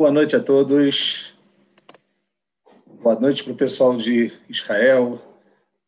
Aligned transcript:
Boa 0.00 0.10
noite 0.10 0.34
a 0.34 0.40
todos. 0.40 1.34
Boa 3.02 3.20
noite 3.20 3.44
para 3.44 3.52
o 3.52 3.56
pessoal 3.56 3.94
de 3.98 4.32
Israel. 4.48 5.20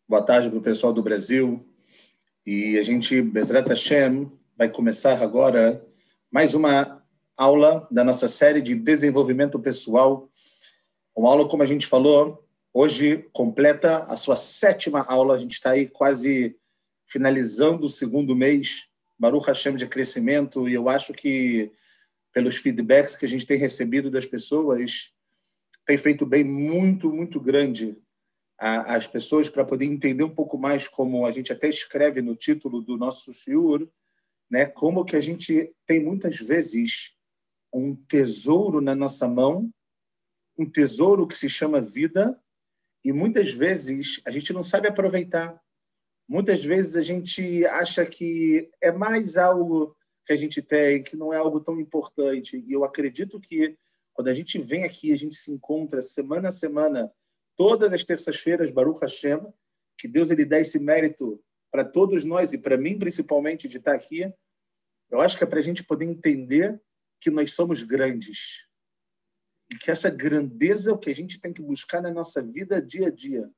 Boa 0.06 0.20
tarde 0.20 0.50
para 0.50 0.58
o 0.58 0.62
pessoal 0.62 0.92
do 0.92 1.02
Brasil. 1.02 1.66
E 2.44 2.78
a 2.78 2.82
gente, 2.82 3.22
Bezrat 3.22 3.66
Hashem, 3.66 4.30
vai 4.54 4.68
começar 4.68 5.22
agora 5.22 5.82
mais 6.30 6.54
uma 6.54 7.02
aula 7.38 7.88
da 7.90 8.04
nossa 8.04 8.28
série 8.28 8.60
de 8.60 8.74
desenvolvimento 8.74 9.58
pessoal. 9.58 10.28
Uma 11.16 11.30
aula, 11.30 11.48
como 11.48 11.62
a 11.62 11.66
gente 11.66 11.86
falou, 11.86 12.46
hoje 12.70 13.26
completa 13.32 14.04
a 14.04 14.14
sua 14.14 14.36
sétima 14.36 15.06
aula. 15.08 15.36
A 15.36 15.38
gente 15.38 15.52
está 15.52 15.70
aí 15.70 15.88
quase 15.88 16.54
finalizando 17.06 17.86
o 17.86 17.88
segundo 17.88 18.36
mês, 18.36 18.88
Baruch 19.18 19.46
Hashem 19.46 19.74
de 19.74 19.86
crescimento, 19.86 20.68
e 20.68 20.74
eu 20.74 20.90
acho 20.90 21.14
que 21.14 21.72
pelos 22.32 22.56
feedbacks 22.56 23.14
que 23.14 23.24
a 23.24 23.28
gente 23.28 23.46
tem 23.46 23.58
recebido 23.58 24.10
das 24.10 24.26
pessoas, 24.26 25.12
tem 25.84 25.96
feito 25.96 26.24
bem 26.24 26.44
muito, 26.44 27.12
muito 27.12 27.40
grande 27.40 27.96
às 28.58 29.06
pessoas 29.06 29.48
para 29.48 29.64
poder 29.64 29.86
entender 29.86 30.22
um 30.22 30.34
pouco 30.34 30.56
mais 30.56 30.86
como 30.86 31.26
a 31.26 31.32
gente 31.32 31.52
até 31.52 31.68
escreve 31.68 32.22
no 32.22 32.36
título 32.36 32.80
do 32.80 32.96
nosso 32.96 33.32
shiur, 33.32 33.88
né? 34.48 34.66
Como 34.66 35.04
que 35.04 35.16
a 35.16 35.20
gente 35.20 35.74
tem 35.84 36.00
muitas 36.02 36.36
vezes 36.36 37.16
um 37.72 37.94
tesouro 37.94 38.80
na 38.80 38.94
nossa 38.94 39.26
mão, 39.26 39.68
um 40.56 40.68
tesouro 40.70 41.26
que 41.26 41.36
se 41.36 41.48
chama 41.48 41.80
vida, 41.80 42.38
e 43.04 43.12
muitas 43.12 43.52
vezes 43.52 44.20
a 44.24 44.30
gente 44.30 44.52
não 44.52 44.62
sabe 44.62 44.86
aproveitar. 44.86 45.60
Muitas 46.28 46.64
vezes 46.64 46.94
a 46.94 47.00
gente 47.00 47.66
acha 47.66 48.06
que 48.06 48.70
é 48.80 48.92
mais 48.92 49.36
algo 49.36 49.96
que 50.24 50.32
a 50.32 50.36
gente 50.36 50.62
tem, 50.62 51.02
que 51.02 51.16
não 51.16 51.32
é 51.32 51.36
algo 51.36 51.60
tão 51.60 51.80
importante. 51.80 52.62
E 52.66 52.72
eu 52.72 52.84
acredito 52.84 53.40
que 53.40 53.76
quando 54.12 54.28
a 54.28 54.32
gente 54.32 54.58
vem 54.58 54.84
aqui, 54.84 55.12
a 55.12 55.16
gente 55.16 55.34
se 55.34 55.50
encontra 55.50 56.00
semana 56.00 56.48
a 56.48 56.52
semana, 56.52 57.12
todas 57.56 57.92
as 57.92 58.04
terças-feiras, 58.04 58.70
Baruch 58.70 59.00
Hashem, 59.00 59.40
que 59.98 60.06
Deus 60.06 60.30
ele 60.30 60.44
dá 60.44 60.58
esse 60.58 60.78
mérito 60.78 61.42
para 61.70 61.84
todos 61.84 62.24
nós 62.24 62.52
e 62.52 62.58
para 62.58 62.76
mim 62.76 62.98
principalmente 62.98 63.68
de 63.68 63.78
estar 63.78 63.94
aqui. 63.94 64.32
Eu 65.10 65.20
acho 65.20 65.36
que 65.36 65.44
é 65.44 65.46
para 65.46 65.58
a 65.58 65.62
gente 65.62 65.84
poder 65.84 66.04
entender 66.04 66.80
que 67.20 67.30
nós 67.30 67.52
somos 67.52 67.82
grandes 67.82 68.68
e 69.72 69.78
que 69.78 69.90
essa 69.90 70.10
grandeza 70.10 70.90
é 70.90 70.92
o 70.92 70.98
que 70.98 71.10
a 71.10 71.14
gente 71.14 71.40
tem 71.40 71.52
que 71.52 71.62
buscar 71.62 72.02
na 72.02 72.10
nossa 72.10 72.42
vida 72.42 72.82
dia 72.82 73.06
a 73.06 73.10
dia. 73.10 73.50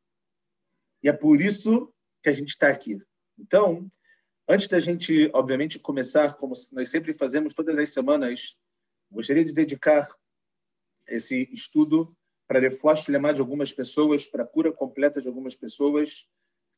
E 1.02 1.08
é 1.08 1.12
por 1.12 1.40
isso 1.40 1.92
que 2.22 2.28
a 2.28 2.32
gente 2.32 2.50
está 2.50 2.68
aqui. 2.68 3.00
Então, 3.38 3.88
Antes 4.46 4.68
da 4.68 4.78
gente, 4.78 5.30
obviamente, 5.32 5.78
começar, 5.78 6.34
como 6.34 6.52
nós 6.72 6.90
sempre 6.90 7.14
fazemos 7.14 7.54
todas 7.54 7.78
as 7.78 7.94
semanas, 7.94 8.58
gostaria 9.10 9.44
de 9.44 9.54
dedicar 9.54 10.06
esse 11.08 11.48
estudo 11.50 12.14
para 12.46 12.60
reforço 12.60 13.10
lemar 13.10 13.32
de 13.32 13.40
algumas 13.40 13.72
pessoas, 13.72 14.26
para 14.26 14.46
cura 14.46 14.70
completa 14.70 15.18
de 15.18 15.28
algumas 15.28 15.54
pessoas. 15.54 16.28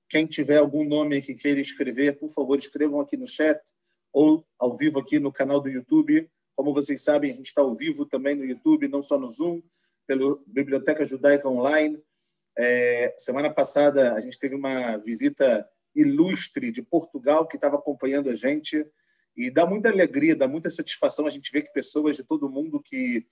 Quem 0.08 0.26
tiver 0.26 0.58
algum 0.58 0.84
nome 0.84 1.20
que 1.20 1.34
queira 1.34 1.60
escrever, 1.60 2.16
por 2.18 2.30
favor, 2.30 2.56
escrevam 2.56 3.00
aqui 3.00 3.16
no 3.16 3.26
chat 3.26 3.60
ou 4.12 4.46
ao 4.58 4.72
vivo 4.76 5.00
aqui 5.00 5.18
no 5.18 5.32
canal 5.32 5.60
do 5.60 5.68
YouTube. 5.68 6.30
Como 6.54 6.72
vocês 6.72 7.02
sabem, 7.02 7.32
a 7.32 7.34
gente 7.34 7.46
está 7.46 7.62
ao 7.62 7.74
vivo 7.74 8.06
também 8.06 8.36
no 8.36 8.44
YouTube, 8.44 8.86
não 8.86 9.02
só 9.02 9.18
no 9.18 9.28
Zoom, 9.28 9.60
pela 10.06 10.38
Biblioteca 10.46 11.04
Judaica 11.04 11.48
Online. 11.48 12.00
É, 12.56 13.12
semana 13.18 13.52
passada 13.52 14.14
a 14.14 14.20
gente 14.20 14.38
teve 14.38 14.54
uma 14.54 14.96
visita 14.98 15.68
ilustre 15.96 16.70
de 16.70 16.82
Portugal 16.82 17.48
que 17.48 17.56
estava 17.56 17.76
acompanhando 17.76 18.30
a 18.30 18.34
gente 18.34 18.86
e 19.36 19.50
dá 19.50 19.66
muita 19.66 19.88
alegria, 19.88 20.36
dá 20.36 20.46
muita 20.46 20.70
satisfação 20.70 21.26
a 21.26 21.30
gente 21.30 21.50
ver 21.50 21.62
que 21.62 21.72
pessoas 21.72 22.16
de 22.16 22.24
todo 22.24 22.48
mundo 22.48 22.80
que 22.80 23.26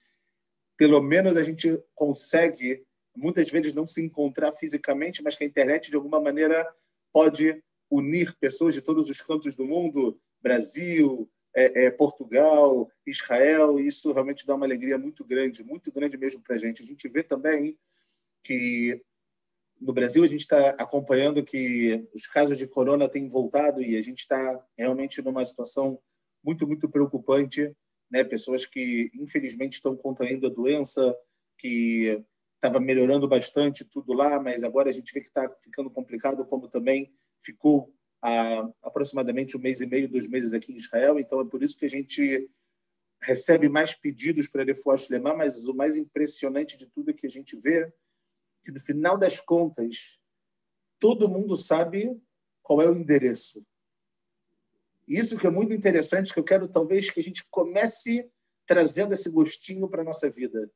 pelo 0.77 1.01
menos 1.01 1.37
a 1.37 1.43
gente 1.43 1.81
consegue 1.95 2.85
muitas 3.17 3.49
vezes 3.51 3.73
não 3.73 3.87
se 3.87 4.03
encontrar 4.03 4.51
fisicamente, 4.51 5.23
mas 5.23 5.37
que 5.37 5.45
a 5.45 5.47
internet 5.47 5.89
de 5.89 5.97
alguma 5.97 6.21
maneira 6.21 6.67
pode 7.13 7.63
unir 7.89 8.35
pessoas 8.41 8.75
de 8.75 8.83
todos 8.83 9.09
os 9.09 9.21
cantos 9.21 9.55
do 9.55 9.65
mundo, 9.65 10.19
Brasil, 10.43 11.31
é, 11.55 11.85
é, 11.85 11.91
Portugal, 11.91 12.91
Israel, 13.07 13.79
e 13.79 13.87
isso 13.87 14.13
realmente 14.13 14.45
dá 14.45 14.57
uma 14.57 14.67
alegria 14.67 14.99
muito 14.99 15.25
grande, 15.25 15.63
muito 15.63 15.93
grande 15.93 16.19
mesmo 16.19 16.43
para 16.43 16.57
a 16.57 16.59
gente. 16.59 16.83
A 16.83 16.87
gente 16.87 17.09
vê 17.09 17.23
também 17.23 17.79
que 18.43 19.01
no 19.81 19.93
Brasil, 19.93 20.23
a 20.25 20.27
gente 20.27 20.41
está 20.41 20.71
acompanhando 20.71 21.45
que 21.45 22.07
os 22.15 22.27
casos 22.27 22.57
de 22.57 22.67
corona 22.67 23.09
têm 23.09 23.29
voltado 23.29 23.83
e 23.83 23.97
a 23.97 24.01
gente 24.01 24.21
está 24.21 24.65
realmente 24.79 25.21
numa 25.21 25.45
situação 25.45 25.99
muito, 26.43 26.67
muito 26.67 26.89
preocupante. 26.89 27.75
Né? 28.11 28.23
Pessoas 28.25 28.65
que, 28.65 29.11
infelizmente, 29.15 29.75
estão 29.75 29.97
contraindo 29.97 30.47
a 30.47 30.51
doença, 30.51 31.15
que 31.59 32.23
estava 32.55 32.81
melhorando 32.81 33.29
bastante 33.29 33.85
tudo 33.85 34.15
lá, 34.15 34.41
mas 34.41 34.65
agora 34.65 34.89
a 34.89 34.93
gente 34.93 35.13
vê 35.13 35.21
que 35.21 35.29
está 35.29 35.49
ficando 35.63 35.91
complicado, 35.91 36.47
como 36.47 36.69
também 36.69 37.13
ficou 37.43 37.93
há 38.23 38.67
aproximadamente 38.83 39.57
um 39.57 39.61
mês 39.61 39.81
e 39.83 39.87
meio, 39.87 40.09
dois 40.09 40.27
meses 40.27 40.55
aqui 40.55 40.73
em 40.73 40.77
Israel. 40.77 41.19
Então, 41.19 41.41
é 41.41 41.45
por 41.45 41.63
isso 41.63 41.77
que 41.77 41.85
a 41.85 41.91
gente 41.91 42.49
recebe 43.23 43.69
mais 43.69 43.95
pedidos 43.95 44.49
para 44.49 44.65
Refuah 44.65 44.97
Lemar, 45.11 45.37
mas 45.37 45.67
o 45.67 45.75
mais 45.75 45.97
impressionante 45.97 46.77
de 46.79 46.87
tudo 46.87 47.11
é 47.11 47.15
que 47.15 47.27
a 47.27 47.31
gente 47.31 47.57
vê 47.57 47.93
que 48.65 48.73
no 48.73 48.81
final 48.81 49.19
das 49.19 49.39
contas 49.39 50.19
todo 50.99 51.29
mundo 51.29 51.55
sabe 51.55 52.19
qual 52.63 52.81
é 52.81 52.89
o 52.89 52.97
endereço. 52.97 53.65
Isso 55.07 55.37
que 55.37 55.47
é 55.47 55.51
muito 55.51 55.75
interessante, 55.75 56.33
que 56.33 56.41
eu 56.41 56.45
quero 56.45 56.67
talvez 56.67 57.11
que 57.11 57.21
a 57.21 57.23
gente 57.23 57.45
comece 57.51 58.31
trazendo 58.67 59.13
esse 59.13 59.29
gostinho 59.31 59.89
para 59.89 60.01
a 60.01 60.05
nossa 60.05 60.31
vida. 60.31 60.71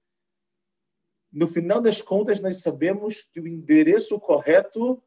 No 1.32 1.46
final 1.46 1.80
das 1.80 2.02
contas, 2.02 2.40
nós 2.40 2.60
sabemos 2.60 3.22
que 3.22 3.40
o 3.40 3.48
endereço 3.48 4.20
correto 4.20 5.02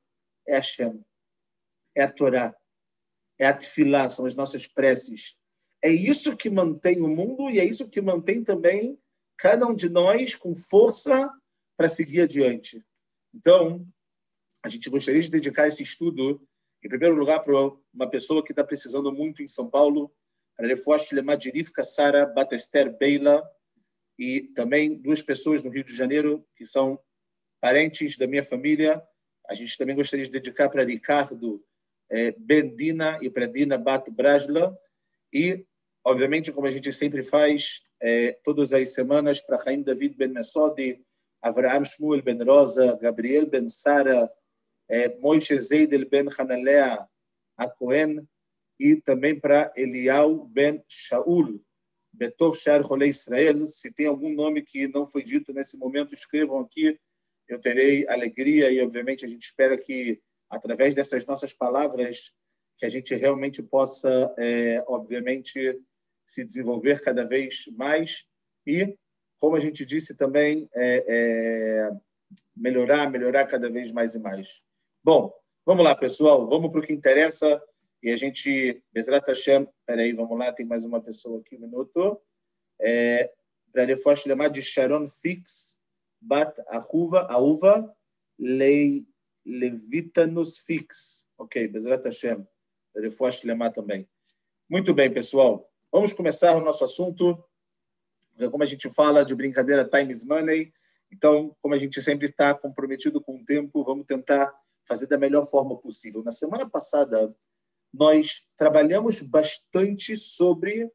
é 0.48 0.58
a 0.58 0.62
Shem, 0.62 1.06
é 1.96 2.04
a 2.04 2.12
Torá, 2.12 2.56
é 3.38 3.46
a 3.46 3.56
Tfilá, 3.56 4.10
são 4.10 4.26
as 4.26 4.34
nossas 4.34 4.66
preces. 4.68 5.36
É 5.84 5.90
isso 5.90 6.36
que 6.36 6.50
mantém 6.50 7.02
o 7.02 7.08
mundo 7.08 7.50
e 7.52 7.60
é 7.60 7.66
isso 7.66 7.90
que 7.90 8.02
mantém 8.02 8.44
também 8.44 9.00
cada 9.38 9.68
um 9.68 9.74
de 9.74 9.90
nós 9.90 10.36
com 10.36 10.54
força 10.54 11.32
para 11.82 11.88
seguir 11.88 12.22
adiante. 12.22 12.86
Então, 13.34 13.84
a 14.64 14.70
gente 14.70 14.88
gostaria 14.88 15.20
de 15.20 15.32
dedicar 15.32 15.66
esse 15.66 15.82
estudo, 15.82 16.48
em 16.84 16.88
primeiro 16.88 17.16
lugar, 17.16 17.40
para 17.40 17.56
uma 17.92 18.08
pessoa 18.08 18.46
que 18.46 18.52
está 18.52 18.64
precisando 18.64 19.12
muito 19.12 19.42
em 19.42 19.48
São 19.48 19.68
Paulo, 19.68 20.14
a 20.60 20.64
Refuash 20.64 21.12
Lemadirifka 21.12 21.82
Sara 21.82 22.28
Batester 22.28 22.96
Beila, 22.96 23.42
e 24.20 24.42
também 24.54 24.94
duas 24.94 25.24
pessoas 25.24 25.64
no 25.64 25.72
Rio 25.72 25.84
de 25.84 25.96
Janeiro, 25.96 26.48
que 26.56 26.64
são 26.64 27.00
parentes 27.60 28.16
da 28.16 28.28
minha 28.28 28.44
família. 28.44 29.02
A 29.50 29.56
gente 29.56 29.76
também 29.76 29.96
gostaria 29.96 30.26
de 30.26 30.32
dedicar 30.32 30.70
para 30.70 30.84
Ricardo 30.84 31.66
eh, 32.12 32.36
Bendina 32.38 33.18
e 33.24 33.30
para 33.32 33.48
Dina 33.48 33.80
Bat 33.80 34.12
Brasla. 34.12 34.78
E, 35.34 35.66
obviamente, 36.06 36.52
como 36.52 36.68
a 36.68 36.72
gente 36.72 36.94
sempre 36.94 37.24
faz, 37.24 37.82
eh, 38.00 38.38
todas 38.44 38.72
as 38.72 38.94
semanas, 38.94 39.42
para 39.42 39.58
Raim 39.58 39.82
David 39.82 40.16
Ben 40.16 40.28
Mesodi, 40.28 41.04
Avraham 41.42 41.84
Shmuel 41.84 42.22
ben 42.22 42.42
Rosa, 42.44 42.98
Gabriel 43.02 43.48
ben 43.48 43.68
Sara, 43.68 44.32
Moishe 45.20 45.58
Zeidel 45.58 46.10
ben 46.10 46.28
a 47.58 47.70
Cohen 47.70 48.28
e 48.80 48.96
também 48.96 49.40
para 49.40 49.72
Elial 49.76 50.46
ben 50.46 50.84
Shaul, 50.88 51.62
Betov 52.12 52.56
Shar 52.56 52.82
Rolê 52.82 53.08
Israel. 53.08 53.68
Se 53.68 53.92
tem 53.92 54.08
algum 54.08 54.34
nome 54.34 54.62
que 54.62 54.88
não 54.88 55.06
foi 55.06 55.24
dito 55.24 55.54
nesse 55.54 55.78
momento, 55.78 56.14
escrevam 56.14 56.60
aqui, 56.60 57.00
eu 57.48 57.60
terei 57.60 58.08
alegria 58.08 58.72
e, 58.72 58.82
obviamente, 58.82 59.26
a 59.26 59.28
gente 59.28 59.44
espera 59.44 59.78
que, 59.78 60.20
através 60.50 60.94
dessas 60.94 61.26
nossas 61.26 61.54
palavras, 61.54 62.34
que 62.78 62.86
a 62.86 62.90
gente 62.90 63.14
realmente 63.14 63.62
possa, 63.62 64.34
é, 64.38 64.84
obviamente, 64.88 65.80
se 66.26 66.44
desenvolver 66.44 67.02
cada 67.02 67.24
vez 67.26 67.66
mais 67.78 68.26
e 68.66 68.98
como 69.42 69.56
a 69.56 69.60
gente 69.60 69.84
disse 69.84 70.14
também, 70.14 70.70
é, 70.72 71.04
é, 71.08 71.92
melhorar, 72.56 73.10
melhorar 73.10 73.48
cada 73.48 73.72
vez 73.72 73.92
mais 73.92 74.14
e 74.14 74.20
mais. 74.20 74.62
Bom, 75.04 75.34
vamos 75.66 75.84
lá, 75.84 75.96
pessoal, 75.96 76.48
vamos 76.48 76.72
para 76.72 76.80
o 76.80 76.84
que 76.84 76.94
interessa. 76.94 77.60
E 78.04 78.12
a 78.12 78.16
gente, 78.16 78.84
Bezrat 78.94 79.28
Hashem, 79.28 79.68
peraí, 79.84 80.14
vamos 80.14 80.38
lá, 80.38 80.54
tem 80.54 80.64
mais 80.64 80.86
uma 80.86 81.02
pessoa 81.02 81.40
aqui, 81.40 81.56
um 81.56 81.62
minuto. 81.62 82.22
É, 82.80 83.32
para 83.74 83.84
reforço 83.86 84.30
chamar 84.30 84.50
de 84.50 84.62
Sharon 84.62 85.08
Fix, 85.08 85.80
Bat 86.22 86.62
Ahuva, 86.68 87.22
Ahuva, 87.22 87.92
Lei, 88.38 89.08
Levitanus 89.44 90.60
Fix. 90.60 91.26
Ok, 91.36 91.68
Bezrat 91.68 92.06
Hashem, 92.06 92.46
para 92.94 93.02
reforço 93.02 93.48
também. 93.74 94.08
Muito 94.70 94.94
bem, 94.94 95.12
pessoal. 95.12 95.68
Vamos 95.92 96.14
começar 96.14 96.56
o 96.56 96.62
nosso 96.62 96.84
assunto 96.84 97.44
como 98.50 98.64
a 98.64 98.66
gente 98.66 98.90
fala 98.90 99.24
de 99.24 99.36
brincadeira, 99.36 99.88
time 99.88 100.14
is 100.14 100.26
money. 100.26 100.74
Então, 101.12 101.56
como 101.62 101.76
a 101.76 101.78
gente 101.78 102.02
sempre 102.02 102.28
está 102.28 102.54
comprometido 102.54 103.22
com 103.22 103.38
o 103.38 103.46
tempo, 103.46 103.84
vamos 103.84 104.06
tentar 104.06 104.54
fazer 104.88 105.08
da 105.08 105.18
melhor 105.18 105.46
forma 105.46 105.78
possível. 105.78 106.24
Na 106.24 106.32
semana 106.32 106.70
passada, 106.70 107.34
nós 107.94 108.48
trabalhamos 108.56 109.20
bastante 109.22 110.16
sobre 110.16 110.90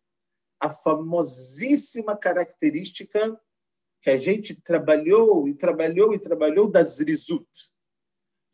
a 0.59 0.71
famosíssima 0.71 2.17
característica 2.17 3.39
que 4.01 4.11
a 4.11 4.17
gente 4.17 4.61
trabalhou 4.63 5.49
e 5.49 5.55
trabalhou 5.55 6.15
e 6.15 6.19
trabalhou 6.19 6.71
da 6.71 6.83
Zrizut. 6.83 7.47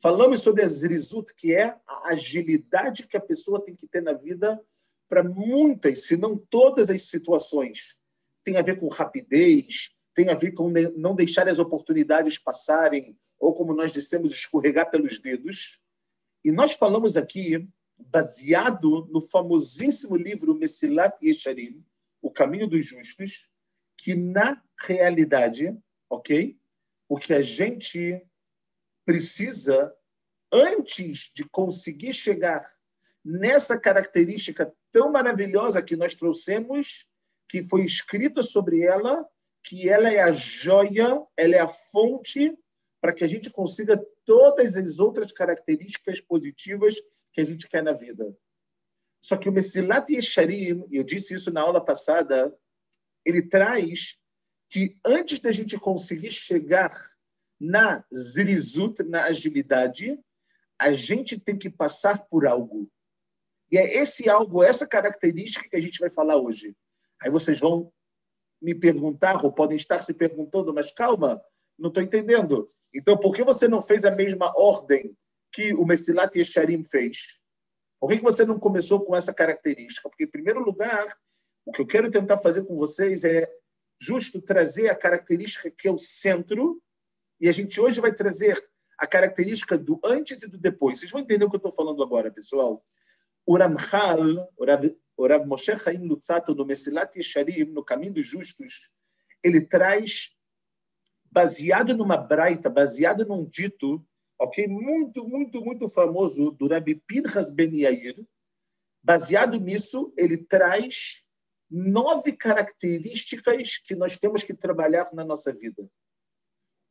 Falamos 0.01 0.43
sobre 0.43 0.63
a 0.63 0.67
Zrizut, 0.67 1.33
que 1.35 1.55
é 1.55 1.77
a 1.87 2.09
agilidade 2.09 3.07
que 3.07 3.17
a 3.17 3.21
pessoa 3.21 3.63
tem 3.63 3.77
que 3.77 3.87
ter 3.87 4.03
na 4.03 4.13
vida 4.13 4.61
para 5.09 5.23
muitas, 5.23 6.07
se 6.07 6.17
não 6.17 6.37
todas 6.37 6.91
as 6.91 7.03
situações. 7.03 7.99
Tem 8.45 8.57
a 8.57 8.63
ver 8.63 8.79
com 8.79 8.89
rapidez, 8.89 9.95
tem 10.15 10.29
a 10.29 10.35
ver 10.35 10.53
com 10.53 10.71
não 10.97 11.15
deixar 11.15 11.49
as 11.49 11.59
oportunidades 11.59 12.39
passarem, 12.39 13.17
ou 13.39 13.55
como 13.55 13.75
nós 13.75 13.93
dissemos, 13.93 14.35
escorregar 14.35 14.91
pelos 14.91 15.19
dedos. 15.19 15.81
E 16.45 16.53
nós 16.53 16.73
falamos 16.73 17.17
aqui, 17.17 17.69
baseado 17.99 19.09
no 19.13 19.21
famosíssimo 19.21 20.17
livro 20.17 20.55
Messilat 20.55 21.17
Yesharim, 21.23 21.85
O 22.21 22.31
Caminho 22.31 22.67
dos 22.67 22.87
Justos, 22.87 23.49
que 23.97 24.15
na 24.15 24.63
realidade, 24.81 25.77
ok? 26.11 26.59
O 27.09 27.17
que 27.17 27.33
a 27.33 27.41
gente 27.41 28.25
precisa, 29.05 29.95
antes 30.53 31.33
de 31.35 31.45
conseguir 31.49 32.13
chegar 32.13 32.65
nessa 33.25 33.79
característica 33.79 34.73
tão 34.91 35.11
maravilhosa 35.11 35.83
que 35.83 35.97
nós 35.97 36.15
trouxemos, 36.15 37.07
que 37.49 37.63
foi 37.63 37.85
escrita 37.85 38.43
sobre 38.43 38.83
ela, 38.83 39.27
que 39.63 39.89
ela 39.89 40.13
é 40.13 40.21
a 40.21 40.33
joia, 40.33 41.21
ela 41.37 41.57
é 41.57 41.61
a 41.61 41.69
fonte 41.69 42.57
para 43.01 43.13
que 43.13 43.25
a 43.25 43.27
gente 43.27 43.51
consiga 43.51 44.03
todas 44.25 44.77
as 44.77 44.99
outras 44.99 45.33
características 45.33 46.21
positivas 46.21 46.97
que 47.33 47.41
a 47.41 47.45
gente 47.45 47.69
quer 47.69 47.83
na 47.83 47.93
vida. 47.93 48.37
Só 49.21 49.37
que 49.37 49.49
o 49.49 49.53
Messilat 49.53 50.11
Yesharim, 50.11 50.85
eu 50.91 51.05
disse 51.05 51.35
isso 51.35 51.51
na 51.53 51.63
aula 51.63 51.85
passada, 51.85 52.55
ele 53.25 53.43
traz 53.43 54.19
que 54.69 54.97
antes 55.05 55.39
da 55.41 55.53
gente 55.53 55.79
conseguir 55.79 56.31
chegar 56.31 56.93
na 57.61 58.05
zirizut, 58.13 59.03
na 59.05 59.25
agilidade, 59.25 60.19
a 60.79 60.93
gente 60.93 61.39
tem 61.39 61.57
que 61.57 61.71
passar 61.71 62.27
por 62.27 62.47
algo. 62.47 62.91
E 63.71 63.79
é 63.79 63.99
esse 63.99 64.29
algo, 64.29 64.63
essa 64.63 64.87
característica 64.87 65.69
que 65.69 65.77
a 65.77 65.81
gente 65.81 66.01
vai 66.01 66.11
falar 66.11 66.37
hoje. 66.37 66.77
Aí 67.23 67.31
vocês 67.31 67.61
vão 67.61 67.93
me 68.61 68.75
perguntar, 68.75 69.45
ou 69.45 69.53
podem 69.53 69.77
estar 69.77 70.03
se 70.03 70.15
perguntando, 70.15 70.73
mas 70.73 70.93
calma, 70.93 71.43
não 71.79 71.89
estou 71.89 72.03
entendendo. 72.03 72.69
Então, 72.95 73.17
por 73.19 73.35
que 73.35 73.43
você 73.43 73.67
não 73.67 73.81
fez 73.81 74.05
a 74.05 74.11
mesma 74.11 74.53
ordem 74.57 75.17
que 75.51 75.75
o 75.75 75.85
Messilat 75.85 76.37
Yesharim 76.37 76.85
fez? 76.85 77.41
Por 78.01 78.11
que 78.11 78.21
você 78.21 78.45
não 78.45 78.59
começou 78.59 79.05
com 79.05 79.17
essa 79.17 79.33
característica? 79.33 80.09
Porque, 80.09 80.25
em 80.25 80.31
primeiro 80.31 80.61
lugar, 80.61 81.17
o 81.65 81.73
que 81.73 81.81
eu 81.81 81.87
quero 81.87 82.11
tentar 82.11 82.39
fazer 82.39 82.65
com 82.65 82.77
vocês 82.77 83.25
é 83.25 83.49
justo 84.01 84.43
trazer 84.43 84.89
a 84.89 84.97
característica 84.97 85.71
que 85.71 85.87
é 85.87 85.93
o 85.93 85.99
centro, 85.99 86.83
e 87.41 87.49
a 87.49 87.53
gente 87.53 87.81
hoje 87.81 88.01
vai 88.01 88.13
trazer 88.13 88.63
a 88.99 89.07
característica 89.07 89.77
do 89.79 90.01
antes 90.05 90.43
e 90.43 90.49
do 90.49 90.59
depois. 90.59 90.99
Vocês 90.99 91.11
vão 91.11 91.21
entender 91.21 91.45
o 91.45 91.51
que 91.51 91.57
eu 91.57 91.59
estou 91.59 91.73
falando 91.73 92.03
agora, 92.03 92.31
pessoal. 92.31 92.85
O 93.45 93.57
Ramchal, 93.57 94.49
o 94.57 94.65
Rav, 94.65 94.85
o 95.17 95.27
Rav 95.27 95.47
Moshe 95.47 95.77
Chaim 95.77 96.07
Lutzato, 96.07 96.55
no 96.55 96.65
Mesilat 96.65 97.17
Yesharim, 97.17 97.65
no 97.67 97.85
Caminho 97.85 98.15
dos 98.15 98.27
Justos, 98.27 98.91
ele 99.43 99.61
traz, 99.61 100.37
baseado 101.31 101.97
numa 101.97 102.17
braita, 102.17 102.71
baseado 102.71 103.27
num 103.27 103.45
dito, 103.45 104.05
ok, 104.39 104.67
muito, 104.67 105.27
muito, 105.27 105.65
muito 105.65 105.89
famoso, 105.89 106.51
do 106.51 106.69
Rabbi 106.69 106.95
Pinchas 107.07 107.51
Ben 107.51 107.75
Yair, 107.75 108.17
baseado 109.03 109.59
nisso, 109.59 110.13
ele 110.17 110.37
traz 110.37 111.25
nove 111.71 112.33
características 112.33 113.79
que 113.79 113.95
nós 113.95 114.17
temos 114.17 114.43
que 114.43 114.55
trabalhar 114.55 115.09
na 115.13 115.25
nossa 115.25 115.53
vida. 115.53 115.89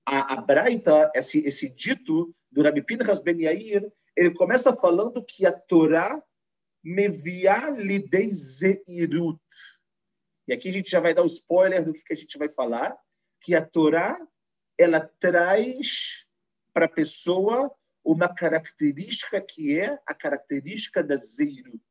A, 0.06 0.34
a 0.34 0.42
Braita, 0.42 1.12
esse, 1.16 1.40
esse 1.46 1.70
dito 1.74 2.34
do 2.52 2.64
Rabbi 2.64 2.82
Pinchas 2.82 3.20
Ben 3.20 3.42
Yair, 3.42 3.92
ele 4.16 4.34
começa 4.34 4.76
falando 4.76 5.24
que 5.24 5.46
a 5.46 5.52
Torá 5.52 6.22
mevia 6.84 7.70
lidei 7.70 8.30
zeirut. 8.30 9.42
E 10.48 10.54
aqui 10.54 10.70
a 10.70 10.72
gente 10.72 10.90
já 10.90 11.00
vai 11.00 11.14
dar 11.14 11.24
o 11.24 11.28
spoiler 11.28 11.86
do 11.86 11.94
que, 11.94 12.04
que 12.04 12.14
a 12.14 12.18
gente 12.18 12.38
vai 12.38 12.50
falar, 12.50 12.98
que 13.40 13.56
a 13.56 13.66
Torá 13.66 14.20
ela 14.78 15.00
traz 15.20 16.26
para 16.74 16.86
a 16.86 16.90
pessoa 16.90 17.74
uma 18.04 18.34
característica 18.34 19.40
que 19.40 19.80
é 19.80 20.00
a 20.08 20.14
característica 20.14 21.04
da 21.04 21.16
zeirut 21.16 21.82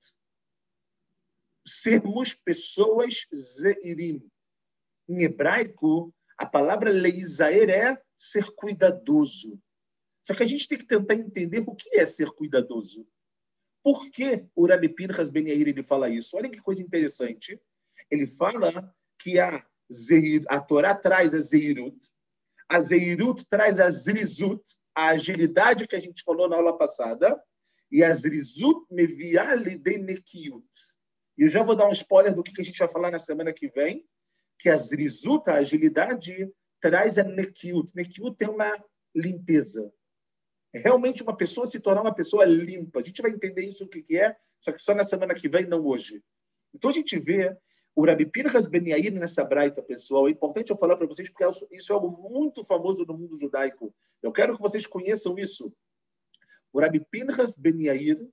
sermos 1.70 2.34
pessoas 2.34 3.26
zeirim. 3.34 4.28
Em 5.08 5.22
hebraico, 5.22 6.14
a 6.36 6.46
palavra 6.46 6.90
leisaer 6.90 7.68
é 7.70 8.02
ser 8.16 8.50
cuidadoso. 8.54 9.60
Só 10.22 10.34
que 10.34 10.42
a 10.42 10.46
gente 10.46 10.68
tem 10.68 10.78
que 10.78 10.86
tentar 10.86 11.14
entender 11.14 11.62
o 11.66 11.74
que 11.74 11.96
é 11.98 12.06
ser 12.06 12.30
cuidadoso. 12.30 13.06
Por 13.82 14.10
que 14.10 14.46
o 14.54 14.66
Rabbi 14.66 14.88
Pinchas 14.88 15.28
Ben 15.28 15.48
Yair 15.48 15.68
ele 15.68 15.82
fala 15.82 16.08
isso? 16.08 16.36
Olha 16.36 16.50
que 16.50 16.60
coisa 16.60 16.82
interessante. 16.82 17.60
Ele 18.10 18.26
fala 18.26 18.94
que 19.18 19.38
a, 19.38 19.64
zeir, 19.92 20.44
a 20.48 20.60
Torá 20.60 20.94
traz 20.94 21.34
a 21.34 21.38
Zeirut, 21.38 21.96
a 22.68 22.80
Zeirut 22.80 23.44
traz 23.48 23.80
a 23.80 23.88
Zrizut, 23.90 24.62
a 24.94 25.08
agilidade 25.10 25.86
que 25.86 25.96
a 25.96 26.00
gente 26.00 26.22
falou 26.22 26.48
na 26.48 26.56
aula 26.56 26.76
passada, 26.76 27.40
e 27.90 28.04
a 28.04 28.12
Zrizut 28.12 28.84
meviá 28.90 29.56
de 29.56 29.98
nekiut. 29.98 30.66
E 31.40 31.44
eu 31.44 31.48
já 31.48 31.62
vou 31.62 31.74
dar 31.74 31.88
um 31.88 31.92
spoiler 31.92 32.34
do 32.34 32.42
que 32.42 32.60
a 32.60 32.64
gente 32.64 32.78
vai 32.78 32.88
falar 32.88 33.10
na 33.10 33.18
semana 33.18 33.52
que 33.52 33.68
vem, 33.68 34.06
que 34.58 34.68
a 34.68 34.76
zrizuta, 34.76 35.52
a 35.52 35.56
agilidade, 35.56 36.52
traz 36.80 37.18
a 37.18 37.24
nekiut. 37.24 37.90
Nekiut 37.94 38.36
tem 38.36 38.48
uma 38.48 38.70
limpeza. 39.14 39.90
É 40.72 40.78
realmente 40.78 41.22
uma 41.22 41.36
pessoa 41.36 41.66
se 41.66 41.80
tornar 41.80 42.02
uma 42.02 42.14
pessoa 42.14 42.44
limpa. 42.44 43.00
A 43.00 43.02
gente 43.02 43.20
vai 43.22 43.30
entender 43.30 43.62
isso 43.62 43.84
o 43.84 43.88
que 43.88 44.16
é, 44.16 44.36
só 44.60 44.72
que 44.72 44.80
só 44.80 44.94
na 44.94 45.04
semana 45.04 45.34
que 45.34 45.48
vem, 45.48 45.66
não 45.66 45.84
hoje. 45.84 46.22
Então 46.72 46.90
a 46.90 46.92
gente 46.92 47.18
vê 47.18 47.56
o 47.94 48.06
Rabi 48.06 48.26
Pinchas 48.26 48.66
Ben 48.66 48.88
Yair 48.88 49.12
nessa 49.12 49.44
braita, 49.44 49.82
pessoal. 49.82 50.28
É 50.28 50.30
importante 50.30 50.70
eu 50.70 50.76
falar 50.76 50.96
para 50.96 51.06
vocês 51.06 51.28
porque 51.28 51.44
isso 51.72 51.92
é 51.92 51.94
algo 51.94 52.30
muito 52.30 52.62
famoso 52.62 53.04
no 53.04 53.18
mundo 53.18 53.38
judaico. 53.38 53.92
Eu 54.22 54.30
quero 54.30 54.54
que 54.54 54.62
vocês 54.62 54.86
conheçam 54.86 55.36
isso. 55.36 55.72
O 56.72 56.80
Rabi 56.80 57.00
Pinchas 57.10 57.54
Ben 57.56 57.82
Yair, 57.82 58.28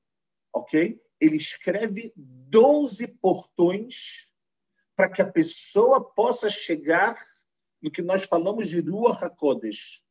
ok? 0.54 1.02
ele 1.20 1.38
escreve 1.38 2.14
12 2.16 3.08
portões 3.08 4.32
para 4.96 5.10
que 5.10 5.22
a 5.22 5.32
pessoa 5.32 6.04
possa 6.04 6.50
chegar 6.50 7.18
no 7.82 7.92
que 7.92 8.02
nós 8.02 8.24
falamos 8.24 8.70
de 8.70 8.80
Ruach 8.80 9.24
HaKodesh. 9.24 10.04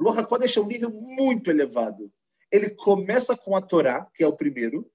Ruach 0.00 0.18
HaKodesh 0.18 0.56
é 0.56 0.60
um 0.60 0.66
nível 0.66 0.90
muito 0.90 1.50
elevado. 1.50 2.10
Ele 2.50 2.70
começa 2.70 3.36
com 3.36 3.54
a 3.54 3.60
Torá, 3.60 4.06
que 4.14 4.24
é 4.24 4.26
o 4.26 4.36
primeiro, 4.36 4.90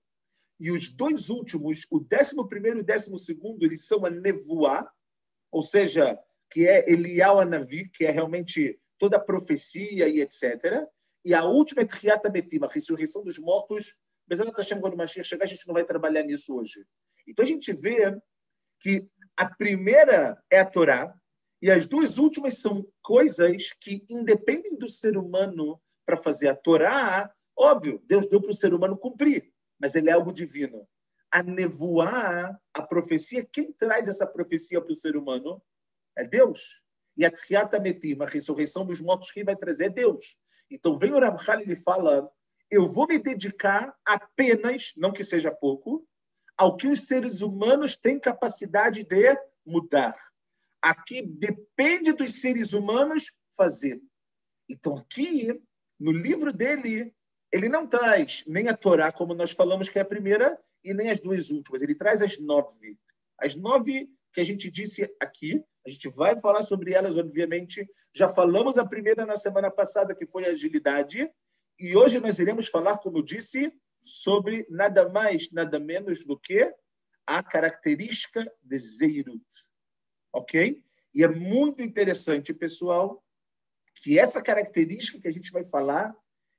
e 0.60 0.72
os 0.72 0.90
dois 0.90 1.30
últimos, 1.30 1.86
o 1.92 2.00
décimo 2.00 2.48
primeiro 2.48 2.80
e 2.80 2.82
o 2.82 2.86
décimo 2.86 3.18
segundo, 3.18 3.64
eles 3.64 3.86
são 3.86 4.06
a 4.06 4.10
Nevuá, 4.10 4.90
ou 5.52 5.62
seja, 5.62 6.18
que 6.50 6.68
é 6.68 6.90
Elial 6.90 7.40
Anavi, 7.40 7.90
que 7.90 8.06
é 8.06 8.12
realmente 8.12 8.80
toda 8.98 9.18
a 9.18 9.24
profecia 9.24 10.08
e 10.08 10.22
etc. 10.22 10.86
E 11.24 11.34
a 11.34 11.44
última 11.44 11.82
é 11.82 11.86
Triata 11.86 12.30
Betim, 12.30 12.60
a 12.64 12.68
ressurreição 12.68 13.24
dos 13.24 13.38
mortos, 13.38 13.96
Bezerra 14.28 14.52
Hashem, 14.58 14.82
quando 14.82 15.00
o 15.00 15.08
chegar, 15.08 15.44
a 15.44 15.48
gente 15.48 15.68
não 15.68 15.74
vai 15.74 15.86
trabalhar 15.86 16.24
nisso 16.24 16.56
hoje. 16.56 16.84
Então 17.28 17.44
a 17.44 17.48
gente 17.48 17.72
vê 17.74 18.18
que 18.80 19.08
a 19.38 19.46
primeira 19.46 20.42
é 20.50 20.60
a 20.60 20.66
Torá, 20.66 21.14
e 21.62 21.72
as 21.72 21.88
duas 21.88 22.18
últimas 22.18 22.60
são 22.60 22.86
coisas 23.02 23.74
que 23.80 24.06
independem 24.10 24.78
do 24.78 24.88
ser 24.88 25.18
humano 25.18 25.82
para 26.06 26.18
fazer 26.18 26.48
a 26.48 26.56
Torá. 26.56 27.32
Óbvio, 27.58 28.02
Deus 28.06 28.28
deu 28.28 28.42
para 28.42 28.52
o 28.52 28.56
ser 28.56 28.74
humano 28.74 28.98
cumprir, 28.98 29.52
mas 29.80 29.96
ele 29.96 30.10
é 30.10 30.14
algo 30.14 30.34
divino. 30.34 30.88
A 31.32 31.42
nevoar, 31.42 32.60
a 32.74 32.82
profecia, 32.82 33.48
quem 33.52 33.72
traz 33.72 34.08
essa 34.08 34.28
profecia 34.28 34.82
para 34.82 34.94
o 34.94 34.98
ser 34.98 35.16
humano? 35.16 35.62
É 36.18 36.24
Deus. 36.24 36.82
E 37.18 37.26
a 37.26 37.32
Tchiata 37.32 37.80
Metim, 37.80 38.18
a 38.22 38.26
ressurreição 38.26 38.86
dos 38.86 39.02
mortos, 39.02 39.32
quem 39.32 39.44
vai 39.44 39.56
trazer 39.56 39.86
é 39.86 39.90
Deus. 39.90 40.38
Então 40.70 40.98
vem 40.98 41.14
o 41.14 41.20
Ramchal 41.20 41.60
e 41.60 41.64
ele 41.64 41.76
fala 41.76 42.30
eu 42.70 42.88
vou 42.88 43.08
me 43.08 43.20
dedicar 43.20 43.96
apenas, 44.06 44.94
não 44.98 45.14
que 45.14 45.24
seja 45.24 45.52
pouco, 45.52 46.06
ao 46.58 46.76
que 46.76 46.88
os 46.88 47.08
seres 47.08 47.42
humanos 47.42 47.96
têm 47.96 48.20
capacidade 48.20 49.04
de 49.04 49.38
mudar. 49.66 50.16
Aqui 50.86 51.24
depende 51.24 52.14
dos 52.14 52.42
seres 52.42 52.74
humanos 52.74 53.32
fazer. 53.58 54.00
Então, 54.70 54.94
aqui, 54.94 55.60
no 56.00 56.12
livro 56.12 56.54
dele, 56.54 57.12
ele 57.52 57.68
não 57.68 57.88
traz 57.88 58.44
nem 58.46 58.68
a 58.68 58.78
Torá, 58.78 59.12
como 59.12 59.34
nós 59.34 59.50
falamos 59.50 59.90
que 59.90 59.98
é 59.98 60.04
a 60.04 60.06
primeira, 60.06 60.56
e 60.84 60.94
nem 60.94 61.10
as 61.10 61.20
duas 61.20 61.50
últimas. 61.50 61.82
Ele 61.82 61.96
traz 61.96 62.22
as 62.22 62.38
nove. 62.38 63.00
As 63.42 63.56
nove 63.56 64.08
que 64.32 64.40
a 64.40 64.44
gente 64.44 64.70
disse 64.70 65.12
aqui, 65.20 65.60
a 65.88 65.90
gente 65.90 66.08
vai 66.10 66.40
falar 66.40 66.62
sobre 66.62 66.94
elas, 66.94 67.18
obviamente. 67.18 67.90
Já 68.16 68.30
falamos 68.30 68.78
a 68.78 68.86
primeira 68.86 69.26
na 69.26 69.36
semana 69.36 69.72
passada, 69.72 70.14
que 70.14 70.28
foi 70.28 70.46
a 70.46 70.50
agilidade, 70.50 71.28
e 71.80 71.98
hoje 71.98 72.20
nós 72.20 72.38
iremos 72.38 72.68
falar, 72.68 73.00
como 73.00 73.26
disse, 73.26 73.74
sobre 74.04 74.68
nada 74.70 75.10
mais, 75.10 75.52
nada 75.52 75.80
menos 75.80 76.24
do 76.24 76.40
que 76.40 76.72
a 77.26 77.42
característica 77.42 78.46
de 78.62 78.78
Zeirut. 78.78 79.44
Ok? 80.36 80.84
E 81.14 81.24
é 81.24 81.30
muito 81.30 81.82
interessante, 81.82 82.54
pessoal, 82.54 83.24
que 84.02 84.20
essa 84.20 84.42
característica 84.42 85.20
que 85.20 85.30
a 85.30 85.32
gente 85.32 85.50
vai 85.50 85.64
falar, 85.64 86.14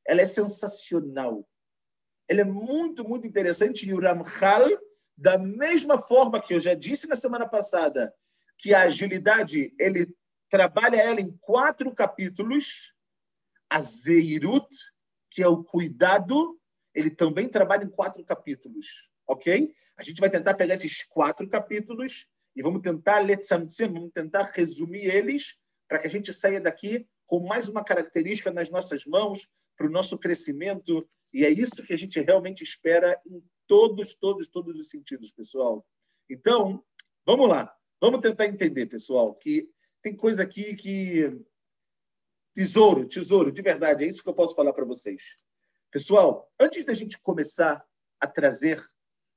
ela 0.06 0.22
é 0.22 0.24
sensacional. 0.24 1.46
Ela 2.26 2.40
é 2.40 2.44
muito, 2.44 3.06
muito 3.06 3.26
interessante. 3.26 3.86
E 3.86 3.92
o 3.92 4.00
Ramchal, 4.00 4.66
da 5.14 5.36
mesma 5.36 5.98
forma 5.98 6.40
que 6.40 6.54
eu 6.54 6.60
já 6.60 6.72
disse 6.72 7.06
na 7.06 7.14
semana 7.14 7.46
passada, 7.46 8.14
que 8.56 8.72
a 8.72 8.82
agilidade, 8.82 9.74
ele 9.78 10.10
trabalha 10.48 10.96
ela 10.96 11.20
em 11.20 11.36
quatro 11.36 11.94
capítulos, 11.94 12.94
a 13.68 13.78
Zeirut, 13.78 14.74
que 15.30 15.42
é 15.42 15.48
o 15.48 15.62
cuidado, 15.62 16.58
ele 16.94 17.10
também 17.10 17.46
trabalha 17.46 17.84
em 17.84 17.90
quatro 17.90 18.24
capítulos, 18.24 19.10
ok? 19.28 19.70
A 19.98 20.02
gente 20.02 20.18
vai 20.18 20.30
tentar 20.30 20.54
pegar 20.54 20.72
esses 20.72 21.02
quatro 21.02 21.46
capítulos 21.46 22.26
e 22.56 22.62
vamos 22.62 22.80
tentar 22.80 23.18
letzamtzem, 23.18 23.92
vamos 23.92 24.10
tentar 24.12 24.50
resumir 24.54 25.04
eles 25.04 25.60
para 25.86 25.98
que 25.98 26.06
a 26.06 26.10
gente 26.10 26.32
saia 26.32 26.60
daqui 26.60 27.06
com 27.26 27.46
mais 27.46 27.68
uma 27.68 27.84
característica 27.84 28.50
nas 28.50 28.70
nossas 28.70 29.04
mãos 29.04 29.46
para 29.76 29.86
o 29.86 29.90
nosso 29.90 30.18
crescimento 30.18 31.06
e 31.32 31.44
é 31.44 31.50
isso 31.50 31.82
que 31.82 31.92
a 31.92 31.98
gente 31.98 32.18
realmente 32.20 32.62
espera 32.62 33.20
em 33.26 33.42
todos, 33.66 34.14
todos, 34.14 34.48
todos 34.48 34.78
os 34.78 34.88
sentidos, 34.88 35.32
pessoal. 35.32 35.86
Então, 36.30 36.82
vamos 37.26 37.48
lá. 37.48 37.76
Vamos 38.00 38.20
tentar 38.20 38.46
entender, 38.46 38.86
pessoal, 38.86 39.34
que 39.34 39.68
tem 40.02 40.16
coisa 40.16 40.42
aqui 40.42 40.74
que 40.76 41.30
tesouro, 42.54 43.06
tesouro, 43.06 43.52
de 43.52 43.60
verdade, 43.60 44.04
é 44.04 44.06
isso 44.06 44.22
que 44.22 44.28
eu 44.28 44.34
posso 44.34 44.54
falar 44.54 44.72
para 44.72 44.84
vocês. 44.84 45.22
Pessoal, 45.90 46.50
antes 46.58 46.84
da 46.84 46.94
gente 46.94 47.18
começar 47.20 47.84
a 48.20 48.26
trazer 48.26 48.82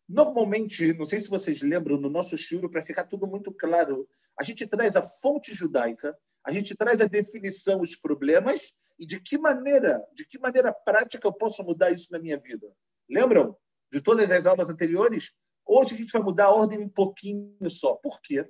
Normalmente, 0.09 0.91
não 0.93 1.05
sei 1.05 1.19
se 1.19 1.29
vocês 1.29 1.61
lembram, 1.61 1.95
no 1.95 2.09
nosso 2.09 2.35
shiur, 2.35 2.67
para 2.71 2.81
ficar 2.81 3.03
tudo 3.03 3.27
muito 3.27 3.51
claro, 3.51 4.09
a 4.39 4.43
gente 4.43 4.65
traz 4.65 4.95
a 4.95 5.03
fonte 5.03 5.53
judaica, 5.53 6.17
a 6.43 6.51
gente 6.51 6.75
traz 6.75 6.99
a 6.99 7.05
definição, 7.05 7.79
os 7.79 7.95
problemas 7.95 8.73
e 8.97 9.05
de 9.05 9.21
que 9.21 9.37
maneira, 9.37 10.03
de 10.11 10.25
que 10.25 10.39
maneira 10.39 10.73
prática 10.73 11.27
eu 11.27 11.31
posso 11.31 11.63
mudar 11.63 11.91
isso 11.91 12.11
na 12.11 12.17
minha 12.17 12.39
vida. 12.39 12.67
Lembram 13.07 13.55
de 13.91 14.01
todas 14.01 14.31
as 14.31 14.47
aulas 14.47 14.67
anteriores? 14.67 15.31
Hoje 15.63 15.93
a 15.93 15.97
gente 15.97 16.11
vai 16.11 16.23
mudar 16.23 16.45
a 16.45 16.55
ordem 16.55 16.79
um 16.79 16.89
pouquinho 16.89 17.69
só. 17.69 17.93
Por 17.93 18.19
quê? 18.19 18.49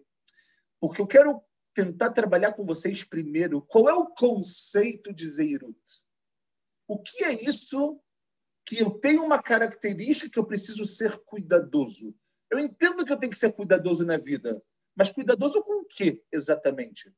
Porque 0.79 1.01
eu 1.01 1.07
quero 1.07 1.41
tentar 1.73 2.11
trabalhar 2.11 2.53
com 2.53 2.63
vocês 2.63 3.03
primeiro 3.03 3.61
qual 3.63 3.89
é 3.89 3.93
o 3.93 4.07
conceito 4.07 5.13
de 5.13 5.27
Zeirut. 5.27 5.77
O 6.87 6.97
que 7.01 7.25
é 7.25 7.43
isso 7.43 7.99
que 8.65 8.79
eu 8.79 8.91
tenho 8.91 9.23
uma 9.23 9.41
característica 9.41 10.29
que 10.29 10.39
eu 10.39 10.45
preciso 10.45 10.85
ser 10.85 11.17
cuidadoso. 11.25 12.13
Eu 12.49 12.59
entendo 12.59 13.05
que 13.05 13.11
eu 13.11 13.17
tenho 13.17 13.31
que 13.31 13.37
ser 13.37 13.51
cuidadoso 13.51 14.05
na 14.05 14.17
vida, 14.17 14.61
mas 14.95 15.09
cuidadoso 15.09 15.61
com 15.63 15.81
o 15.81 15.85
quê 15.85 16.23
exatamente? 16.31 17.13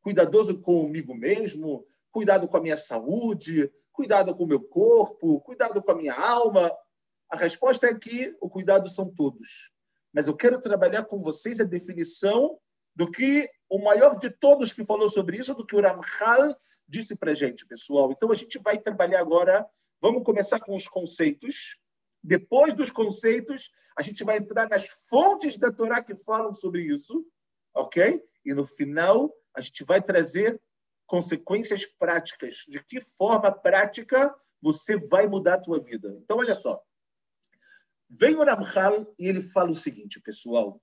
Cuidadoso 0.00 0.60
comigo 0.60 1.14
mesmo, 1.14 1.86
cuidado 2.10 2.46
com 2.46 2.56
a 2.56 2.60
minha 2.60 2.76
saúde, 2.76 3.70
cuidado 3.92 4.34
com 4.34 4.44
o 4.44 4.46
meu 4.46 4.60
corpo, 4.60 5.40
cuidado 5.40 5.82
com 5.82 5.90
a 5.92 5.96
minha 5.96 6.14
alma. 6.14 6.70
A 7.30 7.36
resposta 7.36 7.86
é 7.86 7.94
que 7.94 8.36
o 8.40 8.50
cuidado 8.50 8.88
são 8.88 9.08
todos. 9.08 9.72
Mas 10.12 10.26
eu 10.26 10.36
quero 10.36 10.60
trabalhar 10.60 11.04
com 11.04 11.22
vocês 11.22 11.60
a 11.60 11.64
definição 11.64 12.58
do 12.94 13.10
que 13.10 13.48
o 13.68 13.78
maior 13.78 14.18
de 14.18 14.28
todos 14.28 14.72
que 14.72 14.84
falou 14.84 15.08
sobre 15.08 15.38
isso, 15.38 15.54
do 15.54 15.64
que 15.64 15.74
o 15.74 15.80
Ramchal 15.80 16.54
disse 16.86 17.16
para 17.16 17.32
gente, 17.32 17.66
pessoal. 17.66 18.12
Então 18.12 18.30
a 18.30 18.34
gente 18.34 18.58
vai 18.58 18.78
trabalhar 18.78 19.20
agora 19.20 19.66
Vamos 20.02 20.24
começar 20.24 20.58
com 20.58 20.74
os 20.74 20.88
conceitos. 20.88 21.78
Depois 22.20 22.74
dos 22.74 22.90
conceitos, 22.90 23.70
a 23.96 24.02
gente 24.02 24.24
vai 24.24 24.38
entrar 24.38 24.68
nas 24.68 24.88
fontes 25.08 25.56
da 25.56 25.70
Torá 25.70 26.02
que 26.02 26.16
falam 26.16 26.52
sobre 26.52 26.82
isso, 26.82 27.24
ok? 27.72 28.20
E 28.44 28.52
no 28.52 28.66
final, 28.66 29.32
a 29.56 29.60
gente 29.60 29.84
vai 29.84 30.02
trazer 30.02 30.60
consequências 31.06 31.86
práticas. 31.86 32.64
De 32.66 32.82
que 32.82 33.00
forma 33.00 33.52
prática 33.52 34.34
você 34.60 34.96
vai 35.08 35.28
mudar 35.28 35.54
a 35.54 35.60
tua 35.60 35.80
vida? 35.80 36.18
Então, 36.20 36.38
olha 36.38 36.54
só. 36.54 36.82
Vem 38.10 38.34
o 38.34 38.44
Ramchal 38.44 39.06
e 39.16 39.28
ele 39.28 39.40
fala 39.40 39.70
o 39.70 39.74
seguinte, 39.74 40.20
pessoal. 40.20 40.82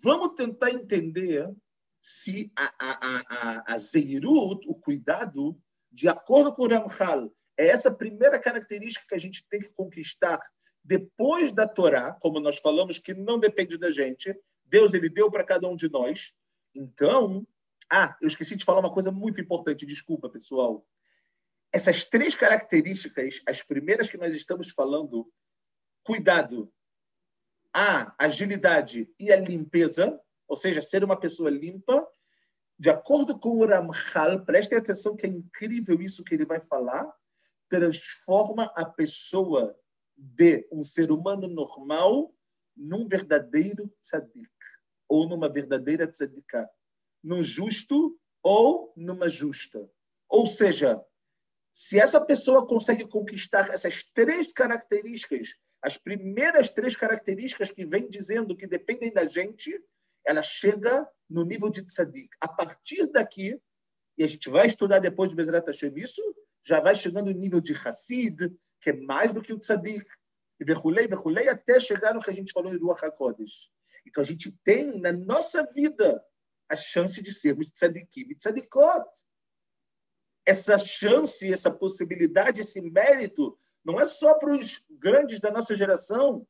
Vamos 0.00 0.34
tentar 0.36 0.70
entender 0.70 1.52
se 2.00 2.52
a, 2.56 2.72
a, 2.78 3.22
a, 3.28 3.74
a 3.74 3.78
Zeirut, 3.78 4.64
o 4.68 4.76
cuidado, 4.76 5.60
de 5.90 6.08
acordo 6.08 6.52
com 6.52 6.62
o 6.62 6.68
Ramchal, 6.68 7.34
é 7.56 7.68
essa 7.68 7.94
primeira 7.94 8.38
característica 8.38 9.06
que 9.08 9.14
a 9.14 9.18
gente 9.18 9.46
tem 9.48 9.60
que 9.60 9.72
conquistar 9.72 10.40
depois 10.82 11.50
da 11.50 11.66
Torá, 11.66 12.12
como 12.20 12.38
nós 12.38 12.58
falamos, 12.58 12.98
que 12.98 13.14
não 13.14 13.38
depende 13.38 13.78
da 13.78 13.90
gente. 13.90 14.36
Deus 14.64 14.92
ele 14.92 15.08
deu 15.08 15.30
para 15.30 15.44
cada 15.44 15.66
um 15.66 15.74
de 15.74 15.88
nós. 15.88 16.34
Então, 16.74 17.46
ah, 17.90 18.16
eu 18.20 18.28
esqueci 18.28 18.54
de 18.54 18.64
falar 18.64 18.80
uma 18.80 18.92
coisa 18.92 19.10
muito 19.10 19.40
importante, 19.40 19.86
desculpa, 19.86 20.28
pessoal. 20.28 20.86
Essas 21.72 22.04
três 22.04 22.34
características, 22.34 23.40
as 23.46 23.62
primeiras 23.62 24.10
que 24.10 24.18
nós 24.18 24.34
estamos 24.34 24.70
falando, 24.70 25.32
cuidado, 26.02 26.72
a 27.72 28.14
agilidade 28.18 29.10
e 29.18 29.32
a 29.32 29.36
limpeza, 29.36 30.20
ou 30.46 30.54
seja, 30.54 30.82
ser 30.82 31.02
uma 31.02 31.18
pessoa 31.18 31.50
limpa, 31.50 32.06
de 32.78 32.90
acordo 32.90 33.38
com 33.38 33.50
o 33.50 33.66
Ramchal, 33.66 34.44
prestem 34.44 34.78
atenção 34.78 35.16
que 35.16 35.26
é 35.26 35.28
incrível 35.28 36.00
isso 36.00 36.24
que 36.24 36.34
ele 36.34 36.44
vai 36.44 36.60
falar, 36.60 37.10
transforma 37.68 38.72
a 38.76 38.84
pessoa 38.84 39.76
de 40.16 40.66
um 40.70 40.82
ser 40.82 41.10
humano 41.10 41.48
normal 41.48 42.34
num 42.76 43.08
verdadeiro 43.08 43.92
tzadik, 44.00 44.50
ou 45.08 45.28
numa 45.28 45.48
verdadeira 45.48 46.06
tzadikah, 46.06 46.68
num 47.22 47.42
justo 47.42 48.18
ou 48.42 48.92
numa 48.96 49.28
justa. 49.28 49.88
Ou 50.28 50.46
seja, 50.46 51.00
se 51.72 51.98
essa 51.98 52.20
pessoa 52.24 52.66
consegue 52.66 53.06
conquistar 53.06 53.72
essas 53.72 54.04
três 54.04 54.52
características, 54.52 55.54
as 55.82 55.96
primeiras 55.96 56.68
três 56.70 56.96
características 56.96 57.70
que 57.70 57.84
vem 57.84 58.08
dizendo 58.08 58.56
que 58.56 58.66
dependem 58.66 59.12
da 59.12 59.26
gente, 59.26 59.78
ela 60.24 60.42
chega 60.42 61.08
no 61.28 61.44
nível 61.44 61.70
de 61.70 61.82
tzadik. 61.84 62.28
A 62.40 62.48
partir 62.48 63.06
daqui, 63.08 63.60
e 64.16 64.24
a 64.24 64.26
gente 64.26 64.48
vai 64.48 64.66
estudar 64.66 64.98
depois 64.98 65.28
de 65.30 65.36
Bezerra 65.36 65.62
Hashem 65.66 65.92
isso, 65.96 66.22
já 66.64 66.80
vai 66.80 66.94
chegando 66.94 67.32
no 67.32 67.38
nível 67.38 67.60
de 67.60 67.72
Hassid, 67.72 68.50
que 68.80 68.90
é 68.90 68.92
mais 68.92 69.32
do 69.32 69.42
que 69.42 69.52
o 69.52 69.58
Tzadik, 69.58 70.06
e 70.60 70.64
verrulei, 70.64 71.06
verrulei, 71.06 71.48
até 71.48 71.78
chegar 71.80 72.14
no 72.14 72.20
que 72.20 72.30
a 72.30 72.34
gente 72.34 72.52
falou 72.52 72.72
em 72.72 72.78
Ruach 72.78 73.04
HaKodesh. 73.04 73.70
Então, 74.06 74.22
a 74.22 74.26
gente 74.26 74.52
tem 74.64 74.98
na 75.00 75.12
nossa 75.12 75.64
vida 75.72 76.24
a 76.68 76.76
chance 76.76 77.20
de 77.20 77.32
sermos 77.32 77.70
tzadikim 77.70 78.26
e 78.30 78.34
tzadikot. 78.34 79.04
Essa 80.46 80.78
chance, 80.78 81.50
essa 81.52 81.70
possibilidade, 81.70 82.60
esse 82.60 82.80
mérito, 82.80 83.58
não 83.84 84.00
é 84.00 84.04
só 84.06 84.34
para 84.34 84.52
os 84.52 84.84
grandes 84.90 85.40
da 85.40 85.50
nossa 85.50 85.74
geração, 85.74 86.46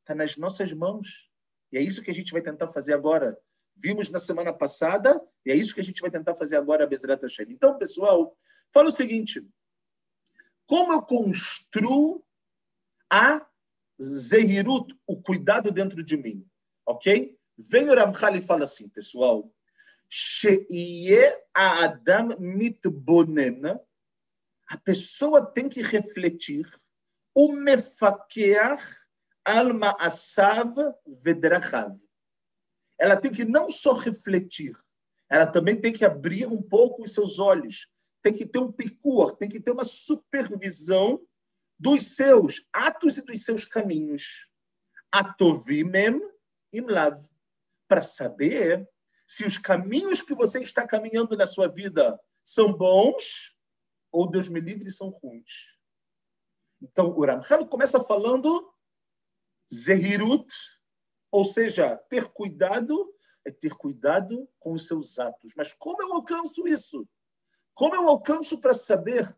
está 0.00 0.14
nas 0.14 0.36
nossas 0.36 0.72
mãos. 0.72 1.30
E 1.72 1.78
é 1.78 1.80
isso 1.80 2.02
que 2.02 2.10
a 2.10 2.14
gente 2.14 2.32
vai 2.32 2.42
tentar 2.42 2.68
fazer 2.68 2.92
agora. 2.92 3.38
Vimos 3.76 4.08
na 4.08 4.18
semana 4.18 4.52
passada, 4.52 5.20
e 5.44 5.50
é 5.50 5.54
isso 5.54 5.74
que 5.74 5.80
a 5.80 5.84
gente 5.84 6.00
vai 6.00 6.10
tentar 6.10 6.34
fazer 6.34 6.56
agora, 6.56 6.86
Bezerra 6.86 7.18
Hashem. 7.20 7.46
Então, 7.50 7.76
pessoal, 7.76 8.36
fala 8.72 8.88
o 8.88 8.92
seguinte: 8.92 9.46
como 10.66 10.92
eu 10.92 11.02
construo 11.02 12.24
a 13.10 13.46
Zehirut, 14.00 14.94
o 15.06 15.20
cuidado 15.20 15.70
dentro 15.70 16.02
de 16.04 16.16
mim? 16.16 16.46
Ok? 16.84 17.38
Vem 17.70 17.88
o 17.88 17.94
Ramchal 17.94 18.36
e 18.36 18.42
fala 18.42 18.64
assim, 18.64 18.88
pessoal. 18.88 19.50
Adam 21.54 22.38
mitbonen. 22.38 23.62
A 24.68 24.76
pessoa 24.78 25.44
tem 25.44 25.68
que 25.68 25.82
refletir. 25.82 26.66
O 27.34 27.52
mefakeach 27.52 29.06
al 29.46 29.72
ma'asav 29.72 30.74
vedrachav. 31.24 31.96
Ela 32.98 33.16
tem 33.16 33.30
que 33.30 33.44
não 33.44 33.68
só 33.68 33.92
refletir, 33.92 34.74
ela 35.28 35.46
também 35.46 35.80
tem 35.80 35.92
que 35.92 36.04
abrir 36.04 36.46
um 36.46 36.60
pouco 36.60 37.04
os 37.04 37.12
seus 37.12 37.38
olhos 37.38 37.88
tem 38.26 38.34
que 38.34 38.44
ter 38.44 38.58
um 38.58 38.72
picor, 38.72 39.36
tem 39.36 39.48
que 39.48 39.60
ter 39.60 39.70
uma 39.70 39.84
supervisão 39.84 41.24
dos 41.78 42.16
seus 42.16 42.66
atos 42.72 43.18
e 43.18 43.22
dos 43.22 43.44
seus 43.44 43.64
caminhos. 43.64 44.50
Atovimem 45.12 46.20
imlav. 46.72 47.16
Para 47.86 48.00
saber 48.00 48.84
se 49.28 49.46
os 49.46 49.56
caminhos 49.56 50.20
que 50.20 50.34
você 50.34 50.60
está 50.60 50.84
caminhando 50.84 51.36
na 51.36 51.46
sua 51.46 51.68
vida 51.68 52.20
são 52.42 52.72
bons 52.72 53.54
ou, 54.10 54.28
Deus 54.28 54.48
me 54.48 54.58
livre, 54.58 54.90
são 54.90 55.10
ruins. 55.10 55.78
Então, 56.82 57.16
o 57.16 57.24
Ramchal 57.24 57.64
começa 57.68 58.02
falando 58.02 58.74
zehirut, 59.72 60.52
ou 61.30 61.44
seja, 61.44 61.96
ter 62.10 62.26
cuidado 62.26 63.14
é 63.46 63.52
ter 63.52 63.72
cuidado 63.74 64.48
com 64.58 64.72
os 64.72 64.88
seus 64.88 65.16
atos. 65.20 65.52
Mas 65.56 65.72
como 65.72 66.02
eu 66.02 66.12
alcanço 66.14 66.66
isso? 66.66 67.08
Como 67.76 67.94
eu 67.94 68.08
alcanço 68.08 68.58
para 68.58 68.72
saber 68.72 69.36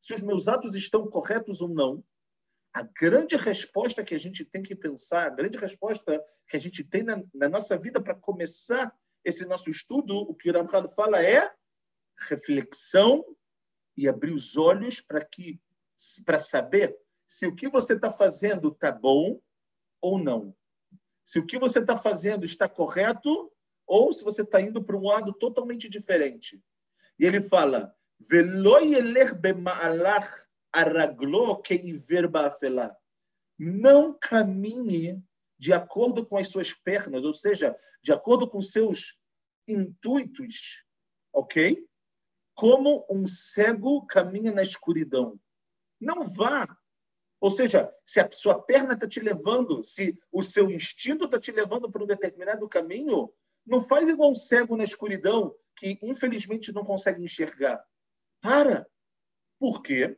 se 0.00 0.14
os 0.14 0.22
meus 0.22 0.48
atos 0.48 0.74
estão 0.74 1.06
corretos 1.06 1.60
ou 1.60 1.68
não? 1.68 2.02
A 2.72 2.82
grande 2.82 3.36
resposta 3.36 4.02
que 4.02 4.14
a 4.14 4.18
gente 4.18 4.42
tem 4.42 4.62
que 4.62 4.74
pensar, 4.74 5.26
a 5.26 5.34
grande 5.34 5.58
resposta 5.58 6.24
que 6.48 6.56
a 6.56 6.58
gente 6.58 6.82
tem 6.82 7.02
na, 7.02 7.22
na 7.34 7.50
nossa 7.50 7.76
vida 7.76 8.02
para 8.02 8.14
começar 8.14 8.90
esse 9.22 9.44
nosso 9.44 9.68
estudo, 9.68 10.16
o 10.16 10.34
que 10.34 10.48
o 10.48 10.52
Ramchal 10.54 10.88
fala 10.88 11.22
é 11.22 11.52
reflexão 12.26 13.22
e 13.98 14.08
abrir 14.08 14.32
os 14.32 14.56
olhos 14.56 15.02
para 15.02 15.22
que 15.22 15.60
para 16.24 16.38
saber 16.38 16.98
se 17.26 17.46
o 17.46 17.54
que 17.54 17.68
você 17.68 17.92
está 17.92 18.10
fazendo 18.10 18.68
está 18.68 18.90
bom 18.90 19.38
ou 20.00 20.18
não. 20.18 20.56
Se 21.22 21.38
o 21.38 21.44
que 21.44 21.58
você 21.58 21.80
está 21.80 21.96
fazendo 21.96 22.46
está 22.46 22.66
correto 22.66 23.52
ou 23.86 24.10
se 24.10 24.24
você 24.24 24.40
está 24.40 24.58
indo 24.58 24.82
para 24.82 24.96
um 24.96 25.04
lado 25.04 25.34
totalmente 25.34 25.86
diferente. 25.86 26.58
E 27.22 27.24
ele 27.24 27.40
fala: 27.40 27.94
Não 33.56 34.18
caminhe 34.18 35.22
de 35.56 35.72
acordo 35.72 36.26
com 36.26 36.36
as 36.36 36.48
suas 36.48 36.72
pernas, 36.72 37.24
ou 37.24 37.32
seja, 37.32 37.76
de 38.02 38.12
acordo 38.12 38.50
com 38.50 38.60
seus 38.60 39.16
intuitos, 39.68 40.84
ok? 41.32 41.86
Como 42.54 43.06
um 43.08 43.24
cego 43.28 44.04
caminha 44.04 44.50
na 44.50 44.62
escuridão. 44.62 45.38
Não 46.00 46.26
vá. 46.26 46.66
Ou 47.40 47.52
seja, 47.52 47.94
se 48.04 48.18
a 48.18 48.28
sua 48.32 48.60
perna 48.60 48.94
está 48.94 49.06
te 49.06 49.20
levando, 49.20 49.80
se 49.84 50.18
o 50.32 50.42
seu 50.42 50.68
instinto 50.68 51.26
está 51.26 51.38
te 51.38 51.52
levando 51.52 51.88
para 51.88 52.02
um 52.02 52.06
determinado 52.06 52.68
caminho, 52.68 53.32
não 53.64 53.80
faz 53.80 54.08
igual 54.08 54.32
um 54.32 54.34
cego 54.34 54.76
na 54.76 54.82
escuridão 54.82 55.54
que 55.76 55.98
infelizmente 56.02 56.72
não 56.72 56.84
consegue 56.84 57.22
enxergar. 57.22 57.82
Para. 58.40 58.86
Por 59.58 59.82
quê? 59.82 60.16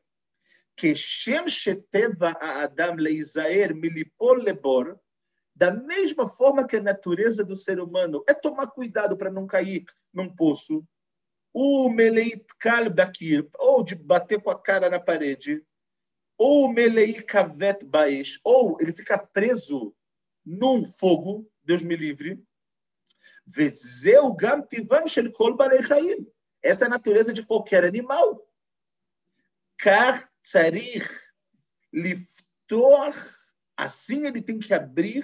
Que 0.77 0.95
Shem 0.95 1.49
Sheteva 1.49 2.37
Adam 2.41 2.95
Leizaer 2.95 3.75
Milipol 3.75 4.35
Lebor, 4.35 4.99
da 5.55 5.71
mesma 5.71 6.27
forma 6.27 6.67
que 6.67 6.77
a 6.77 6.83
natureza 6.83 7.45
do 7.45 7.55
ser 7.55 7.79
humano 7.79 8.25
é 8.27 8.35
tomar 8.35 8.67
cuidado 8.69 9.17
para 9.17 9.31
não 9.31 9.47
cair 9.47 9.85
num 10.13 10.35
poço, 10.35 10.87
o 11.53 11.89
meleit 11.89 12.45
kalbakir, 12.59 13.49
ou 13.59 13.85
de 13.85 13.95
bater 13.95 14.43
com 14.43 14.51
a 14.51 14.61
cara 14.61 14.91
na 14.91 14.99
parede, 14.99 15.65
ou 16.37 16.73
melei 16.73 17.15
kavet 17.23 17.85
baesh, 17.85 18.41
ou 18.43 18.77
ele 18.81 18.93
fica 18.93 19.17
preso 19.17 19.95
num 20.45 20.85
fogo, 20.85 21.49
Deus 21.63 21.85
me 21.85 21.95
livre, 21.95 22.43
vezeu 23.46 24.34
gam 24.34 24.62
tivam 24.62 25.08
shel 25.08 25.32
kol 25.32 25.56
balei 25.56 25.84
chaim. 25.84 26.28
Essa 26.62 26.86
é 26.86 26.88
a 26.88 26.90
natureza 26.90 27.34
de 27.34 27.46
qualquer 27.46 27.86
animal. 27.86 28.46
Kar 29.78 30.30
tzarich 30.42 31.08
liftor 31.94 33.14
Assim 33.80 34.26
ele 34.26 34.42
tem 34.42 34.60
que 34.60 34.74
abrir 34.74 35.24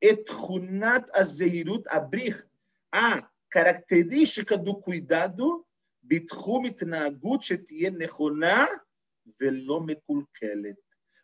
etchunat 0.00 1.08
azeirut, 1.14 1.84
abrir 1.88 2.44
a 2.90 3.22
característica 3.48 4.58
do 4.58 4.74
cuidado 4.74 5.64
בתחום 6.02 6.64
התנהגות 6.64 7.42
שתהיה 7.42 7.90
נכונה 7.90 8.66
ולא 9.40 9.80
מקולקלת. 9.80 10.76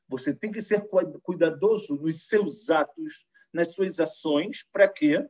Você 0.09 0.35
tem 0.35 0.50
que 0.50 0.61
ser 0.61 0.87
cuidadoso 1.23 1.97
nos 1.97 2.29
seus 2.29 2.71
atos, 2.71 3.27
nas 3.53 3.75
suas 3.75 4.00
ações, 4.00 4.65
para 4.73 4.89
quê? 4.89 5.29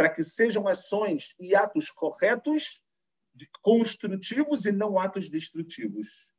Para 0.00 0.08
que 0.08 0.22
sejam 0.22 0.66
ações 0.66 1.34
e 1.38 1.54
atos 1.54 1.90
corretos, 1.90 2.80
construtivos 3.60 4.64
e 4.64 4.72
não 4.72 4.98
atos 4.98 5.28
destrutivos. 5.28 6.32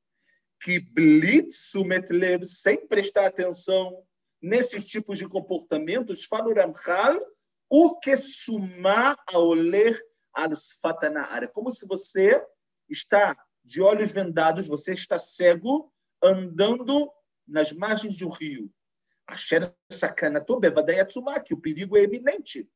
Que 0.59 0.79
blitz 0.79 1.69
sumetlev, 1.69 2.43
sem 2.43 2.87
prestar 2.87 3.27
atenção, 3.27 4.03
nesses 4.41 4.85
tipos 4.85 5.19
de 5.19 5.27
comportamentos, 5.27 6.25
fala 6.25 6.47
o 6.49 6.53
o 7.69 7.99
que 7.99 8.15
sumar 8.15 9.15
a 9.31 9.37
oler 9.37 9.95
al-sfatanaar. 10.33 11.43
É 11.43 11.47
como 11.47 11.69
se 11.69 11.85
você 11.85 12.43
está 12.89 13.37
de 13.63 13.79
olhos 13.79 14.11
vendados, 14.11 14.65
você 14.65 14.91
está 14.93 15.19
cego, 15.19 15.93
andando 16.19 17.11
nas 17.47 17.71
margens 17.71 18.15
de 18.15 18.25
um 18.25 18.29
rio. 18.29 18.73
Asher 19.27 19.71
sakana 19.91 20.43
que 21.45 21.53
o 21.53 21.61
perigo 21.61 21.95
é 21.95 22.01
eminente. 22.01 22.67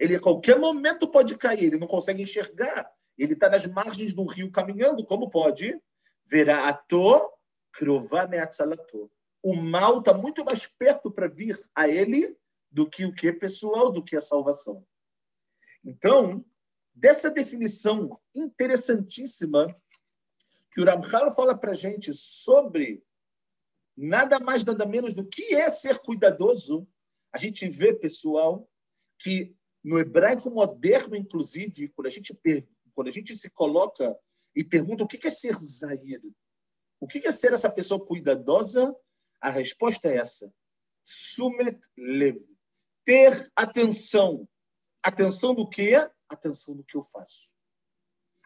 Ele 0.00 0.16
a 0.16 0.20
qualquer 0.20 0.58
momento 0.58 1.06
pode 1.06 1.36
cair, 1.36 1.64
ele 1.64 1.78
não 1.78 1.86
consegue 1.86 2.22
enxergar. 2.22 2.90
Ele 3.16 3.34
está 3.34 3.48
nas 3.48 3.66
margens 3.66 4.16
um 4.16 4.26
rio 4.26 4.50
caminhando, 4.50 5.04
como 5.04 5.30
pode? 5.30 5.80
Verá 6.26 6.68
ato, 6.68 7.30
krová 7.72 8.26
meatzalato 8.26 9.10
o 9.42 9.54
mal 9.54 9.98
está 9.98 10.12
muito 10.12 10.44
mais 10.44 10.66
perto 10.66 11.10
para 11.10 11.28
vir 11.28 11.58
a 11.74 11.88
ele 11.88 12.36
do 12.70 12.88
que 12.88 13.04
o 13.04 13.12
que 13.12 13.28
é 13.28 13.32
pessoal, 13.32 13.90
do 13.90 14.02
que 14.02 14.16
a 14.16 14.20
salvação. 14.20 14.86
Então, 15.84 16.44
dessa 16.94 17.30
definição 17.30 18.20
interessantíssima 18.34 19.74
que 20.72 20.80
o 20.80 20.84
Ramchal 20.84 21.34
fala 21.34 21.56
para 21.56 21.72
a 21.72 21.74
gente 21.74 22.12
sobre 22.12 23.02
nada 23.96 24.38
mais, 24.38 24.64
nada 24.64 24.86
menos 24.86 25.14
do 25.14 25.26
que 25.26 25.54
é 25.54 25.68
ser 25.68 25.98
cuidadoso, 25.98 26.86
a 27.32 27.38
gente 27.38 27.68
vê, 27.68 27.92
pessoal, 27.94 28.68
que 29.18 29.54
no 29.82 29.98
hebraico 29.98 30.50
moderno, 30.50 31.16
inclusive, 31.16 31.88
quando 31.88 32.06
a 32.06 32.10
gente, 32.10 32.38
quando 32.94 33.08
a 33.08 33.12
gente 33.12 33.34
se 33.34 33.50
coloca 33.50 34.16
e 34.54 34.62
pergunta 34.62 35.04
o 35.04 35.06
que 35.06 35.26
é 35.26 35.30
ser 35.30 35.54
Zair, 35.54 36.20
o 37.00 37.06
que 37.06 37.26
é 37.26 37.32
ser 37.32 37.52
essa 37.52 37.70
pessoa 37.70 38.04
cuidadosa, 38.04 38.94
a 39.40 39.50
resposta 39.50 40.08
é 40.08 40.16
essa. 40.16 40.52
Sumet 41.02 41.80
lev. 41.96 42.36
Ter 43.04 43.50
atenção. 43.56 44.46
Atenção 45.02 45.54
do 45.54 45.68
quê? 45.68 45.94
Atenção 46.28 46.76
do 46.76 46.84
que 46.84 46.96
eu 46.96 47.00
faço. 47.00 47.50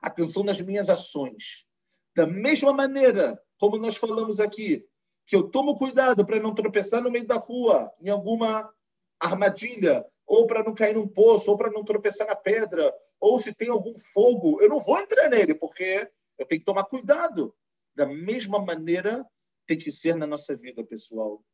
Atenção 0.00 0.44
nas 0.44 0.60
minhas 0.60 0.88
ações. 0.88 1.66
Da 2.14 2.26
mesma 2.26 2.72
maneira, 2.72 3.42
como 3.58 3.76
nós 3.76 3.96
falamos 3.96 4.38
aqui, 4.38 4.86
que 5.26 5.34
eu 5.34 5.50
tomo 5.50 5.76
cuidado 5.76 6.24
para 6.24 6.38
não 6.38 6.54
tropeçar 6.54 7.02
no 7.02 7.10
meio 7.10 7.26
da 7.26 7.36
rua, 7.36 7.92
em 8.00 8.10
alguma 8.10 8.72
armadilha, 9.18 10.06
ou 10.26 10.46
para 10.46 10.62
não 10.62 10.74
cair 10.74 10.94
num 10.94 11.06
poço, 11.06 11.50
ou 11.50 11.56
para 11.56 11.70
não 11.70 11.84
tropeçar 11.84 12.26
na 12.26 12.36
pedra, 12.36 12.94
ou 13.20 13.38
se 13.38 13.54
tem 13.54 13.68
algum 13.68 13.96
fogo, 14.12 14.60
eu 14.60 14.68
não 14.68 14.80
vou 14.80 14.98
entrar 14.98 15.28
nele, 15.28 15.54
porque 15.54 16.10
eu 16.38 16.46
tenho 16.46 16.60
que 16.60 16.64
tomar 16.64 16.84
cuidado. 16.84 17.54
Da 17.94 18.06
mesma 18.06 18.58
maneira, 18.58 19.24
tem 19.66 19.78
que 19.78 19.90
ser 19.90 20.14
na 20.16 20.26
nossa 20.26 20.56
vida 20.56 20.84
pessoal. 20.84 21.44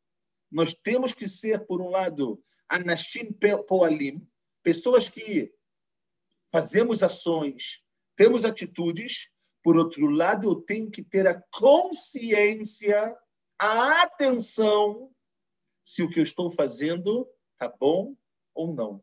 Nós 0.51 0.75
temos 0.75 1.13
que 1.13 1.29
ser, 1.29 1.65
por 1.67 1.81
um 1.81 1.91
lado, 1.91 2.43
anashim 2.69 3.33
poalim, 3.67 4.27
pessoas 4.63 5.09
que 5.09 5.53
fazemos 6.51 7.03
ações, 7.03 7.85
temos 8.17 8.45
atitudes. 8.45 9.31
Por 9.63 9.77
outro 9.77 10.09
lado, 10.09 10.49
eu 10.49 10.55
tenho 10.57 10.91
que 10.91 11.03
ter 11.03 11.27
a 11.27 11.41
consciência, 11.53 13.15
a 13.61 14.03
atenção 14.03 15.11
se 15.85 16.03
o 16.03 16.09
que 16.09 16.19
eu 16.19 16.23
estou 16.23 16.51
fazendo 16.51 17.29
está 17.53 17.69
bom 17.69 18.17
ou 18.55 18.75
não. 18.75 19.03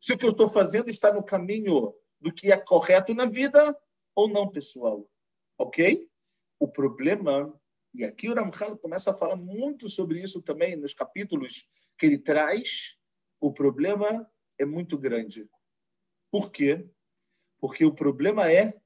Se 0.00 0.12
o 0.12 0.18
que 0.18 0.24
eu 0.24 0.30
estou 0.30 0.48
fazendo 0.48 0.88
está 0.88 1.12
no 1.12 1.24
caminho 1.24 1.94
do 2.20 2.32
que 2.32 2.52
é 2.52 2.56
correto 2.56 3.14
na 3.14 3.26
vida 3.26 3.76
ou 4.14 4.28
não, 4.28 4.48
pessoal. 4.48 5.08
Ok? 5.58 6.08
O 6.60 6.68
problema 6.68 7.52
e 7.94 8.04
aqui 8.04 8.28
o 8.28 8.34
Ramchal 8.34 8.76
começa 8.76 9.10
a 9.10 9.14
falar 9.14 9.36
muito 9.36 9.88
sobre 9.88 10.22
isso 10.22 10.42
também 10.42 10.76
nos 10.76 10.94
capítulos 10.94 11.66
que 11.96 12.06
ele 12.06 12.18
traz. 12.18 12.96
O 13.40 13.52
problema 13.52 14.30
é 14.58 14.64
muito 14.64 14.98
grande. 14.98 15.48
Por 16.30 16.50
quê? 16.50 16.88
Porque 17.58 17.84
o 17.84 17.94
problema 17.94 18.52
é 18.52 18.78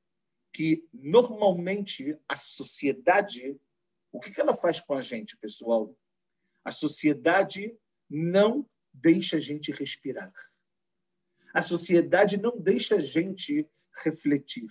que, 0.52 0.86
normalmente, 0.92 2.18
a 2.28 2.36
sociedade, 2.36 3.58
o 4.10 4.20
que 4.20 4.40
ela 4.40 4.54
faz 4.54 4.80
com 4.80 4.94
a 4.94 5.00
gente, 5.00 5.36
pessoal? 5.36 5.94
A 6.64 6.70
sociedade 6.70 7.76
não 8.08 8.68
deixa 8.92 9.36
a 9.36 9.40
gente 9.40 9.72
respirar. 9.72 10.32
A 11.54 11.62
sociedade 11.62 12.36
não 12.36 12.58
deixa 12.58 12.96
a 12.96 12.98
gente 12.98 13.68
refletir. 14.02 14.66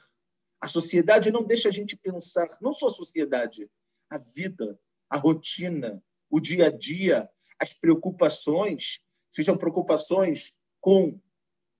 A 0.59 0.67
sociedade 0.67 1.31
não 1.31 1.43
deixa 1.43 1.69
a 1.69 1.71
gente 1.71 1.95
pensar. 1.95 2.57
Não 2.61 2.73
só 2.73 2.87
a 2.87 2.91
sociedade, 2.91 3.69
a 4.09 4.17
vida, 4.17 4.79
a 5.09 5.17
rotina, 5.17 6.03
o 6.29 6.39
dia 6.39 6.67
a 6.67 6.69
dia, 6.69 7.29
as 7.59 7.73
preocupações, 7.73 9.01
sejam 9.29 9.57
preocupações 9.57 10.53
com 10.79 11.19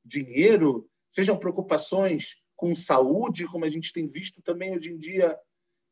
dinheiro, 0.04 0.89
sejam 1.10 1.38
preocupações 1.38 2.38
com 2.56 2.75
saúde, 2.75 3.47
como 3.47 3.65
a 3.65 3.69
gente 3.69 3.91
tem 3.91 4.06
visto 4.06 4.41
também 4.41 4.75
hoje 4.75 4.91
em 4.91 4.97
dia. 4.97 5.38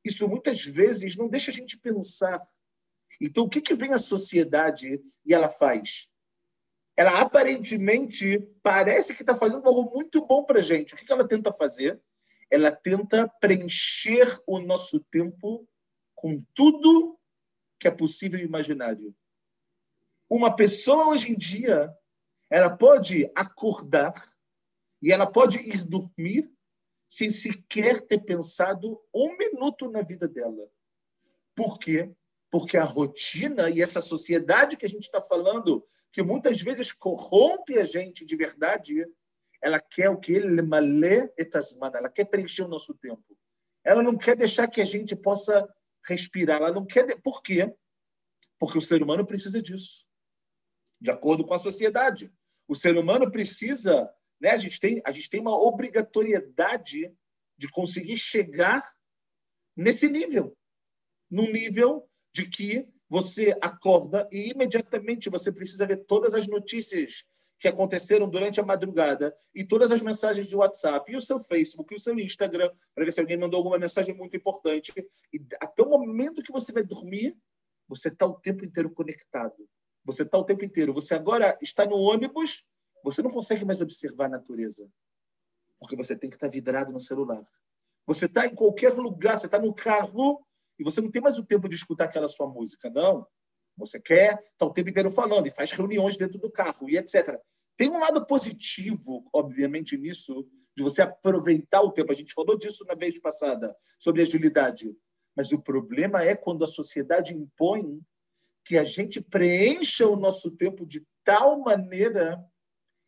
Isso 0.04 0.28
muitas 0.28 0.64
vezes 0.64 1.16
não 1.16 1.28
deixa 1.28 1.52
a 1.52 1.54
gente 1.54 1.78
pensar. 1.78 2.46
Então, 3.20 3.46
o 3.46 3.50
que, 3.50 3.62
que 3.62 3.74
vem 3.74 3.94
a 3.94 3.98
sociedade 3.98 5.02
e 5.26 5.34
ela 5.34 5.50
faz? 5.50 6.10
Ela 7.00 7.22
aparentemente 7.22 8.40
parece 8.62 9.16
que 9.16 9.24
está 9.24 9.34
fazendo 9.34 9.66
algo 9.66 9.90
muito 9.90 10.26
bom 10.26 10.44
para 10.44 10.62
gente. 10.62 10.94
O 10.94 10.98
que, 10.98 11.06
que 11.06 11.14
ela 11.14 11.26
tenta 11.26 11.50
fazer? 11.54 11.98
Ela 12.52 12.74
tenta 12.74 13.26
preencher 13.40 14.28
o 14.46 14.60
nosso 14.60 15.00
tempo 15.10 15.66
com 16.14 16.44
tudo 16.54 17.18
que 17.80 17.88
é 17.88 17.92
possível 17.92 18.38
e 18.38 18.44
imaginário. 18.44 19.16
Uma 20.30 20.54
pessoa 20.54 21.08
hoje 21.08 21.32
em 21.32 21.38
dia, 21.38 21.90
ela 22.50 22.70
pode 22.70 23.32
acordar 23.34 24.14
E 25.02 25.14
ela 25.14 25.26
pode 25.26 25.58
ir 25.58 25.86
dormir 25.86 26.52
sem 27.08 27.30
sequer 27.30 28.02
ter 28.02 28.26
pensado 28.26 29.02
um 29.16 29.38
minuto 29.38 29.90
na 29.90 30.02
vida 30.02 30.28
dela. 30.28 30.70
Por 31.56 31.80
quê? 31.80 32.12
Porque 32.52 32.76
a 32.76 32.84
rotina 32.84 33.70
e 33.70 33.82
essa 33.82 34.02
sociedade 34.02 34.76
que 34.76 34.86
a 34.86 34.90
gente 34.90 35.04
está 35.04 35.22
falando, 35.22 35.82
que 36.12 36.24
muitas 36.24 36.62
vezes 36.62 36.92
corrompe 36.92 37.78
a 37.78 37.84
gente 37.84 38.26
de 38.26 38.36
verdade, 38.36 39.06
ela 39.62 39.80
quer 39.80 40.10
o 40.10 40.18
que? 40.18 40.40
Lemale 40.40 41.32
etasmana. 41.38 41.98
Ela 41.98 42.10
quer 42.10 42.26
preencher 42.26 42.64
o 42.64 42.68
nosso 42.68 42.94
tempo. 42.96 43.38
Ela 43.84 44.02
não 44.02 44.18
quer 44.18 44.36
deixar 44.36 44.68
que 44.68 44.82
a 44.82 44.86
gente 44.86 45.16
possa 45.16 45.68
respirar. 46.08 46.58
Ela 46.58 46.72
não 46.72 46.86
quer. 46.86 47.06
De... 47.06 47.16
Por 47.18 47.42
quê? 47.42 47.74
Porque 48.58 48.78
o 48.78 48.82
ser 48.82 49.02
humano 49.02 49.26
precisa 49.26 49.62
disso. 49.62 50.06
De 51.00 51.12
acordo 51.12 51.46
com 51.46 51.54
a 51.54 51.60
sociedade. 51.60 52.32
O 52.68 52.76
ser 52.76 52.98
humano 52.98 53.30
precisa. 53.32 54.10
Né? 54.40 54.52
A, 54.52 54.58
gente 54.58 54.80
tem, 54.80 55.02
a 55.06 55.12
gente 55.12 55.30
tem 55.30 55.42
uma 55.42 55.58
obrigatoriedade 55.58 57.14
de 57.58 57.68
conseguir 57.70 58.18
chegar 58.18 58.90
nesse 59.76 60.10
nível. 60.10 60.58
Num 61.30 61.52
nível 61.52 62.10
de 62.34 62.50
que 62.50 62.88
você 63.10 63.58
acorda 63.60 64.28
e 64.32 64.52
imediatamente 64.52 65.30
você 65.30 65.52
precisa 65.52 65.86
ver 65.86 66.06
todas 66.06 66.34
as 66.36 66.48
notícias 66.48 67.26
que 67.60 67.68
aconteceram 67.68 68.30
durante 68.30 68.60
a 68.60 68.66
madrugada 68.66 69.36
e 69.54 69.66
todas 69.66 69.92
as 69.92 70.02
mensagens 70.02 70.48
de 70.48 70.56
WhatsApp, 70.56 71.12
e 71.12 71.16
o 71.16 71.22
seu 71.22 71.40
Facebook, 71.40 71.94
e 71.94 71.98
o 71.98 72.00
seu 72.00 72.18
Instagram, 72.18 72.72
para 72.96 73.04
ver 73.04 73.12
se 73.12 73.20
alguém 73.20 73.38
mandou 73.38 73.58
alguma 73.58 73.78
mensagem 73.78 74.16
muito 74.16 74.38
importante. 74.38 74.94
E 75.34 75.46
até 75.60 75.84
o 75.84 75.90
momento 75.90 76.42
que 76.42 76.54
você 76.54 76.72
vai 76.72 76.84
dormir, 76.84 77.36
você 77.88 78.08
está 78.08 78.26
o 78.26 78.40
tempo 78.40 78.64
inteiro 78.64 78.90
conectado. 78.92 79.68
Você 80.06 80.24
está 80.24 80.38
o 80.38 80.46
tempo 80.46 80.64
inteiro. 80.64 80.94
Você 80.94 81.14
agora 81.14 81.58
está 81.62 81.86
no 81.86 81.98
ônibus, 81.98 82.66
você 83.04 83.22
não 83.22 83.30
consegue 83.30 83.66
mais 83.66 83.82
observar 83.82 84.26
a 84.26 84.30
natureza, 84.30 84.90
porque 85.80 85.98
você 85.98 86.16
tem 86.16 86.30
que 86.30 86.38
estar 86.38 86.48
tá 86.48 86.54
vidrado 86.54 86.94
no 86.94 87.00
celular. 87.00 87.44
Você 88.08 88.26
está 88.26 88.46
em 88.48 88.56
qualquer 88.56 88.94
lugar, 88.94 89.38
você 89.38 89.48
está 89.48 89.60
no 89.60 89.74
carro 89.74 90.42
e 90.80 90.84
você 90.84 91.02
não 91.02 91.12
tem 91.12 91.22
mais 91.22 91.38
o 91.38 91.46
tempo 91.46 91.68
de 91.68 91.76
escutar 91.76 92.06
aquela 92.06 92.30
sua 92.30 92.48
música, 92.48 92.90
não. 92.90 93.28
Você 93.78 94.00
quer 94.00 94.42
tá 94.58 94.66
o 94.66 94.72
tempo 94.72 94.90
inteiro 94.90 95.12
falando 95.12 95.46
e 95.46 95.52
faz 95.52 95.72
reuniões 95.72 96.18
dentro 96.18 96.40
do 96.40 96.50
carro 96.50 96.90
e 96.90 96.98
etc. 96.98 97.38
Tem 97.78 97.90
um 97.90 98.00
lado 98.00 98.26
positivo, 98.26 99.24
obviamente, 99.34 99.98
nisso, 99.98 100.48
de 100.76 100.84
você 100.84 101.02
aproveitar 101.02 101.82
o 101.82 101.92
tempo. 101.92 102.12
A 102.12 102.16
gente 102.16 102.34
falou 102.34 102.58
disso 102.58 102.84
na 102.86 102.96
vez 102.96 103.18
passada, 103.20 103.76
sobre 103.98 104.22
agilidade. 104.22 104.94
Mas 105.36 105.52
o 105.52 105.62
problema 105.62 106.24
é 106.24 106.36
quando 106.36 106.64
a 106.64 106.68
sociedade 106.68 107.34
impõe 107.34 108.02
que 108.66 108.78
a 108.78 108.84
gente 108.84 109.22
preencha 109.22 110.08
o 110.08 110.18
nosso 110.18 110.52
tempo 110.52 110.86
de 110.86 111.06
tal 111.24 111.60
maneira 111.60 112.44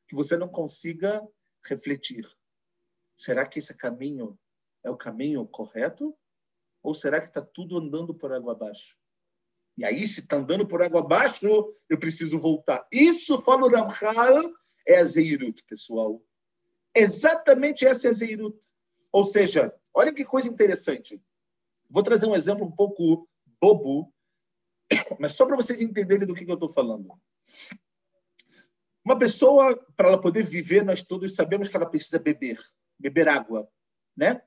que 0.08 0.16
você 0.16 0.38
não 0.38 0.48
consiga 0.48 1.22
refletir. 1.66 2.26
Será 3.16 3.46
que 3.46 3.60
esse 3.60 3.76
caminho 3.76 4.40
é 4.84 4.90
o 4.90 4.98
caminho 4.98 5.46
correto? 5.46 6.18
Ou 6.84 6.96
será 6.96 7.20
que 7.20 7.28
está 7.28 7.42
tudo 7.42 7.78
andando 7.78 8.14
por 8.14 8.32
água 8.32 8.54
abaixo? 8.54 8.98
E 9.78 9.86
aí, 9.86 10.06
se 10.06 10.22
está 10.22 10.38
andando 10.38 10.68
por 10.68 10.82
água 10.82 11.00
abaixo, 11.00 11.48
eu 11.90 11.98
preciso 11.98 12.38
voltar. 12.40 12.86
Isso, 12.92 13.40
fala 13.42 13.66
o 13.66 13.70
Ramchal, 13.70 14.52
é 14.88 14.98
a 14.98 15.04
Zeirut, 15.04 15.64
pessoal. 15.64 16.22
Exatamente 16.96 17.86
essa 17.86 18.08
é 18.08 18.10
a 18.10 18.14
Zeirut. 18.14 18.58
Ou 19.12 19.24
seja, 19.24 19.74
olha 19.94 20.14
que 20.14 20.26
coisa 20.26 20.48
interessante. 20.50 21.22
Vou 21.90 22.04
trazer 22.04 22.26
um 22.26 22.36
exemplo 22.36 22.66
um 22.66 22.72
pouco 22.72 23.28
bobo, 23.62 24.14
mas 25.20 25.34
só 25.34 25.46
para 25.46 25.56
vocês 25.56 25.82
entenderem 25.82 26.28
do 26.28 26.34
que, 26.34 26.46
que 26.46 26.52
eu 26.52 26.56
estou 26.56 26.70
falando. 26.70 27.10
Uma 29.04 29.18
pessoa, 29.18 29.76
para 29.96 30.10
ela 30.10 30.22
poder 30.22 30.44
viver, 30.44 30.86
nós 30.86 31.04
todos 31.04 31.34
sabemos 31.34 31.68
que 31.68 31.76
ela 31.76 31.90
precisa 31.90 32.20
beber, 32.20 32.60
beber 33.00 33.28
água, 33.28 33.68
né? 34.16 34.42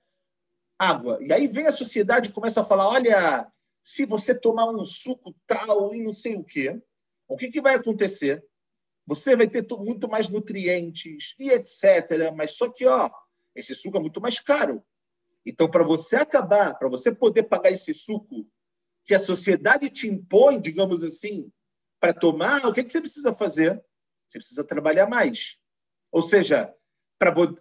Água. 0.78 1.18
E 1.20 1.32
aí 1.32 1.46
vem 1.46 1.66
a 1.66 1.72
sociedade 1.72 2.28
e 2.28 2.32
começa 2.32 2.60
a 2.60 2.64
falar: 2.64 2.88
olha, 2.88 3.50
se 3.82 4.04
você 4.04 4.34
tomar 4.34 4.70
um 4.70 4.84
suco 4.84 5.34
tal 5.46 5.94
e 5.94 6.02
não 6.02 6.12
sei 6.12 6.36
o 6.36 6.44
quê, 6.44 6.80
o 7.28 7.36
que, 7.36 7.50
que 7.50 7.60
vai 7.60 7.74
acontecer? 7.74 8.44
Você 9.06 9.36
vai 9.36 9.46
ter 9.46 9.66
muito 9.78 10.08
mais 10.08 10.28
nutrientes 10.28 11.34
e 11.38 11.50
etc. 11.50 12.32
Mas 12.34 12.56
só 12.56 12.70
que, 12.70 12.86
ó, 12.86 13.10
esse 13.54 13.74
suco 13.74 13.98
é 13.98 14.00
muito 14.00 14.20
mais 14.20 14.40
caro. 14.40 14.82
Então, 15.46 15.70
para 15.70 15.84
você 15.84 16.16
acabar, 16.16 16.74
para 16.78 16.88
você 16.88 17.14
poder 17.14 17.44
pagar 17.44 17.70
esse 17.70 17.92
suco 17.92 18.46
que 19.04 19.14
a 19.14 19.18
sociedade 19.18 19.90
te 19.90 20.08
impõe, 20.08 20.58
digamos 20.58 21.04
assim, 21.04 21.52
para 22.00 22.14
tomar, 22.14 22.64
o 22.66 22.72
que, 22.72 22.82
que 22.82 22.90
você 22.90 23.00
precisa 23.00 23.32
fazer? 23.32 23.82
Você 24.26 24.38
precisa 24.38 24.64
trabalhar 24.64 25.06
mais. 25.06 25.58
Ou 26.10 26.22
seja, 26.22 26.74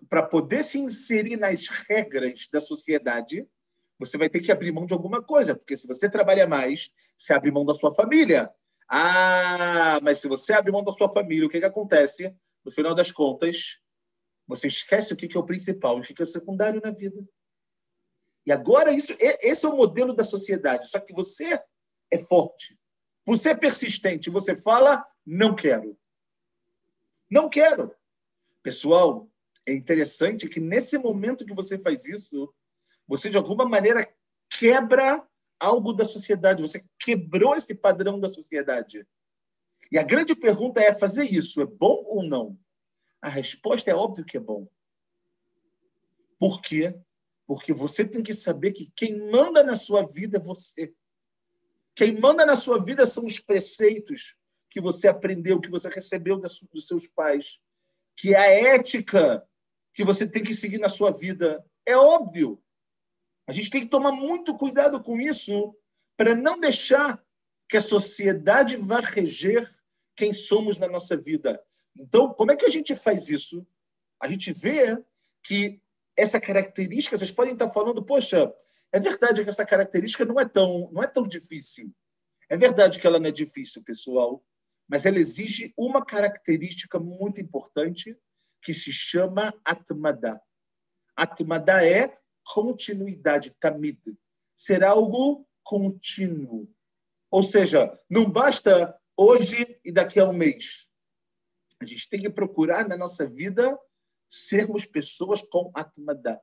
para 0.10 0.24
poder 0.24 0.64
se 0.64 0.80
inserir 0.80 1.38
nas 1.38 1.68
regras 1.68 2.48
da 2.52 2.60
sociedade, 2.60 3.48
você 4.00 4.18
vai 4.18 4.30
ter 4.30 4.42
que 4.42 4.52
abrir 4.52 4.72
mão 4.72 4.86
de 4.86 4.94
alguma 4.94 5.22
coisa, 5.22 5.56
porque 5.56 5.78
se 5.78 5.88
você 5.88 6.10
trabalha 6.10 6.48
mais, 6.48 6.90
você 7.18 7.34
abre 7.34 7.52
mão 7.52 7.66
da 7.66 7.76
sua 7.76 7.94
família. 7.94 8.52
Ah, 8.90 10.00
mas 10.02 10.20
se 10.20 10.28
você 10.28 10.54
abre 10.54 10.72
mão 10.72 10.84
da 10.84 10.92
sua 10.92 11.10
família, 11.10 11.46
o 11.46 11.50
que, 11.50 11.60
que 11.60 11.66
acontece? 11.66 12.36
No 12.66 12.72
final 12.72 12.94
das 12.94 13.12
contas, 13.12 13.80
você 14.48 14.68
esquece 14.68 15.14
o 15.14 15.16
que, 15.16 15.28
que 15.28 15.38
é 15.38 15.40
o 15.40 15.46
principal 15.46 15.98
o 15.98 16.02
que, 16.02 16.14
que 16.14 16.22
é 16.22 16.26
o 16.26 16.28
secundário 16.28 16.82
na 16.84 16.92
vida. 16.92 17.24
E 18.46 18.52
agora, 18.52 18.92
isso, 18.92 19.16
esse 19.20 19.66
é 19.66 19.70
o 19.70 19.76
modelo 19.76 20.14
da 20.14 20.24
sociedade. 20.24 20.90
Só 20.90 21.00
que 21.00 21.14
você 21.14 21.60
é 22.12 22.18
forte. 22.18 22.78
Você 23.26 23.52
é 23.52 23.56
persistente. 23.56 24.30
Você 24.30 24.54
fala, 24.56 25.04
não 25.26 25.56
quero. 25.56 25.98
Não 27.32 27.50
quero. 27.50 27.96
Pessoal, 28.62 29.30
é 29.66 29.74
interessante 29.74 30.48
que 30.48 30.60
nesse 30.60 30.98
momento 30.98 31.46
que 31.46 31.54
você 31.54 31.78
faz 31.78 32.06
isso, 32.06 32.54
você, 33.08 33.30
de 33.30 33.38
alguma 33.38 33.66
maneira, 33.66 34.08
quebra 34.50 35.26
algo 35.60 35.94
da 35.94 36.04
sociedade. 36.04 36.62
Você 36.62 36.84
quebrou 37.00 37.56
esse 37.56 37.74
padrão 37.74 38.20
da 38.20 38.28
sociedade. 38.28 39.08
E 39.92 39.98
a 39.98 40.04
grande 40.04 40.36
pergunta 40.36 40.82
é: 40.82 40.94
fazer 40.94 41.26
isso 41.26 41.62
é 41.62 41.66
bom 41.66 42.04
ou 42.06 42.24
não? 42.24 42.58
A 43.22 43.30
resposta 43.30 43.90
é 43.90 43.96
óbvio 43.96 44.26
que 44.26 44.38
é 44.38 44.40
bom. 44.40 44.68
Por 46.38 46.62
quê? 46.62 46.94
Porque 47.48 47.74
você 47.74 48.06
tem 48.06 48.22
que 48.22 48.34
saber 48.34 48.74
que 48.74 48.92
quem 48.96 49.30
manda 49.32 49.64
na 49.64 49.76
sua 49.76 50.06
vida 50.06 50.38
é 50.38 50.42
você. 50.42 50.94
Quem 51.96 52.20
manda 52.20 52.46
na 52.46 52.56
sua 52.56 52.84
vida 52.84 53.06
são 53.06 53.26
os 53.26 53.40
preceitos 53.40 54.36
que 54.70 54.82
você 54.82 55.08
aprendeu, 55.08 55.62
que 55.62 55.70
você 55.70 55.88
recebeu 55.88 56.38
dos 56.40 56.88
seus 56.88 57.08
pais, 57.08 57.62
que 58.18 58.34
é 58.34 58.38
a 58.38 58.76
ética 58.76 59.48
que 59.94 60.04
você 60.04 60.28
tem 60.28 60.44
que 60.44 60.54
seguir 60.54 60.80
na 60.80 60.90
sua 60.90 61.12
vida. 61.12 61.64
É 61.86 61.96
óbvio. 61.96 62.62
A 63.48 63.54
gente 63.54 63.70
tem 63.70 63.82
que 63.82 63.90
tomar 63.90 64.12
muito 64.12 64.56
cuidado 64.56 65.02
com 65.02 65.20
isso 65.20 65.76
para 66.18 66.36
não 66.36 66.60
deixar 66.60 67.24
que 67.68 67.78
a 67.78 67.82
sociedade 67.82 68.76
vá 68.78 69.00
reger 69.00 69.70
quem 70.16 70.34
somos 70.34 70.78
na 70.78 70.88
nossa 70.88 71.18
vida. 71.18 71.62
Então, 71.98 72.34
como 72.34 72.52
é 72.52 72.56
que 72.56 72.66
a 72.66 72.70
gente 72.70 72.96
faz 72.96 73.30
isso? 73.30 73.66
A 74.22 74.28
gente 74.28 74.52
vê 74.52 74.98
que 75.44 75.82
essa 76.16 76.40
característica, 76.40 77.18
vocês 77.18 77.32
podem 77.32 77.54
estar 77.54 77.70
falando, 77.70 78.04
poxa, 78.04 78.54
é 78.92 79.00
verdade 79.00 79.44
que 79.44 79.50
essa 79.50 79.66
característica 79.66 80.24
não 80.26 80.40
é 80.40 80.48
tão, 80.48 80.90
não 80.92 81.02
é 81.02 81.08
tão 81.08 81.24
difícil. 81.24 81.92
É 82.50 82.56
verdade 82.56 83.00
que 83.00 83.08
ela 83.08 83.20
não 83.20 83.28
é 83.28 83.32
difícil, 83.32 83.84
pessoal, 83.84 84.44
mas 84.88 85.06
ela 85.06 85.18
exige 85.18 85.74
uma 85.76 86.06
característica 86.06 87.00
muito 87.00 87.42
importante 87.42 88.16
que 88.64 88.74
se 88.74 88.92
chama 88.92 89.54
atmada. 89.66 90.42
Atmada 91.16 91.86
é 91.86 92.18
continuidade, 92.54 93.56
tamid. 93.60 94.00
Ser 94.56 94.84
algo 94.84 95.46
contínuo. 95.62 96.68
Ou 97.30 97.44
seja, 97.44 97.92
não 98.10 98.30
basta 98.30 98.98
hoje 99.18 99.80
e 99.84 99.92
daqui 99.92 100.20
a 100.20 100.26
um 100.26 100.34
mês. 100.34 100.88
A 101.82 101.86
gente 101.86 102.10
tem 102.10 102.22
que 102.22 102.30
procurar 102.30 102.88
na 102.88 102.96
nossa 102.96 103.28
vida 103.28 103.78
sermos 104.30 104.86
pessoas 104.86 105.42
com 105.42 105.72
atmada, 105.76 106.42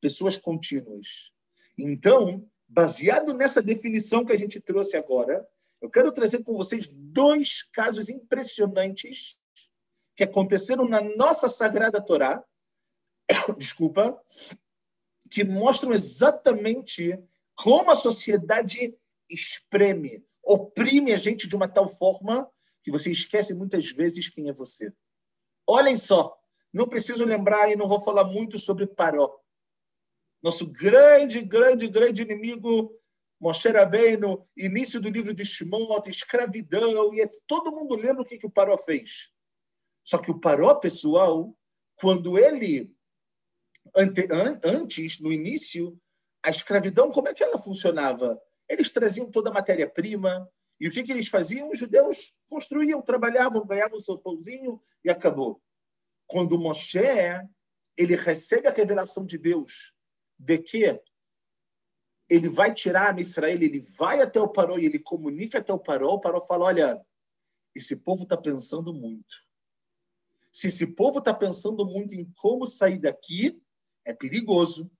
pessoas 0.00 0.36
contínuas. 0.36 1.32
Então, 1.78 2.46
baseado 2.68 3.32
nessa 3.32 3.62
definição 3.62 4.24
que 4.24 4.32
a 4.32 4.36
gente 4.36 4.60
trouxe 4.60 4.96
agora, 4.96 5.46
eu 5.80 5.88
quero 5.88 6.12
trazer 6.12 6.42
com 6.42 6.54
vocês 6.54 6.86
dois 6.86 7.62
casos 7.62 8.08
impressionantes 8.08 9.39
que 10.20 10.24
aconteceram 10.24 10.86
na 10.86 11.00
nossa 11.00 11.48
sagrada 11.48 11.98
Torá. 11.98 12.44
Desculpa, 13.56 14.22
que 15.30 15.42
mostram 15.42 15.94
exatamente 15.94 17.18
como 17.54 17.90
a 17.90 17.96
sociedade 17.96 18.94
espreme, 19.30 20.22
oprime 20.42 21.14
a 21.14 21.16
gente 21.16 21.48
de 21.48 21.56
uma 21.56 21.66
tal 21.66 21.88
forma 21.88 22.46
que 22.82 22.90
você 22.90 23.10
esquece 23.10 23.54
muitas 23.54 23.92
vezes 23.92 24.28
quem 24.28 24.50
é 24.50 24.52
você. 24.52 24.92
Olhem 25.66 25.96
só, 25.96 26.38
não 26.70 26.86
preciso 26.86 27.24
lembrar 27.24 27.70
e 27.70 27.76
não 27.76 27.88
vou 27.88 28.00
falar 28.00 28.24
muito 28.24 28.58
sobre 28.58 28.86
Paró. 28.86 29.40
Nosso 30.42 30.66
grande, 30.66 31.40
grande, 31.40 31.88
grande 31.88 32.20
inimigo, 32.20 32.94
Moshe 33.40 33.70
Rabbeinu, 33.70 34.46
início 34.54 35.00
do 35.00 35.08
livro 35.08 35.32
de 35.32 35.46
Shimon, 35.46 36.02
escravidão, 36.08 37.14
e 37.14 37.26
todo 37.46 37.72
mundo 37.72 37.96
lembra 37.96 38.20
o 38.20 38.26
que, 38.26 38.36
que 38.36 38.46
o 38.46 38.50
Paró 38.50 38.76
fez. 38.76 39.30
Só 40.04 40.18
que 40.18 40.30
o 40.30 40.40
Paró, 40.40 40.74
pessoal, 40.74 41.56
quando 41.96 42.38
ele, 42.38 42.94
ante, 43.96 44.26
antes, 44.64 45.20
no 45.20 45.32
início, 45.32 46.00
a 46.44 46.50
escravidão, 46.50 47.10
como 47.10 47.28
é 47.28 47.34
que 47.34 47.42
ela 47.42 47.58
funcionava? 47.58 48.40
Eles 48.68 48.90
traziam 48.90 49.30
toda 49.30 49.50
a 49.50 49.52
matéria-prima, 49.52 50.48
e 50.80 50.88
o 50.88 50.90
que, 50.90 51.02
que 51.02 51.12
eles 51.12 51.28
faziam? 51.28 51.68
Os 51.68 51.78
judeus 51.78 52.38
construíam, 52.48 53.02
trabalhavam, 53.02 53.66
ganhavam 53.66 53.98
o 53.98 54.00
seu 54.00 54.16
pãozinho 54.16 54.80
e 55.04 55.10
acabou. 55.10 55.60
Quando 56.26 56.58
Moshe 56.58 56.98
ele 57.96 58.16
recebe 58.16 58.66
a 58.66 58.72
revelação 58.72 59.26
de 59.26 59.36
Deus 59.36 59.92
de 60.38 60.58
que 60.58 60.98
ele 62.30 62.48
vai 62.48 62.72
tirar 62.72 63.14
a 63.14 63.20
Israel, 63.20 63.60
ele 63.60 63.80
vai 63.80 64.22
até 64.22 64.40
o 64.40 64.48
Paró 64.48 64.78
e 64.78 64.86
ele 64.86 64.98
comunica 64.98 65.58
até 65.58 65.72
o 65.72 65.78
Paró, 65.78 66.14
o 66.14 66.20
Paró 66.20 66.40
fala, 66.40 66.66
olha, 66.66 67.06
esse 67.74 67.96
povo 67.96 68.22
está 68.22 68.36
pensando 68.36 68.94
muito. 68.94 69.49
Se 70.52 70.66
esse 70.66 70.94
povo 70.94 71.18
está 71.18 71.32
pensando 71.32 71.84
muito 71.86 72.14
em 72.14 72.30
como 72.36 72.66
sair 72.66 72.98
daqui, 72.98 73.60
é 74.04 74.12
perigoso. 74.12 74.90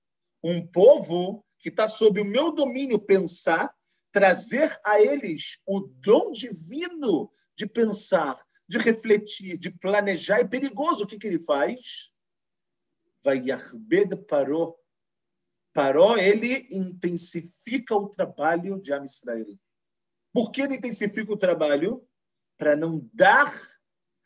Um 0.43 0.67
povo 0.67 1.45
que 1.59 1.69
está 1.69 1.87
sob 1.87 2.21
o 2.21 2.25
meu 2.25 2.53
domínio 2.53 2.99
pensar, 2.99 3.75
trazer 4.13 4.79
a 4.85 5.01
eles 5.01 5.59
o 5.67 5.81
dom 5.81 6.31
divino 6.31 7.31
de 7.57 7.67
pensar, 7.67 8.43
de 8.69 8.79
refletir, 8.79 9.59
de 9.59 9.71
planejar, 9.71 10.41
é 10.41 10.45
perigoso. 10.45 11.05
O 11.05 11.07
que, 11.07 11.19
que 11.19 11.27
ele 11.27 11.41
faz? 11.41 12.11
Vai 13.23 13.41
de 13.41 14.17
Paró. 14.29 14.77
Paró, 15.73 16.17
ele 16.17 16.67
intensifica 16.71 17.95
o 17.95 18.09
trabalho 18.09 18.81
de 18.81 18.93
Am. 18.93 19.05
Por 20.33 20.51
que 20.51 20.63
ele 20.63 20.77
intensifica 20.77 21.33
o 21.33 21.37
trabalho? 21.37 22.07
Para 22.57 22.77
não 22.77 23.09
dar 23.13 23.53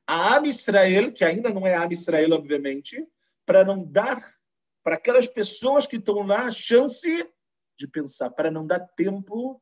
a 0.07 0.37
Am 0.37 0.47
Israel, 0.47 1.13
que 1.13 1.25
ainda 1.25 1.51
não 1.51 1.67
é 1.67 1.75
Am 1.75 1.93
Israel, 1.93 2.33
obviamente, 2.33 3.07
para 3.47 3.65
não 3.65 3.85
dar 3.85 4.19
para 4.83 4.97
aquelas 4.97 5.27
pessoas 5.27 5.87
que 5.87 5.97
estão 5.97 6.27
lá 6.27 6.47
a 6.47 6.51
chance 6.51 7.09
de 7.77 7.89
pensar, 7.89 8.31
para 8.31 8.51
não 8.51 8.67
dar 8.67 8.81
tempo 8.81 9.61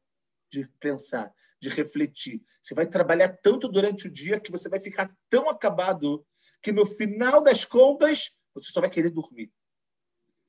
de 0.50 0.68
pensar, 0.78 1.32
de 1.60 1.68
refletir. 1.70 2.42
Você 2.60 2.74
vai 2.74 2.86
trabalhar 2.86 3.28
tanto 3.28 3.68
durante 3.68 4.08
o 4.08 4.10
dia 4.10 4.40
que 4.40 4.50
você 4.50 4.68
vai 4.68 4.78
ficar 4.78 5.10
tão 5.30 5.48
acabado 5.48 6.24
que 6.60 6.72
no 6.72 6.84
final 6.84 7.40
das 7.40 7.64
contas 7.64 8.32
você 8.54 8.70
só 8.70 8.80
vai 8.80 8.90
querer 8.90 9.10
dormir. 9.10 9.50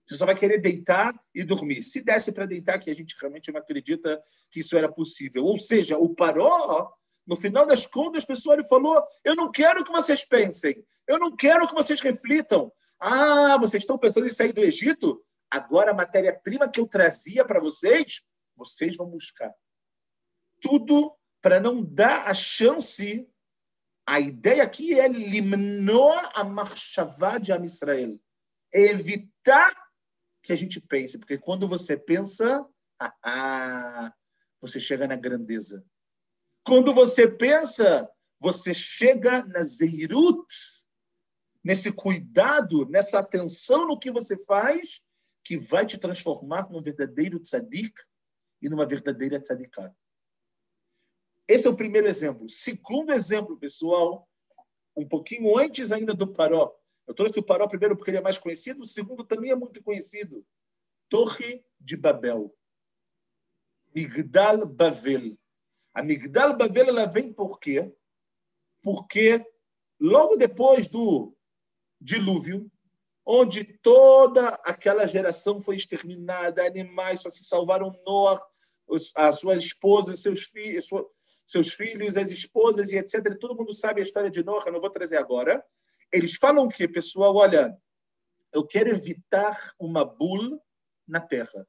Você 0.06 0.18
só 0.18 0.26
vai 0.26 0.36
querer 0.36 0.60
deitar 0.60 1.18
e 1.34 1.44
dormir. 1.44 1.84
Se 1.84 2.02
desse 2.02 2.34
para 2.34 2.46
deitar, 2.46 2.78
que 2.80 2.90
a 2.90 2.96
gente 2.96 3.16
realmente 3.18 3.52
não 3.52 3.60
acredita 3.60 4.20
que 4.52 4.60
isso 4.60 4.78
era 4.78 4.92
possível. 4.92 5.46
Ou 5.46 5.58
seja, 5.58 5.98
o 5.98 6.14
Paró 6.14 6.94
no 7.26 7.36
final 7.36 7.66
das 7.66 7.86
contas, 7.86 8.24
o 8.24 8.28
pessoal 8.28 8.58
ele 8.58 8.68
falou: 8.68 9.02
Eu 9.24 9.36
não 9.36 9.52
quero 9.52 9.84
que 9.84 9.92
vocês 9.92 10.26
pensem, 10.26 10.84
eu 11.08 11.18
não 11.18 11.36
quero 11.36 11.68
que 11.68 11.74
vocês 11.74 12.02
reflitam. 12.02 12.72
Ah, 13.00 13.58
vocês 13.58 13.84
estão 13.84 13.98
pensando 13.98 14.28
em 14.28 14.32
sair 14.32 14.54
do 14.54 14.62
Egito? 14.62 15.24
Agora 15.50 15.92
a 15.92 15.96
matéria-prima 15.96 16.70
que 16.70 16.80
eu 16.80 16.88
trazia 16.88 17.46
para 17.46 17.60
vocês, 17.60 18.22
vocês 18.56 18.98
vão 18.98 19.08
buscar. 19.08 19.54
Tudo 20.62 21.16
para 21.42 21.60
não 21.60 21.84
dar 21.84 22.28
a 22.28 22.34
chance. 22.34 23.28
A 24.06 24.20
ideia 24.20 24.64
aqui 24.64 25.00
é 25.00 25.08
limnoa 25.08 26.32
a 26.36 26.44
marchavá 26.44 27.38
de 27.38 27.54
Am 27.54 27.64
Israel. 27.64 28.20
É 28.74 28.82
evitar 28.82 29.74
que 30.42 30.52
a 30.52 30.56
gente 30.58 30.82
pense, 30.82 31.18
porque 31.18 31.38
quando 31.38 31.70
você 31.70 31.96
pensa, 31.96 32.66
ah, 33.00 33.16
ah, 33.24 34.14
você 34.60 34.80
chega 34.80 35.08
na 35.08 35.16
grandeza. 35.16 35.86
Quando 36.66 36.94
você 36.94 37.28
pensa, 37.28 38.10
você 38.40 38.74
chega 38.74 39.44
na 39.46 39.62
zeirut, 39.62 40.46
nesse 41.64 41.92
cuidado, 41.92 42.86
nessa 42.90 43.20
atenção 43.20 43.88
no 43.88 44.00
que 44.00 44.12
você 44.12 44.38
faz, 44.46 45.02
que 45.44 45.58
vai 45.58 45.86
te 45.86 45.98
transformar 45.98 46.70
num 46.70 46.82
verdadeiro 46.82 47.40
tzadik 47.40 47.94
e 48.62 48.70
numa 48.70 48.88
verdadeira 48.88 49.40
tzadiká. 49.40 49.94
Esse 51.48 51.68
é 51.68 51.70
o 51.70 51.76
primeiro 51.76 52.08
exemplo. 52.08 52.48
Segundo 52.48 53.12
exemplo, 53.12 53.58
pessoal, 53.58 54.30
um 54.96 55.08
pouquinho 55.08 55.58
antes 55.58 55.92
ainda 55.92 56.14
do 56.14 56.32
Paró. 56.32 56.74
Eu 57.06 57.14
trouxe 57.14 57.40
o 57.40 57.44
Paró 57.44 57.68
primeiro 57.68 57.98
porque 57.98 58.12
ele 58.12 58.20
é 58.20 58.22
mais 58.22 58.38
conhecido, 58.38 58.82
o 58.82 58.86
segundo 58.86 59.26
também 59.26 59.52
é 59.52 59.56
muito 59.56 59.84
conhecido. 59.84 60.46
Torre 61.10 61.66
de 61.80 61.98
Babel. 61.98 62.56
Migdal 63.94 64.66
Bavel. 64.66 65.38
A 65.94 66.02
Migdal 66.02 66.58
Babel 66.58 66.90
ela 66.90 67.06
vem 67.06 67.32
por 67.32 67.60
quê? 67.60 67.94
Porque 68.82 69.46
logo 70.00 70.36
depois 70.36 70.88
do 70.88 71.36
dilúvio, 72.02 72.70
onde 73.26 73.64
toda 73.64 74.50
aquela 74.66 75.06
geração 75.08 75.60
foi 75.60 75.76
exterminada, 75.76 76.66
animais 76.66 77.22
só 77.22 77.30
se 77.30 77.44
salvaram 77.44 77.98
Noah, 78.06 78.42
as 79.16 79.40
suas 79.40 79.64
esposas, 79.64 80.22
seus 80.22 80.44
filhos, 80.44 80.90
seus 81.46 81.74
filhos, 81.74 82.18
as 82.18 82.32
esposas 82.32 82.92
e 82.92 82.98
etc. 82.98 83.38
Todo 83.40 83.56
mundo 83.56 83.74
sabe 83.74 84.02
a 84.02 84.04
história 84.04 84.30
de 84.30 84.44
Noah, 84.44 84.66
eu 84.66 84.74
não 84.74 84.82
vou 84.82 84.90
trazer 84.90 85.18
agora. 85.18 85.64
Eles 86.12 86.36
falam 86.36 86.68
que, 86.68 86.88
pessoal, 86.88 87.36
olha, 87.36 87.78
eu 88.54 88.66
quero 88.66 88.90
evitar 88.90 89.58
uma 89.80 90.04
bula 90.04 90.60
na 91.08 91.22
terra. 91.22 91.68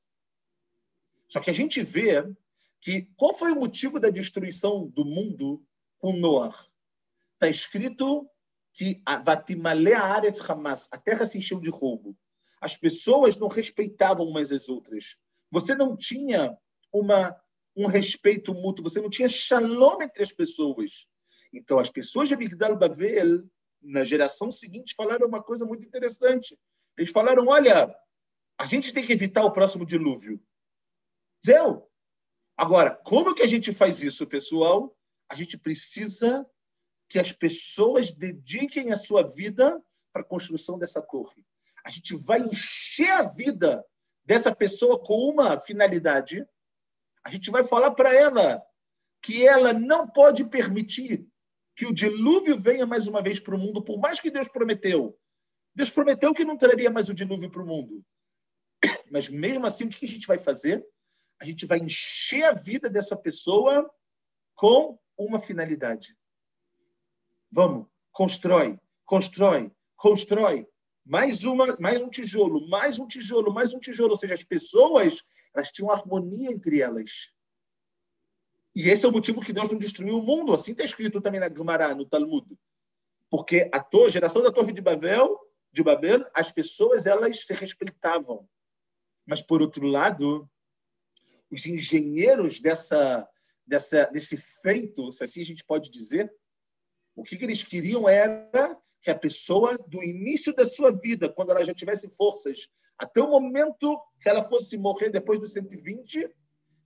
Só 1.29 1.41
que 1.41 1.51
a 1.51 1.55
gente 1.55 1.83
vê 1.83 2.25
que 2.85 3.09
qual 3.17 3.33
foi 3.33 3.51
o 3.51 3.59
motivo 3.59 3.99
da 3.99 4.11
destruição 4.11 4.87
do 4.89 5.07
mundo 5.07 5.65
com 5.99 6.13
Noah? 6.13 6.55
Está 7.33 7.49
escrito 7.49 8.29
que 8.75 9.01
a 9.07 9.19
terra 10.99 11.25
se 11.25 11.39
encheu 11.39 11.59
de 11.59 11.71
roubo. 11.71 12.15
As 12.61 12.77
pessoas 12.77 13.39
não 13.39 13.49
respeitavam 13.49 14.27
umas 14.27 14.53
as 14.53 14.69
outras. 14.69 15.17
Você 15.51 15.75
não 15.75 15.97
tinha 15.97 16.55
uma 16.93 17.35
um 17.77 17.87
respeito 17.87 18.55
mútuo, 18.55 18.85
você 18.85 19.01
não 19.01 19.11
tinha 19.11 19.29
shalom 19.29 20.03
entre 20.03 20.23
as 20.23 20.31
pessoas. 20.31 21.09
Então, 21.53 21.79
as 21.79 21.91
pessoas 21.91 22.29
de 22.29 22.37
Migdal 22.37 22.77
Bavel, 22.77 23.49
na 23.83 24.05
geração 24.05 24.51
seguinte, 24.51 24.95
falaram 24.95 25.27
uma 25.27 25.43
coisa 25.43 25.65
muito 25.65 25.87
interessante. 25.87 26.57
Eles 26.99 27.11
falaram: 27.11 27.49
olha, 27.49 27.93
a 28.59 28.67
gente 28.67 28.93
tem 28.93 29.05
que 29.05 29.13
evitar 29.13 29.43
o 29.43 29.51
próximo 29.51 29.87
dilúvio. 29.87 30.39
Zéu, 31.45 31.91
Agora, 32.57 32.95
como 33.05 33.35
que 33.35 33.43
a 33.43 33.47
gente 33.47 33.73
faz 33.73 34.03
isso, 34.03 34.27
pessoal? 34.27 34.97
A 35.31 35.35
gente 35.35 35.59
precisa 35.59 36.47
que 37.09 37.19
as 37.19 37.33
pessoas 37.33 38.13
dediquem 38.13 38.93
a 38.93 38.97
sua 38.97 39.23
vida 39.23 39.83
para 40.13 40.23
a 40.23 40.27
construção 40.27 40.79
dessa 40.79 41.03
torre. 41.03 41.45
A 41.85 41.91
gente 41.91 42.17
vai 42.17 42.41
encher 42.41 43.11
a 43.11 43.23
vida 43.23 43.85
dessa 44.25 44.55
pessoa 44.55 44.99
com 44.99 45.31
uma 45.31 45.59
finalidade. 45.59 46.47
A 47.25 47.31
gente 47.31 47.51
vai 47.51 47.65
falar 47.65 47.91
para 47.91 48.15
ela 48.15 48.63
que 49.23 49.47
ela 49.47 49.73
não 49.73 50.09
pode 50.09 50.45
permitir 50.45 51.27
que 51.77 51.87
o 51.87 51.95
dilúvio 51.95 52.59
venha 52.59 52.87
mais 52.87 53.07
uma 53.07 53.23
vez 53.23 53.41
para 53.41 53.55
o 53.55 53.59
mundo, 53.59 53.83
por 53.83 53.99
mais 53.99 54.21
que 54.21 54.31
Deus 54.31 54.49
prometeu. 54.49 55.19
Deus 55.75 55.91
prometeu 55.91 56.33
que 56.33 56.45
não 56.45 56.57
traria 56.57 56.91
mais 56.91 57.09
o 57.09 57.15
dilúvio 57.15 57.51
para 57.51 57.63
o 57.63 57.67
mundo. 57.67 58.05
Mas 59.11 59.29
mesmo 59.29 59.67
assim, 59.67 59.87
o 59.87 59.89
que 59.89 60.07
a 60.07 60.09
gente 60.09 60.27
vai 60.27 60.39
fazer? 60.39 60.87
A 61.41 61.45
gente 61.45 61.67
vai 61.67 61.79
encher 61.79 62.45
a 62.45 62.53
vida 62.53 62.89
dessa 62.89 63.17
pessoa 63.17 63.91
com 64.55 64.99
uma 65.17 65.39
finalidade. 65.39 66.17
Vamos, 67.51 67.87
constrói, 68.13 68.79
constrói, 69.05 69.71
constrói. 69.97 70.67
Mais, 71.05 71.45
uma, 71.45 71.77
mais 71.79 72.01
um 72.01 72.09
tijolo, 72.09 72.67
mais 72.69 72.99
um 72.99 73.07
tijolo, 73.07 73.53
mais 73.53 73.75
um 73.75 73.79
tijolo. 73.79 74.13
Ou 74.13 74.17
seja, 74.17 74.35
as 74.35 74.45
pessoas 74.45 75.23
elas 75.55 75.71
tinham 75.71 75.91
harmonia 75.91 76.51
entre 76.51 76.81
elas. 76.81 77.33
E 78.75 78.89
esse 78.89 79.07
é 79.07 79.09
o 79.09 79.13
motivo 79.13 79.41
que 79.41 79.53
Deus 79.53 79.69
não 79.69 79.79
destruiu 79.79 80.19
o 80.19 80.23
mundo. 80.23 80.53
Assim 80.53 80.73
está 80.73 80.83
escrito 80.83 81.21
também 81.21 81.41
na 81.41 81.49
Gemara, 81.49 81.95
no 81.95 82.05
Talmud. 82.05 82.47
Porque 83.31 83.71
a 83.73 83.81
torre, 83.81 84.11
geração 84.11 84.43
da 84.43 84.51
Torre 84.51 84.73
de 84.73 84.81
Babel, 84.81 85.39
de 85.73 85.83
Babel, 85.83 86.25
as 86.35 86.51
pessoas 86.51 87.07
elas 87.07 87.45
se 87.45 87.53
respeitavam. 87.53 88.49
Mas, 89.27 89.41
por 89.41 89.63
outro 89.63 89.87
lado, 89.87 90.51
os 91.51 91.67
engenheiros 91.67 92.61
dessa, 92.61 93.29
dessa, 93.67 94.05
desse 94.07 94.37
feito, 94.37 95.11
se 95.13 95.25
assim 95.25 95.41
a 95.41 95.45
gente 95.45 95.65
pode 95.65 95.91
dizer, 95.91 96.33
o 97.15 97.23
que, 97.23 97.37
que 97.37 97.45
eles 97.45 97.63
queriam 97.63 98.09
era 98.09 98.77
que 99.01 99.11
a 99.11 99.19
pessoa, 99.19 99.77
do 99.87 100.03
início 100.03 100.55
da 100.55 100.65
sua 100.65 100.91
vida, 100.91 101.29
quando 101.29 101.51
ela 101.51 101.65
já 101.65 101.75
tivesse 101.75 102.09
forças, 102.09 102.69
até 102.99 103.21
o 103.21 103.29
momento 103.29 104.01
que 104.21 104.29
ela 104.29 104.43
fosse 104.43 104.79
morrer 104.79 105.11
depois 105.11 105.39
dos 105.39 105.53
120, 105.53 106.29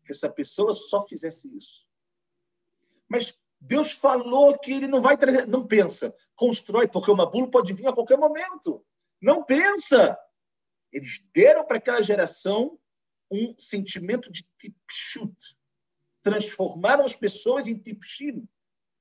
que 0.05 0.13
essa 0.13 0.29
pessoa 0.29 0.73
só 0.73 1.03
fizesse 1.03 1.49
isso. 1.57 1.87
Mas 3.09 3.39
Deus 3.61 3.93
falou 3.93 4.59
que 4.59 4.73
ele 4.73 4.89
não 4.89 5.01
vai 5.01 5.17
trazer, 5.17 5.47
não 5.47 5.67
pensa, 5.67 6.15
constrói, 6.35 6.87
porque 6.89 7.11
uma 7.11 7.27
bula 7.27 7.51
pode 7.51 7.73
vir 7.73 7.87
a 7.87 7.93
qualquer 7.93 8.19
momento. 8.19 8.85
Não 9.21 9.43
pensa. 9.43 10.19
Eles 10.93 11.25
deram 11.35 11.65
para 11.65 11.79
aquela 11.79 12.03
geração 12.03 12.79
um 13.31 13.55
sentimento 13.59 14.31
de 14.31 14.47
tipshut. 14.59 15.35
Transformaram 16.23 17.05
as 17.05 17.15
pessoas 17.15 17.67
em 17.67 17.79
tipshim, 17.79 18.49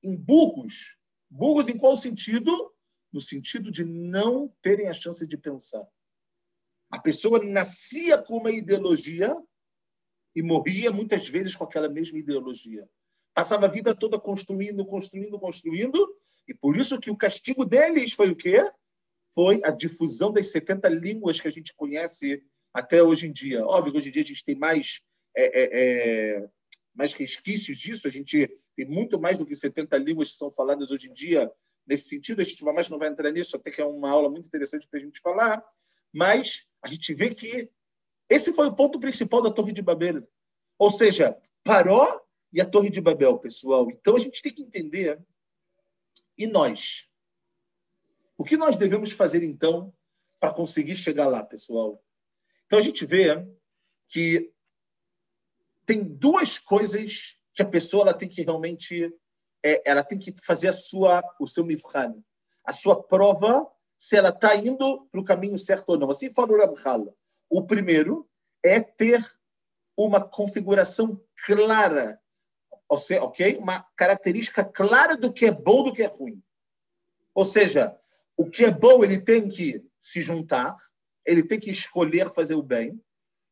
em 0.04 0.16
burros. 0.16 0.98
Burros 1.30 1.68
em 1.70 1.78
qual 1.78 1.96
sentido? 1.96 2.74
no 3.12 3.22
sentido 3.22 3.72
de 3.72 3.84
não 3.84 4.54
terem 4.62 4.88
a 4.88 4.94
chance 4.94 5.26
de 5.26 5.38
pensar. 5.38 5.86
A 6.90 7.00
pessoa 7.00 7.44
nascia 7.44 8.18
com 8.18 8.38
uma 8.38 8.52
ideologia 8.52 9.36
e 10.36 10.42
morria 10.42 10.92
muitas 10.92 11.28
vezes 11.28 11.56
com 11.56 11.63
aquela 11.63 11.90
mesma 11.90 12.18
ideologia. 12.18 12.88
Passava 13.34 13.66
a 13.66 13.70
vida 13.70 13.96
toda 13.96 14.20
construindo, 14.20 14.86
construindo, 14.86 15.40
construindo, 15.40 16.16
e 16.48 16.54
por 16.54 16.78
isso 16.78 17.00
que 17.00 17.12
o 17.12 17.18
castigo 17.18 17.66
deles 17.66 18.13
foi 18.13 18.30
o 18.30 18.36
quê? 18.36 18.72
Foi 19.34 19.62
a 19.63 19.72
difusão 19.72 20.32
das 20.32 20.52
70 20.52 20.88
línguas 20.90 21.40
que 21.40 21.48
a 21.48 21.52
gente 21.52 21.74
conhece 21.76 22.44
até 22.78 23.02
hoje 23.02 23.28
em 23.28 23.32
dia. 23.32 23.66
Óbvio 23.66 23.92
que 23.92 23.98
hoje 23.98 24.10
em 24.10 24.12
dia 24.12 24.22
a 24.22 24.26
gente 24.26 24.46
tem 24.46 24.56
mais, 24.56 25.02
é, 25.36 25.46
é, 25.46 25.70
é, 25.74 26.50
mais 26.94 27.12
resquícios 27.13 27.80
disso, 27.80 28.08
a 28.08 28.12
gente 28.12 28.48
tem 28.76 28.86
muito 28.86 29.20
mais 29.20 29.40
do 29.40 29.46
que 29.48 29.56
70 29.56 29.98
línguas 29.98 30.32
que 30.32 30.38
são 30.38 30.52
faladas 30.52 30.92
hoje 30.92 31.10
em 31.10 31.13
dia 31.13 31.52
nesse 31.88 32.08
sentido. 32.08 32.40
A 32.40 32.44
gente 32.44 32.63
mais 32.63 32.88
não 32.88 33.00
vai 33.00 33.08
entrar 33.08 33.32
nisso, 33.32 33.56
até 33.56 33.72
que 33.72 33.82
é 33.82 33.86
uma 33.86 34.12
aula 34.12 34.30
muito 34.30 34.46
interessante 34.46 34.88
para 34.88 35.00
a 35.00 35.02
gente 35.02 35.20
falar. 35.20 35.63
Mas 36.13 36.68
a 36.84 36.88
gente 36.88 37.12
vê 37.16 37.30
que 37.30 37.68
esse 38.30 38.54
foi 38.54 38.68
o 38.68 38.76
ponto 38.76 39.00
principal 39.00 39.42
da 39.42 39.50
Torre 39.50 39.72
de 39.72 39.82
Babel. 39.82 40.28
Ou 40.78 40.92
seja, 40.92 41.36
Paró 41.63 42.22
e 42.54 42.62
a 42.62 42.66
Torre 42.66 42.92
de 42.92 43.02
Babel, 43.02 43.40
pessoal. 43.40 43.90
Então 43.90 44.16
a 44.16 44.20
gente 44.20 44.40
tem 44.40 44.54
que 44.54 44.62
entender. 44.62 45.20
E 46.38 46.46
nós? 46.46 47.10
O 48.38 48.44
que 48.44 48.56
nós 48.56 48.76
devemos 48.76 49.13
fazer, 49.13 49.42
então, 49.42 49.92
para 50.40 50.54
conseguir 50.54 50.96
chegar 50.96 51.26
lá, 51.26 51.44
pessoal? 51.44 52.04
Então 52.68 52.78
a 52.78 52.82
gente 52.82 53.06
vê 53.06 53.48
que 54.08 54.52
tem 55.86 56.04
duas 56.04 56.60
coisas 56.60 57.38
que 57.54 57.64
a 57.64 57.66
pessoa 57.66 58.04
ela 58.04 58.14
tem 58.14 58.30
que 58.30 58.44
realmente 58.44 59.12
é, 59.66 59.90
ela 59.90 60.04
tem 60.04 60.20
que 60.20 60.34
fazer 60.46 60.68
a 60.68 60.74
sua 60.74 61.24
o 61.40 61.48
seu 61.48 61.66
mifran, 61.66 62.14
a 62.64 62.74
sua 62.74 63.02
prova 63.02 63.66
se 63.98 64.16
ela 64.16 64.30
está 64.30 64.56
indo 64.56 65.08
para 65.12 65.20
o 65.20 65.26
caminho 65.26 65.58
certo 65.58 65.90
ou 65.90 65.98
não. 65.98 66.12
Assim 66.12 66.32
fala 66.32 66.54
o 66.54 66.58
Ramchal. 66.58 67.18
O 67.50 67.66
primeiro 67.66 68.30
é 68.64 68.80
ter 68.80 69.26
uma 69.96 70.22
configuração 70.22 71.20
clara, 71.46 72.22
ou 72.88 72.98
seja, 72.98 73.24
ok? 73.24 73.58
Uma 73.58 73.82
característica 73.96 74.64
clara 74.64 75.18
do 75.18 75.34
que 75.34 75.46
é 75.48 75.52
bom 75.52 75.84
do 75.84 75.94
que 75.94 76.04
é 76.04 76.08
ruim. 76.08 76.42
Ou 77.34 77.44
seja, 77.44 77.98
o 78.36 78.48
que 78.48 78.66
é 78.66 78.72
bom 78.72 79.04
ele 79.04 79.20
tem 79.20 79.48
que 79.48 79.84
se 80.00 80.22
juntar, 80.22 80.76
ele 81.28 81.44
tem 81.44 81.60
que 81.60 81.70
escolher 81.70 82.32
fazer 82.32 82.56
o 82.56 82.63
bem, 82.63 83.00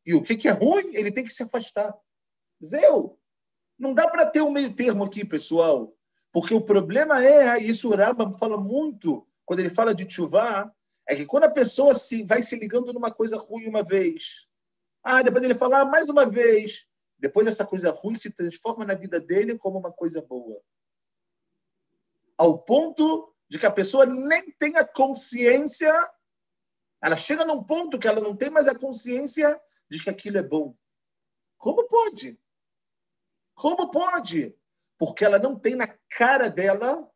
e 0.06 0.14
o 0.14 0.22
que 0.22 0.48
é 0.48 0.52
ruim 0.52 0.94
ele 0.94 1.12
tem 1.12 1.24
que 1.24 1.32
se 1.32 1.42
afastar. 1.42 1.94
Zeu. 2.64 3.18
Não 3.78 3.92
dá 3.92 4.08
para 4.08 4.24
ter 4.24 4.40
um 4.40 4.50
meio 4.50 4.74
termo 4.74 5.04
aqui, 5.04 5.24
pessoal, 5.24 5.94
porque 6.32 6.54
o 6.54 6.60
problema 6.60 7.24
é, 7.24 7.58
isso 7.58 7.90
o 7.90 7.94
Rambam 7.94 8.32
fala 8.32 8.56
muito 8.56 9.26
quando 9.44 9.60
ele 9.60 9.70
fala 9.70 9.94
de 9.94 10.04
Tchuvá, 10.04 10.72
é 11.08 11.14
que 11.14 11.24
quando 11.24 11.44
a 11.44 11.50
pessoa 11.50 11.94
se, 11.94 12.24
vai 12.24 12.42
se 12.42 12.56
ligando 12.56 12.92
numa 12.92 13.12
coisa 13.12 13.36
ruim 13.36 13.68
uma 13.68 13.82
vez, 13.82 14.48
ah, 15.04 15.22
depois 15.22 15.44
ele 15.44 15.54
fala 15.54 15.80
ah, 15.80 15.84
mais 15.84 16.08
uma 16.08 16.28
vez, 16.28 16.86
depois 17.18 17.46
essa 17.46 17.64
coisa 17.64 17.92
ruim 17.92 18.16
se 18.16 18.30
transforma 18.30 18.84
na 18.84 18.94
vida 18.94 19.20
dele 19.20 19.56
como 19.56 19.78
uma 19.78 19.92
coisa 19.92 20.20
boa. 20.20 20.60
Ao 22.36 22.58
ponto 22.58 23.32
de 23.48 23.58
que 23.58 23.66
a 23.66 23.70
pessoa 23.70 24.04
nem 24.04 24.50
tem 24.52 24.76
a 24.76 24.84
consciência, 24.84 25.92
ela 27.02 27.16
chega 27.16 27.44
num 27.44 27.62
ponto 27.62 27.98
que 27.98 28.08
ela 28.08 28.20
não 28.20 28.36
tem 28.36 28.50
mais 28.50 28.66
a 28.68 28.74
consciência 28.74 29.60
de 29.90 30.02
que 30.02 30.10
aquilo 30.10 30.38
é 30.38 30.42
bom. 30.42 30.76
Como 31.58 31.86
pode? 31.86 32.38
Como 33.54 33.90
pode? 33.90 34.54
Porque 34.98 35.24
ela 35.24 35.38
não 35.38 35.58
tem 35.58 35.74
na 35.74 35.88
cara 36.10 36.48
dela 36.48 37.10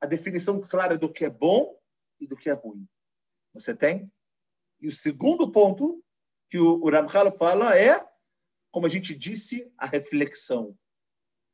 a 0.00 0.06
definição 0.06 0.60
clara 0.60 0.96
do 0.96 1.10
que 1.10 1.24
é 1.24 1.30
bom 1.30 1.78
e 2.20 2.26
do 2.26 2.36
que 2.36 2.48
é 2.48 2.52
ruim. 2.52 2.88
Você 3.52 3.74
tem? 3.74 4.10
E 4.80 4.88
o 4.88 4.92
segundo 4.92 5.50
ponto 5.50 6.04
que 6.48 6.58
o 6.58 6.88
Ramchal 6.88 7.34
fala 7.36 7.76
é, 7.76 8.06
como 8.70 8.86
a 8.86 8.88
gente 8.88 9.14
disse, 9.14 9.72
a 9.78 9.86
reflexão. 9.86 10.76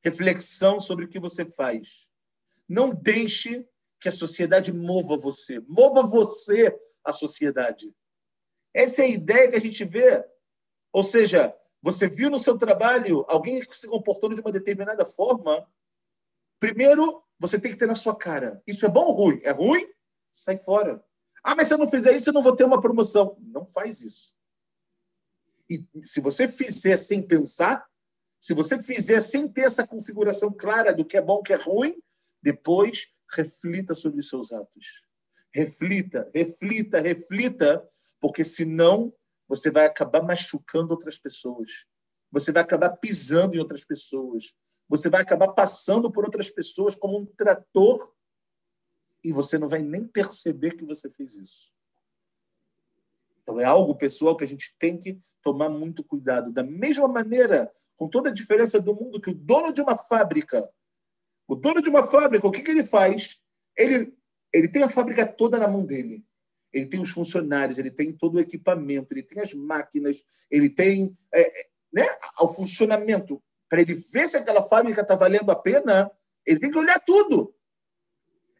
Reflexão 0.03 0.81
sobre 0.81 1.05
o 1.05 1.09
que 1.09 1.21
você 1.21 1.45
faz. 1.45 2.11
Não 2.69 2.95
deixe 2.95 3.66
que 4.01 4.09
a 4.09 4.13
sociedade 4.13 4.73
mova 4.73 5.17
você. 5.17 5.61
Mova 5.69 6.03
você 6.03 6.75
a 7.05 7.13
sociedade. 7.13 7.95
Essa 8.73 9.03
é 9.03 9.05
a 9.05 9.09
ideia 9.09 9.51
que 9.51 9.57
a 9.57 9.61
gente 9.61 9.85
vê. 9.85 10.25
Ou 10.93 11.03
seja, 11.03 11.55
você 11.83 12.09
viu 12.09 12.31
no 12.31 12.39
seu 12.39 12.57
trabalho 12.57 13.25
alguém 13.29 13.61
que 13.61 13.77
se 13.77 13.87
comportou 13.87 14.33
de 14.35 14.41
uma 14.41 14.53
determinada 14.53 15.05
forma. 15.05 15.69
Primeiro, 16.59 17.23
você 17.39 17.61
tem 17.61 17.73
que 17.73 17.79
ter 17.79 17.87
na 17.87 17.95
sua 17.95 18.17
cara. 18.17 18.63
Isso 18.67 18.85
é 18.87 18.89
bom 18.89 19.07
ou 19.07 19.13
ruim? 19.13 19.41
É 19.43 19.51
ruim? 19.51 19.87
Sai 20.33 20.59
fora. 20.59 21.05
Ah, 21.43 21.55
mas 21.55 21.69
se 21.69 21.75
eu 21.75 21.79
não 21.79 21.89
fizer 21.89 22.13
isso, 22.13 22.31
eu 22.31 22.35
não 22.35 22.43
vou 22.43 22.57
ter 22.57 22.65
uma 22.65 22.81
promoção. 22.81 23.37
Não 23.41 23.65
faz 23.65 24.01
isso. 24.01 24.35
E 25.69 25.85
se 26.03 26.21
você 26.21 26.49
fizer 26.49 26.97
sem 26.97 27.23
pensar, 27.23 27.87
se 28.41 28.55
você 28.55 28.79
fizer 28.83 29.21
sem 29.21 29.47
ter 29.49 29.63
essa 29.63 29.87
configuração 29.87 30.53
clara 30.53 30.93
do 30.93 31.05
que 31.05 31.17
é 31.17 31.23
bom, 31.23 31.37
o 31.37 31.43
que 31.43 31.53
é 31.53 31.57
ruim, 31.57 31.97
depois 32.43 33.09
reflita 33.37 33.95
sobre 33.95 34.21
os 34.21 34.29
seus 34.29 34.53
atos. 34.53 35.05
Reflita, 35.53 36.31
reflita, 36.35 37.01
reflita, 37.01 37.85
porque 38.21 38.45
senão 38.45 39.12
você 39.49 39.71
vai 39.71 39.87
acabar 39.87 40.23
machucando 40.23 40.93
outras 40.93 41.19
pessoas. 41.19 41.87
Você 42.31 42.53
vai 42.53 42.62
acabar 42.62 42.90
pisando 42.90 43.57
em 43.57 43.59
outras 43.59 43.85
pessoas 43.85 44.55
você 44.90 45.09
vai 45.09 45.23
acabar 45.23 45.53
passando 45.53 46.11
por 46.11 46.25
outras 46.25 46.51
pessoas 46.51 46.97
como 46.97 47.16
um 47.16 47.25
trator 47.25 48.12
e 49.23 49.33
você 49.33 49.57
não 49.57 49.69
vai 49.69 49.83
nem 49.83 50.05
perceber 50.05 50.73
que 50.73 50.85
você 50.85 51.09
fez 51.09 51.37
isso. 51.37 51.73
Então 53.40 53.61
é 53.61 53.64
algo 53.64 53.95
pessoal 53.95 54.37
que 54.37 54.43
a 54.43 54.49
gente 54.49 54.75
tem 54.81 54.99
que 54.99 55.16
tomar 55.40 55.69
muito 55.69 56.03
cuidado. 56.03 56.53
Da 56.53 56.64
mesma 56.64 57.07
maneira, 57.07 57.73
com 57.97 58.09
toda 58.09 58.31
a 58.31 58.33
diferença 58.33 58.81
do 58.81 58.93
mundo, 58.93 59.21
que 59.21 59.31
o 59.31 59.35
dono 59.35 59.73
de 59.73 59.81
uma 59.81 59.95
fábrica, 59.95 60.69
o 61.51 61.57
dono 61.57 61.83
de 61.83 61.89
uma 61.89 62.05
fábrica, 62.05 62.47
o 62.47 62.51
que, 62.51 62.63
que 62.63 62.71
ele 62.71 62.85
faz? 62.85 63.41
Ele, 63.77 64.15
ele 64.53 64.69
tem 64.69 64.85
a 64.85 64.89
fábrica 64.89 65.27
toda 65.27 65.59
na 65.59 65.67
mão 65.67 65.85
dele. 65.85 66.25
Ele 66.73 66.87
tem 66.87 67.01
os 67.01 67.11
funcionários, 67.11 67.77
ele 67.77 67.91
tem 67.91 68.13
todo 68.13 68.37
o 68.37 68.41
equipamento, 68.41 69.13
ele 69.13 69.25
tem 69.25 69.43
as 69.43 69.53
máquinas, 69.53 70.23
ele 70.49 70.71
tem 70.71 71.13
é, 71.35 71.53
né, 71.93 72.07
o 72.41 72.47
funcionamento 72.47 73.43
para 73.69 73.81
ele 73.81 73.95
ver 73.95 74.29
se 74.29 74.37
aquela 74.37 74.63
fábrica 74.63 75.01
está 75.01 75.17
valendo 75.17 75.51
a 75.51 75.57
pena, 75.57 76.09
ele 76.47 76.61
tem 76.61 76.71
que 76.71 76.79
olhar 76.79 77.01
tudo. 77.01 77.53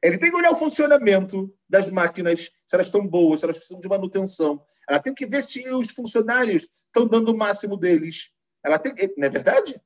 Ele 0.03 0.19
tem 0.19 0.31
que 0.31 0.37
olhar 0.37 0.51
o 0.51 0.57
funcionamento 0.57 1.55
das 1.69 1.89
máquinas, 1.89 2.51
se 2.67 2.75
elas 2.75 2.89
estão 2.89 3.07
boas, 3.07 3.39
se 3.39 3.47
elas 3.47 3.59
precisam 3.59 3.81
de 3.81 3.89
manutenção. 3.89 4.65
Ela 4.89 4.99
tem 4.99 5.15
que 5.15 5.27
ver 5.27 5.45
se 5.45 5.69
os 5.73 5.93
funcionários 5.93 6.67
estão 6.87 7.07
dando 7.07 7.31
o 7.31 7.37
máximo 7.37 7.77
deles. 7.77 8.33
Ela 8.65 8.81
tem, 8.81 8.93
não 9.17 9.27
é 9.29 9.31
verdade? 9.31 9.81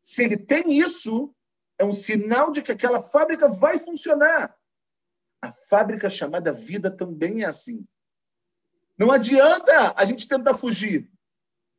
Se 0.00 0.22
ele 0.22 0.36
tem 0.36 0.78
isso, 0.78 1.34
é 1.80 1.84
um 1.84 1.92
sinal 1.92 2.52
de 2.52 2.60
que 2.60 2.70
aquela 2.70 3.00
fábrica 3.00 3.48
vai 3.48 3.78
funcionar. 3.78 4.54
A 5.40 5.50
fábrica 5.50 6.10
chamada 6.10 6.52
vida 6.52 6.94
também 6.94 7.42
é 7.42 7.46
assim. 7.46 7.88
Não 8.98 9.10
adianta 9.10 9.94
a 9.96 10.04
gente 10.04 10.28
tentar 10.28 10.52
fugir. 10.52 11.10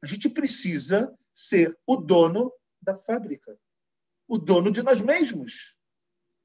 A 0.04 0.08
gente 0.08 0.28
precisa 0.28 1.16
ser 1.32 1.80
o 1.86 1.96
dono 1.98 2.52
da 2.82 2.96
fábrica, 2.96 3.56
o 4.28 4.40
dono 4.40 4.72
de 4.72 4.82
nós 4.82 5.02
mesmos. 5.02 5.78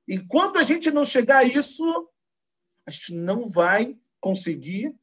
Enquanto 0.07 0.59
a 0.59 0.63
gente 0.63 0.91
não 0.91 1.03
chegar 1.03 1.39
a 1.39 1.45
isso, 1.45 2.11
a 2.87 2.91
gente 2.91 3.15
não 3.15 3.49
vai 3.49 3.99
conseguir 4.21 4.95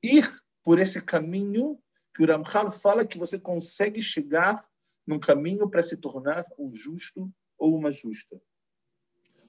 ir 0.00 0.24
por 0.62 0.78
esse 0.78 1.02
caminho 1.02 1.82
que 2.14 2.22
o 2.22 2.26
Ramchal 2.26 2.70
fala 2.70 3.04
que 3.04 3.18
você 3.18 3.40
consegue 3.40 4.00
chegar 4.00 4.64
num 5.04 5.18
caminho 5.18 5.68
para 5.68 5.82
se 5.82 5.96
tornar 5.96 6.46
um 6.56 6.72
justo 6.72 7.28
ou 7.62 7.76
uma 7.76 7.92
justa. 7.92 8.40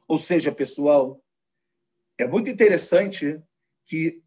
Ou 0.07 0.19
seja, 0.19 0.51
pessoal, 0.51 1.19
é 2.19 2.27
muito 2.27 2.49
interessante 2.49 3.41
que 3.85 4.21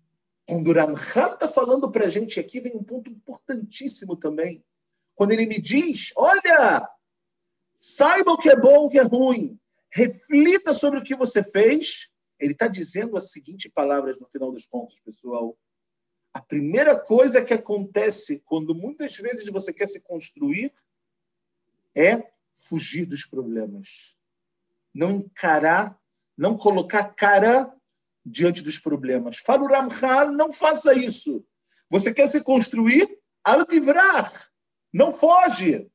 quando 0.49 0.70
o 0.70 0.95
está 0.95 1.49
falando 1.49 1.91
para 1.91 2.07
a 2.07 2.09
gente 2.09 2.41
aqui, 2.41 2.61
vem 2.61 2.76
um 2.76 2.82
ponto 2.82 3.11
importantíssimo 3.11 4.16
também 4.16 4.64
quando 5.14 5.32
ele 5.32 5.47
me 5.47 5.61
diz: 5.61 6.12
olha, 6.16 6.89
saiba 7.76 8.32
o 8.32 8.39
que 8.39 8.51
é 8.51 8.57
bom, 8.57 8.87
o 8.87 8.91
que 8.91 8.99
é 8.99 9.03
ruim, 9.03 9.59
reflita 9.91 10.72
sobre 10.72 10.99
o 10.99 11.05
que 11.05 11.16
você 11.16 11.43
fez, 11.43 12.11
ele 12.39 12.53
está 12.53 12.68
dizendo 12.68 13.16
as 13.16 13.32
seguintes 13.32 13.70
palavras 13.72 14.18
no 14.18 14.26
final 14.26 14.53
dos 14.53 14.66
contos, 14.66 15.01
pessoal. 15.01 15.57
A 16.34 16.43
primeira 16.43 16.99
coisa 16.99 17.43
que 17.43 17.55
acontece 17.55 18.43
quando 18.45 18.74
muitas 18.74 19.16
vezes 19.16 19.49
você 19.49 19.72
quer 19.72 19.87
se 19.87 20.03
construir 20.03 20.72
é 21.97 22.36
fugir 22.65 23.07
dos 23.07 23.25
problemas. 23.25 24.17
Não 24.95 25.11
encarar, 25.11 25.99
não 26.37 26.55
colocar 26.55 27.05
cara 27.15 27.73
diante 28.25 28.63
dos 28.63 28.79
problemas. 28.79 29.39
Fala 29.39 29.63
o 29.63 29.69
Ramchal, 29.69 30.33
não 30.33 30.53
faça 30.53 30.93
isso. 30.95 31.45
Você 31.91 32.13
quer 32.13 32.27
se 32.27 32.43
construir? 32.43 33.07
Altivrar. 33.45 34.33
Não 34.93 35.13
foge. 35.13 35.91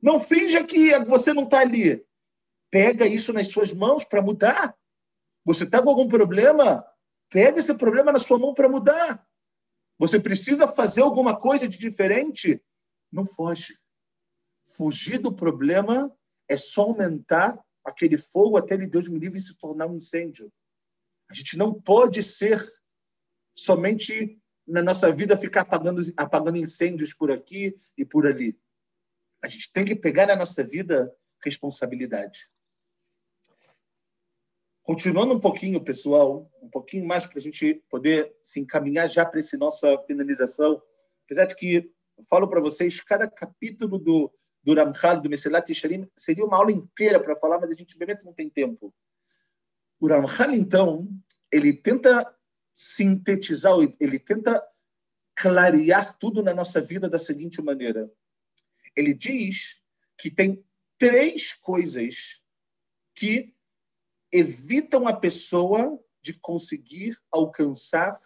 Não 0.00 0.20
finja 0.20 0.62
que 0.62 0.98
você 1.00 1.32
não 1.32 1.44
está 1.44 1.60
ali. 1.60 2.04
Pega 2.70 3.06
isso 3.06 3.32
nas 3.32 3.48
suas 3.48 3.72
mãos 3.72 4.04
para 4.04 4.22
mudar. 4.22 4.76
Você 5.44 5.64
está 5.64 5.82
com 5.82 5.88
algum 5.88 6.06
problema? 6.06 6.86
Pega 7.28 7.58
esse 7.58 7.74
problema 7.74 8.12
na 8.12 8.18
sua 8.18 8.38
mão 8.38 8.54
para 8.54 8.68
mudar. 8.68 9.26
Você 9.98 10.20
precisa 10.20 10.68
fazer 10.68 11.02
alguma 11.02 11.38
coisa 11.38 11.66
de 11.68 11.78
diferente? 11.78 12.62
Não 13.10 13.24
foge. 13.24 13.78
Fugir 14.62 15.18
do 15.18 15.34
problema 15.34 16.14
é 16.48 16.56
só 16.56 16.82
aumentar 16.82 17.58
aquele 17.84 18.16
fogo 18.16 18.56
até 18.56 18.74
ele, 18.74 18.86
Deus 18.86 19.08
me 19.08 19.18
livre, 19.18 19.40
se 19.40 19.56
tornar 19.58 19.86
um 19.86 19.96
incêndio. 19.96 20.52
A 21.30 21.34
gente 21.34 21.56
não 21.56 21.72
pode 21.72 22.22
ser 22.22 22.62
somente 23.52 24.40
na 24.66 24.82
nossa 24.82 25.10
vida 25.12 25.36
ficar 25.36 25.62
apagando, 25.62 26.00
apagando 26.16 26.58
incêndios 26.58 27.12
por 27.12 27.30
aqui 27.30 27.76
e 27.96 28.04
por 28.04 28.26
ali. 28.26 28.58
A 29.42 29.48
gente 29.48 29.72
tem 29.72 29.84
que 29.84 29.96
pegar 29.96 30.26
na 30.26 30.36
nossa 30.36 30.62
vida 30.62 31.12
responsabilidade. 31.42 32.48
Continuando 34.82 35.34
um 35.34 35.40
pouquinho, 35.40 35.82
pessoal, 35.82 36.50
um 36.60 36.68
pouquinho 36.68 37.06
mais 37.06 37.24
para 37.24 37.38
a 37.38 37.42
gente 37.42 37.82
poder 37.88 38.36
se 38.42 38.60
encaminhar 38.60 39.08
já 39.08 39.24
para 39.24 39.38
essa 39.38 39.56
nossa 39.56 39.96
finalização. 40.02 40.82
Apesar 41.24 41.44
de 41.44 41.54
que 41.54 41.92
eu 42.18 42.24
falo 42.24 42.48
para 42.48 42.60
vocês, 42.60 43.00
cada 43.00 43.28
capítulo 43.28 43.98
do, 43.98 44.32
do 44.62 44.74
Ramchal, 44.74 45.20
do 45.20 45.28
Meselat 45.28 45.68
Yesharim, 45.68 46.08
seria 46.16 46.44
uma 46.44 46.56
aula 46.56 46.72
inteira 46.72 47.20
para 47.20 47.36
falar, 47.36 47.58
mas 47.58 47.70
a 47.70 47.74
gente 47.74 47.94
obviamente 47.94 48.24
não 48.24 48.32
tem 48.32 48.48
tempo. 48.48 48.94
O 50.00 50.08
Ramchal, 50.08 50.52
então, 50.52 51.08
ele 51.50 51.72
tenta 51.72 52.34
sintetizar, 52.72 53.74
ele 54.00 54.18
tenta 54.18 54.62
clarear 55.34 56.16
tudo 56.18 56.42
na 56.42 56.54
nossa 56.54 56.80
vida 56.80 57.08
da 57.08 57.18
seguinte 57.18 57.60
maneira. 57.60 58.10
Ele 58.96 59.12
diz 59.14 59.82
que 60.18 60.30
tem 60.30 60.64
três 60.98 61.52
coisas 61.52 62.42
que 63.14 63.54
evitam 64.32 65.06
a 65.06 65.14
pessoa 65.14 66.02
de 66.22 66.34
conseguir 66.34 67.16
alcançar 67.30 68.18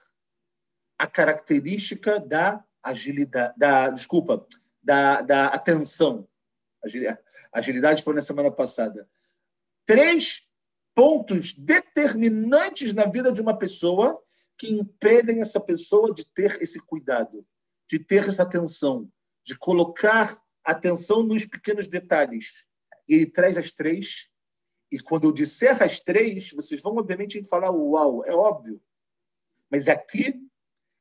a 0.98 1.06
característica 1.06 2.20
da 2.20 2.64
agilidade, 2.82 3.54
da, 3.58 3.90
desculpa, 3.90 4.46
da, 4.86 5.20
da 5.20 5.46
atenção. 5.46 6.28
Agilidade 7.52 8.04
foi 8.04 8.14
na 8.14 8.22
semana 8.22 8.52
passada. 8.52 9.08
Três 9.84 10.48
pontos 10.94 11.52
determinantes 11.52 12.92
na 12.92 13.06
vida 13.06 13.32
de 13.32 13.40
uma 13.40 13.58
pessoa 13.58 14.22
que 14.56 14.72
impedem 14.72 15.40
essa 15.40 15.60
pessoa 15.60 16.14
de 16.14 16.24
ter 16.24 16.62
esse 16.62 16.78
cuidado, 16.80 17.44
de 17.90 17.98
ter 17.98 18.28
essa 18.28 18.44
atenção, 18.44 19.10
de 19.44 19.58
colocar 19.58 20.40
atenção 20.64 21.24
nos 21.24 21.44
pequenos 21.44 21.88
detalhes. 21.88 22.66
E 23.08 23.14
ele 23.14 23.26
traz 23.26 23.58
as 23.58 23.72
três 23.72 24.30
e 24.90 25.00
quando 25.00 25.24
eu 25.24 25.32
disser 25.32 25.82
as 25.82 25.98
três, 25.98 26.52
vocês 26.52 26.80
vão, 26.80 26.96
obviamente, 26.96 27.42
falar 27.48 27.70
uau, 27.70 28.24
é 28.24 28.32
óbvio. 28.32 28.80
Mas 29.68 29.88
aqui, 29.88 30.40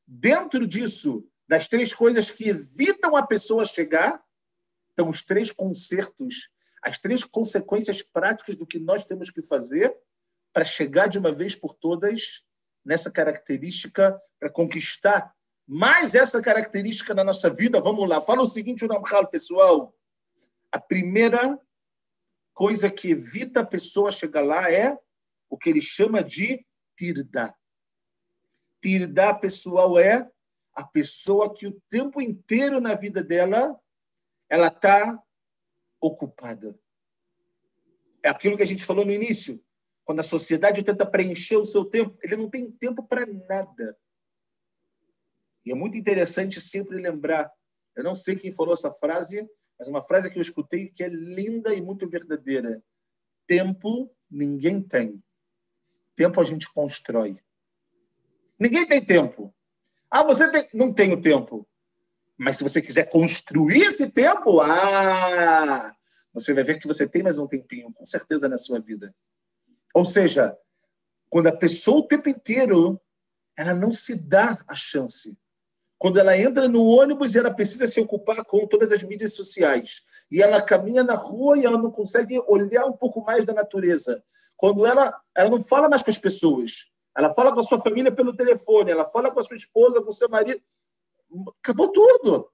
dentro 0.08 0.66
disso, 0.66 1.24
das 1.48 1.68
três 1.68 1.94
coisas 1.94 2.32
que 2.32 2.50
evitam 2.50 3.16
a 3.16 3.26
pessoa 3.26 3.66
chegar, 3.66 4.24
estão 4.90 5.10
os 5.10 5.22
três 5.22 5.52
concertos, 5.52 6.50
as 6.82 7.00
três 7.00 7.24
consequências 7.24 8.02
práticas 8.02 8.56
do 8.56 8.66
que 8.66 8.80
nós 8.80 9.06
temos 9.06 9.30
que 9.30 9.42
fazer 9.42 9.96
para 10.54 10.66
chegar 10.66 11.08
de 11.08 11.20
uma 11.20 11.32
vez 11.32 11.56
por 11.56 11.74
todas 11.74 12.44
nessa 12.84 13.12
característica, 13.12 14.18
para 14.40 14.50
conquistar 14.50 15.34
mais 15.68 16.16
essa 16.16 16.42
característica 16.42 17.14
na 17.14 17.24
nossa 17.24 17.50
vida. 17.50 17.82
Vamos 17.82 18.08
lá, 18.08 18.22
fala 18.22 18.44
o 18.44 18.48
seguinte, 18.48 18.86
Ramchal, 18.86 19.28
pessoal. 19.28 19.94
A 20.72 20.80
primeira 20.80 21.60
coisa 22.54 22.90
que 22.90 23.12
evita 23.12 23.62
a 23.62 23.66
pessoa 23.66 24.12
chegar 24.12 24.44
lá 24.44 24.72
é 24.72 24.98
o 25.50 25.58
que 25.58 25.70
ele 25.70 25.82
chama 25.82 26.24
de 26.24 26.66
tirda. 26.96 27.54
Tirda, 28.82 29.34
pessoal, 29.34 29.98
é 30.00 30.30
a 30.76 30.84
pessoa 30.84 31.54
que 31.54 31.66
o 31.66 31.82
tempo 31.90 32.22
inteiro 32.22 32.82
na 32.82 32.94
vida 32.96 33.24
dela 33.24 33.80
ela 34.50 34.68
está 34.68 35.22
ocupada. 36.02 36.78
É 38.24 38.30
aquilo 38.30 38.58
que 38.58 38.64
a 38.64 38.68
gente 38.68 38.86
falou 38.86 39.06
no 39.06 39.12
início. 39.12 39.64
Quando 40.04 40.20
a 40.20 40.24
sociedade 40.24 40.84
tenta 40.84 41.06
preencher 41.06 41.58
o 41.58 41.66
seu 41.66 41.86
tempo, 41.86 42.18
ele 42.22 42.36
não 42.36 42.50
tem 42.50 42.70
tempo 42.72 43.02
para 43.02 43.26
nada. 43.26 43.98
E 45.66 45.72
é 45.72 45.76
muito 45.76 45.98
interessante 45.98 46.62
sempre 46.62 47.02
lembrar. 47.02 47.52
Eu 47.96 48.04
não 48.04 48.14
sei 48.14 48.36
quem 48.36 48.52
falou 48.52 48.74
essa 48.74 48.92
frase, 48.92 49.50
mas 49.80 49.88
uma 49.88 50.04
frase 50.04 50.30
que 50.30 50.38
eu 50.38 50.42
escutei 50.42 50.90
que 50.90 51.04
é 51.04 51.08
linda 51.08 51.74
e 51.74 51.82
muito 51.82 52.08
verdadeira. 52.08 52.84
Tempo 53.48 54.14
ninguém 54.30 54.82
tem. 54.82 55.24
Tempo 56.16 56.40
a 56.40 56.44
gente 56.44 56.72
constrói. 56.72 57.40
Ninguém 58.60 58.86
tem 58.88 59.04
tempo. 59.04 59.54
Ah, 60.10 60.24
você 60.24 60.50
tem... 60.50 60.68
não 60.74 60.94
tem 60.94 61.14
o 61.14 61.22
tempo. 61.22 61.68
Mas 62.38 62.58
se 62.58 62.64
você 62.64 62.82
quiser 62.82 63.10
construir 63.10 63.84
esse 63.84 64.10
tempo, 64.12 64.60
ah, 64.62 65.96
você 66.34 66.54
vai 66.54 66.64
ver 66.64 66.78
que 66.78 66.88
você 66.88 67.08
tem 67.08 67.24
mais 67.24 67.38
um 67.38 67.48
tempinho, 67.48 67.92
com 67.94 68.06
certeza, 68.06 68.50
na 68.50 68.58
sua 68.58 68.80
vida. 68.80 69.16
Ou 69.94 70.06
seja, 70.06 70.58
quando 71.30 71.48
a 71.48 71.56
pessoa 71.56 72.00
o 72.00 72.08
tempo 72.08 72.28
inteiro, 72.28 73.00
ela 73.58 73.74
não 73.74 73.92
se 73.92 74.16
dá 74.16 74.58
a 74.68 74.76
chance 74.76 75.38
quando 75.98 76.20
ela 76.20 76.38
entra 76.38 76.68
no 76.68 76.86
ônibus, 76.86 77.36
ela 77.36 77.54
precisa 77.54 77.88
se 77.88 78.00
ocupar 78.00 78.44
com 78.46 78.68
todas 78.68 78.92
as 78.92 79.02
mídias 79.02 79.34
sociais. 79.34 80.02
E 80.30 80.42
ela 80.42 80.62
caminha 80.62 81.04
na 81.04 81.16
rua 81.16 81.58
e 81.58 81.66
ela 81.66 81.78
não 81.78 81.90
consegue 81.90 82.40
olhar 82.48 82.86
um 82.86 82.94
pouco 82.94 83.24
mais 83.24 83.46
da 83.46 83.54
natureza. 83.54 84.22
Quando 84.58 84.86
ela, 84.86 85.14
ela 85.36 85.50
não 85.50 85.64
fala 85.64 85.90
mais 85.90 86.04
com 86.04 86.12
as 86.12 86.18
pessoas. 86.18 86.92
Ela 87.18 87.34
fala 87.34 87.54
com 87.54 87.60
a 87.60 87.64
sua 87.64 87.80
família 87.80 88.14
pelo 88.14 88.36
telefone, 88.36 88.92
ela 88.92 89.08
fala 89.08 89.32
com 89.32 89.40
a 89.40 89.44
sua 89.44 89.56
esposa, 89.56 90.02
com 90.02 90.10
o 90.10 90.14
seu 90.14 90.30
marido. 90.30 90.62
Acabou 91.64 91.92
tudo. 91.92 92.52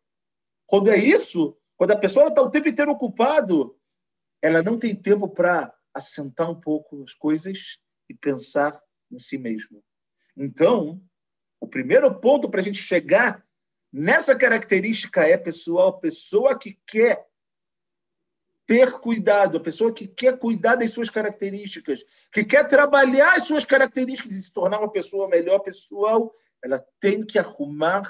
Quando 0.65 0.89
é 0.89 0.97
isso, 0.97 1.57
quando 1.75 1.91
a 1.91 1.97
pessoa 1.97 2.27
está 2.27 2.41
o 2.41 2.49
tempo 2.49 2.67
inteiro 2.67 2.91
ocupado, 2.91 3.75
ela 4.41 4.61
não 4.61 4.77
tem 4.77 4.95
tempo 4.95 5.27
para 5.27 5.73
assentar 5.93 6.49
um 6.49 6.59
pouco 6.59 7.03
as 7.03 7.13
coisas 7.13 7.79
e 8.09 8.13
pensar 8.13 8.79
em 9.11 9.19
si 9.19 9.37
mesmo. 9.37 9.83
Então, 10.37 11.01
o 11.59 11.67
primeiro 11.67 12.13
ponto 12.19 12.49
para 12.49 12.61
a 12.61 12.63
gente 12.63 12.77
chegar 12.77 13.45
nessa 13.91 14.35
característica 14.35 15.27
é, 15.27 15.37
pessoal, 15.37 15.99
pessoa 15.99 16.57
que 16.57 16.79
quer 16.87 17.27
ter 18.71 18.89
cuidado, 18.99 19.57
a 19.57 19.59
pessoa 19.59 19.93
que 19.93 20.07
quer 20.07 20.39
cuidar 20.39 20.75
das 20.75 20.91
suas 20.91 21.09
características, 21.09 22.29
que 22.31 22.45
quer 22.45 22.65
trabalhar 22.65 23.35
as 23.35 23.45
suas 23.45 23.65
características 23.65 24.33
e 24.33 24.41
se 24.41 24.53
tornar 24.53 24.79
uma 24.79 24.89
pessoa 24.89 25.27
melhor, 25.27 25.59
pessoal, 25.59 26.31
ela 26.63 26.79
tem 26.97 27.21
que 27.21 27.37
arrumar 27.37 28.09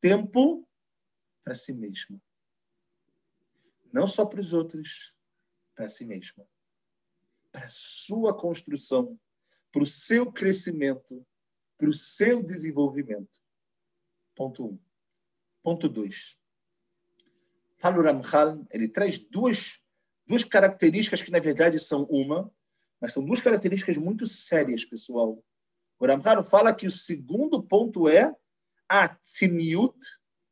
tempo 0.00 0.68
para 1.44 1.54
si 1.54 1.72
mesma. 1.72 2.20
Não 3.92 4.08
só 4.08 4.26
para 4.26 4.40
os 4.40 4.52
outros, 4.52 5.14
para 5.72 5.88
si 5.88 6.04
mesma. 6.04 6.44
Para 7.52 7.66
a 7.66 7.70
sua 7.70 8.36
construção, 8.36 9.16
para 9.70 9.84
o 9.84 9.86
seu 9.86 10.32
crescimento, 10.32 11.24
para 11.76 11.88
o 11.88 11.92
seu 11.92 12.42
desenvolvimento. 12.42 13.40
Ponto 14.34 14.66
um. 14.66 14.78
Ponto 15.62 15.88
dois. 15.88 16.36
Fala 17.78 17.98
o 17.98 18.02
Ramchal, 18.02 18.66
ele 18.72 18.88
traz 18.88 19.16
duas, 19.16 19.81
duas 20.32 20.44
características 20.44 21.20
que, 21.20 21.30
na 21.30 21.38
verdade, 21.38 21.78
são 21.78 22.04
uma, 22.04 22.50
mas 22.98 23.12
são 23.12 23.22
duas 23.22 23.38
características 23.38 23.98
muito 23.98 24.26
sérias, 24.26 24.82
pessoal. 24.82 25.44
O 26.00 26.06
Ramchal 26.06 26.42
fala 26.42 26.74
que 26.74 26.86
o 26.86 26.90
segundo 26.90 27.62
ponto 27.62 28.08
é 28.08 28.34
a 28.88 29.08
tziniut, 29.08 29.94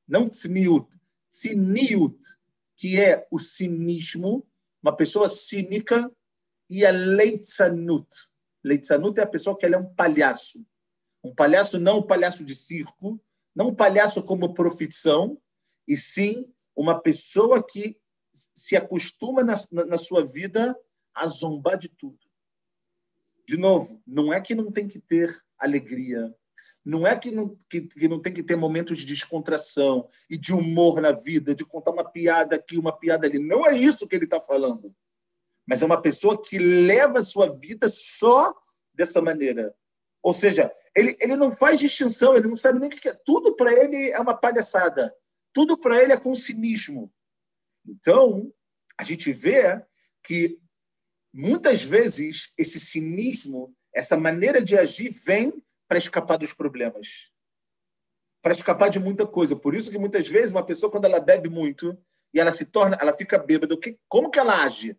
não 0.07 0.29
tzniut, 0.29 0.87
tziniut, 1.31 2.19
que 2.77 3.01
é 3.01 3.27
o 3.31 3.39
cinismo, 3.39 4.47
uma 4.83 4.95
pessoa 4.95 5.27
cínica, 5.27 6.13
e 6.69 6.85
a 6.85 6.91
leitzanut. 6.91 8.07
Leitzanut 8.63 9.19
é 9.19 9.23
a 9.23 9.27
pessoa 9.27 9.57
que 9.57 9.65
ela 9.65 9.77
é 9.77 9.79
um 9.79 9.95
palhaço. 9.95 10.63
Um 11.25 11.35
palhaço 11.35 11.79
não 11.79 12.01
um 12.01 12.07
palhaço 12.07 12.45
de 12.45 12.55
circo, 12.55 13.19
não 13.57 13.69
um 13.69 13.75
palhaço 13.75 14.23
como 14.25 14.53
profissão, 14.53 15.41
e 15.89 15.97
sim 15.97 16.53
uma 16.77 17.01
pessoa 17.01 17.67
que 17.67 17.99
se 18.33 18.77
acostuma 18.77 19.43
na, 19.43 19.55
na 19.71 19.99
sua 19.99 20.25
vida 20.25 20.77
a 21.15 21.27
zombar 21.27 21.77
de 21.77 21.89
tudo. 21.89 22.19
De 23.47 23.57
novo, 23.57 24.01
não 24.07 24.33
é 24.33 24.41
que 24.41 24.55
não 24.55 24.71
tem 24.71 24.87
que 24.87 25.01
ter 25.01 25.35
alegria, 25.59 26.33
não 26.85 27.07
é 27.07 27.17
que 27.17 27.31
não, 27.31 27.57
que, 27.69 27.83
que, 27.83 28.09
não 28.09 28.21
tem 28.21 28.33
que 28.33 28.43
ter 28.43 28.57
momentos 28.57 28.99
de 28.99 29.07
descontração 29.07 30.07
e 30.31 30.37
de 30.37 30.53
humor 30.53 31.01
na 31.01 31.13
vida, 31.13 31.55
de 31.55 31.65
contar 31.65 31.91
uma 31.91 32.09
piada 32.09 32.57
aqui, 32.57 32.79
uma 32.79 32.97
piada 32.97 33.27
ali. 33.27 33.39
Não 33.39 33.67
é 33.67 33.77
isso 33.77 34.07
que 34.07 34.17
ele 34.17 34.25
está 34.25 34.41
falando. 34.41 34.95
Mas 35.67 35.83
é 35.83 35.87
uma 35.87 36.01
pessoa 36.01 36.41
que 36.41 36.59
leva 36.59 37.19
a 37.19 37.25
sua 37.25 37.49
vida 37.49 37.87
só 37.89 38.55
dessa 38.95 39.21
maneira. 39.21 39.75
Ou 40.23 40.33
seja, 40.33 40.73
ele, 40.97 41.17
ele 41.21 41.37
não 41.37 41.51
faz 41.51 41.81
distinção, 41.81 42.35
ele 42.35 42.49
não 42.49 42.57
sabe 42.57 42.79
nem 42.79 42.89
o 42.89 42.93
que 42.93 43.09
é. 43.09 43.19
Tudo 43.25 43.55
para 43.55 43.73
ele 43.73 44.11
é 44.11 44.19
uma 44.19 44.35
palhaçada. 44.35 45.15
Tudo 45.53 45.79
para 45.79 46.01
ele 46.03 46.13
é 46.13 46.17
com 46.17 46.35
cinismo. 46.35 47.13
Então, 47.87 48.53
a 48.99 49.05
gente 49.05 49.33
vê 49.33 49.83
que 50.23 50.59
muitas 51.33 51.83
vezes 51.83 52.53
esse 52.59 52.81
cinismo 52.81 53.75
Essa 53.93 54.17
maneira 54.17 54.63
de 54.63 54.79
agir 54.79 55.11
vem 55.27 55.63
para 55.89 55.99
escapar 55.99 56.39
dos 56.39 56.55
problemas, 56.55 57.31
para 58.41 58.55
escapar 58.55 58.89
de 58.89 59.01
muita 59.01 59.27
coisa. 59.27 59.57
Por 59.57 59.75
isso 59.75 59.91
que 59.91 59.99
muitas 59.99 60.29
vezes 60.29 60.53
uma 60.53 60.65
pessoa 60.65 60.91
quando 60.91 61.07
ela 61.07 61.21
bebe 61.21 61.49
muito 61.49 61.99
e 62.33 62.39
ela 62.39 62.53
se 62.53 62.67
torna, 62.67 62.97
ela 63.01 63.13
fica 63.13 63.37
bêbada, 63.37 63.77
como 64.09 64.31
que 64.31 64.39
ela 64.39 64.65
age? 64.65 64.97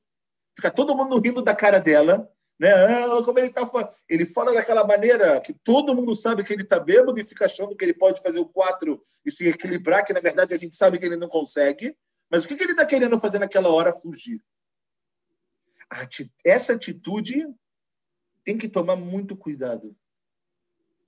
Fica 0.53 0.69
todo 0.69 0.95
mundo 0.95 1.17
rindo 1.19 1.41
da 1.41 1.55
cara 1.55 1.79
dela, 1.79 2.29
né? 2.59 2.71
Ah, 2.73 3.23
como 3.23 3.39
ele 3.39 3.49
tá 3.49 3.65
ele 4.09 4.25
fala 4.25 4.53
daquela 4.53 4.85
maneira 4.85 5.39
que 5.39 5.53
todo 5.53 5.95
mundo 5.95 6.13
sabe 6.13 6.43
que 6.43 6.51
ele 6.51 6.63
está 6.63 6.79
bêbado 6.79 7.17
e 7.17 7.23
fica 7.23 7.45
achando 7.45 7.75
que 7.75 7.85
ele 7.85 7.93
pode 7.93 8.21
fazer 8.21 8.39
o 8.39 8.49
quatro 8.49 9.01
e 9.25 9.31
se 9.31 9.47
equilibrar, 9.47 10.03
que 10.03 10.13
na 10.13 10.19
verdade 10.19 10.53
a 10.53 10.57
gente 10.57 10.75
sabe 10.75 10.99
que 10.99 11.05
ele 11.05 11.15
não 11.15 11.29
consegue. 11.29 11.95
Mas 12.31 12.45
o 12.45 12.47
que, 12.47 12.53
ele 12.53 12.71
está 12.71 12.85
querendo 12.85 13.19
fazer 13.19 13.39
naquela 13.39 13.69
hora? 13.69 13.91
Fugir. 13.91 14.41
Essa 16.45 16.73
atitude 16.73 17.45
tem 18.45 18.57
que 18.57 18.69
tomar 18.69 18.95
muito 18.95 19.35
cuidado. 19.35 19.93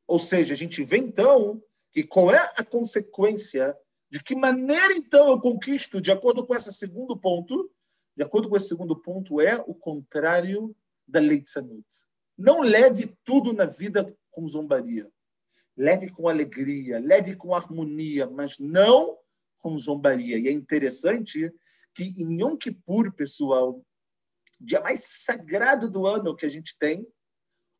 Ou 0.05 0.19
seja, 0.19 0.53
a 0.53 0.57
gente 0.57 0.83
vê 0.83 0.97
então 0.97 1.63
que 1.91 2.03
qual 2.03 2.29
é 2.29 2.53
a 2.57 2.63
consequência 2.63 3.73
de 4.11 4.21
que 4.21 4.35
maneira 4.35 4.93
então 4.93 5.29
eu 5.29 5.39
conquisto, 5.39 6.01
de 6.01 6.11
acordo 6.11 6.45
com 6.45 6.53
esse 6.53 6.73
segundo 6.73 7.17
ponto, 7.17 7.71
de 8.15 8.21
acordo 8.21 8.49
com 8.49 8.57
esse 8.57 8.67
segundo 8.67 8.95
ponto, 9.01 9.39
é 9.39 9.55
o 9.65 9.73
contrário 9.73 10.75
da 11.07 11.21
lei 11.21 11.39
de 11.39 11.49
Sanut. 11.49 11.87
Não 12.37 12.61
leve 12.61 13.17
tudo 13.23 13.53
na 13.53 13.65
vida 13.65 14.05
com 14.29 14.47
zombaria. 14.47 15.09
Leve 15.75 16.11
com 16.11 16.27
alegria, 16.27 16.99
leve 16.99 17.35
com 17.35 17.55
harmonia, 17.55 18.27
mas 18.27 18.59
não 18.59 19.17
com 19.61 19.77
zombaria. 19.77 20.37
E 20.37 20.47
é 20.47 20.51
interessante 20.51 21.53
que 21.93 22.13
em 22.17 22.41
Yom 22.41 22.57
Kippur, 22.57 23.13
pessoal, 23.13 23.83
dia 24.59 24.81
mais 24.81 25.03
sagrado 25.05 25.89
do 25.89 26.05
ano 26.05 26.35
que 26.35 26.45
a 26.45 26.49
gente 26.49 26.77
tem, 26.77 27.07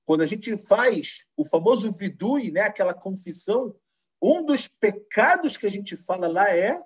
quando 0.05 0.21
a 0.21 0.25
gente 0.25 0.55
faz 0.57 1.25
o 1.37 1.45
famoso 1.45 1.91
vidui, 1.93 2.51
né, 2.51 2.61
aquela 2.61 2.93
confissão, 2.93 3.75
um 4.21 4.45
dos 4.45 4.67
pecados 4.67 5.57
que 5.57 5.65
a 5.65 5.71
gente 5.71 5.95
fala 5.95 6.27
lá 6.27 6.49
é 6.55 6.79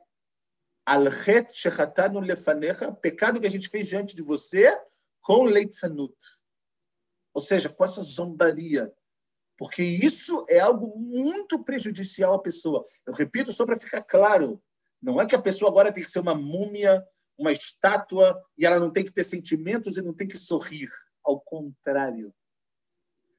Al-Het 0.86 1.52
Shechatanu 1.54 2.20
Lefanecha, 2.20 2.92
pecado 2.92 3.40
que 3.40 3.48
a 3.48 3.50
gente 3.50 3.70
fez 3.70 3.88
diante 3.88 4.16
de 4.16 4.22
você 4.22 4.76
com 5.22 5.44
leitzanut. 5.44 6.16
Ou 7.34 7.42
seja, 7.42 7.70
com 7.70 7.84
essa 7.84 8.02
zombaria. 8.02 8.92
Porque 9.58 9.84
isso 9.84 10.46
é 10.48 10.60
algo 10.60 10.98
muito 10.98 11.64
prejudicial 11.64 12.36
à 12.36 12.40
pessoa. 12.40 12.84
Eu 13.06 13.14
repito 13.14 13.52
só 13.52 13.66
para 13.66 13.78
ficar 13.78 14.02
claro. 14.04 14.64
Não 15.02 15.22
é 15.22 15.26
que 15.26 15.36
a 15.36 15.41
pessoa 15.41 15.70
agora 15.70 15.91
tem 15.91 16.04
que 16.04 16.12
ser 16.12 16.20
uma 16.20 16.36
múmia, 16.36 17.04
uma 17.38 17.52
estátua, 17.52 18.41
e 18.58 18.66
ela 18.66 18.80
não 18.80 18.91
tem 18.91 19.04
que 19.04 19.14
ter 19.14 19.24
sentimentos 19.24 19.98
e 19.98 20.02
não 20.02 20.14
tem 20.14 20.28
que 20.28 20.38
sorrir. 20.38 20.89
Ao 21.24 21.39
contrário. 21.39 22.34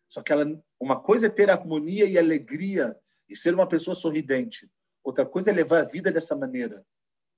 Só 0.06 0.22
que 0.22 0.32
ela, 0.32 0.44
uma 0.80 1.00
coisa 1.00 1.26
é 1.26 1.30
ter 1.30 1.50
harmonia 1.50 2.04
e 2.04 2.18
alegria 2.18 2.96
e 3.28 3.36
ser 3.36 3.54
uma 3.54 3.66
pessoa 3.66 3.94
sorridente. 3.94 4.70
Outra 5.02 5.26
coisa 5.26 5.50
é 5.50 5.54
levar 5.54 5.80
a 5.80 5.88
vida 5.88 6.10
dessa 6.10 6.36
maneira. 6.36 6.84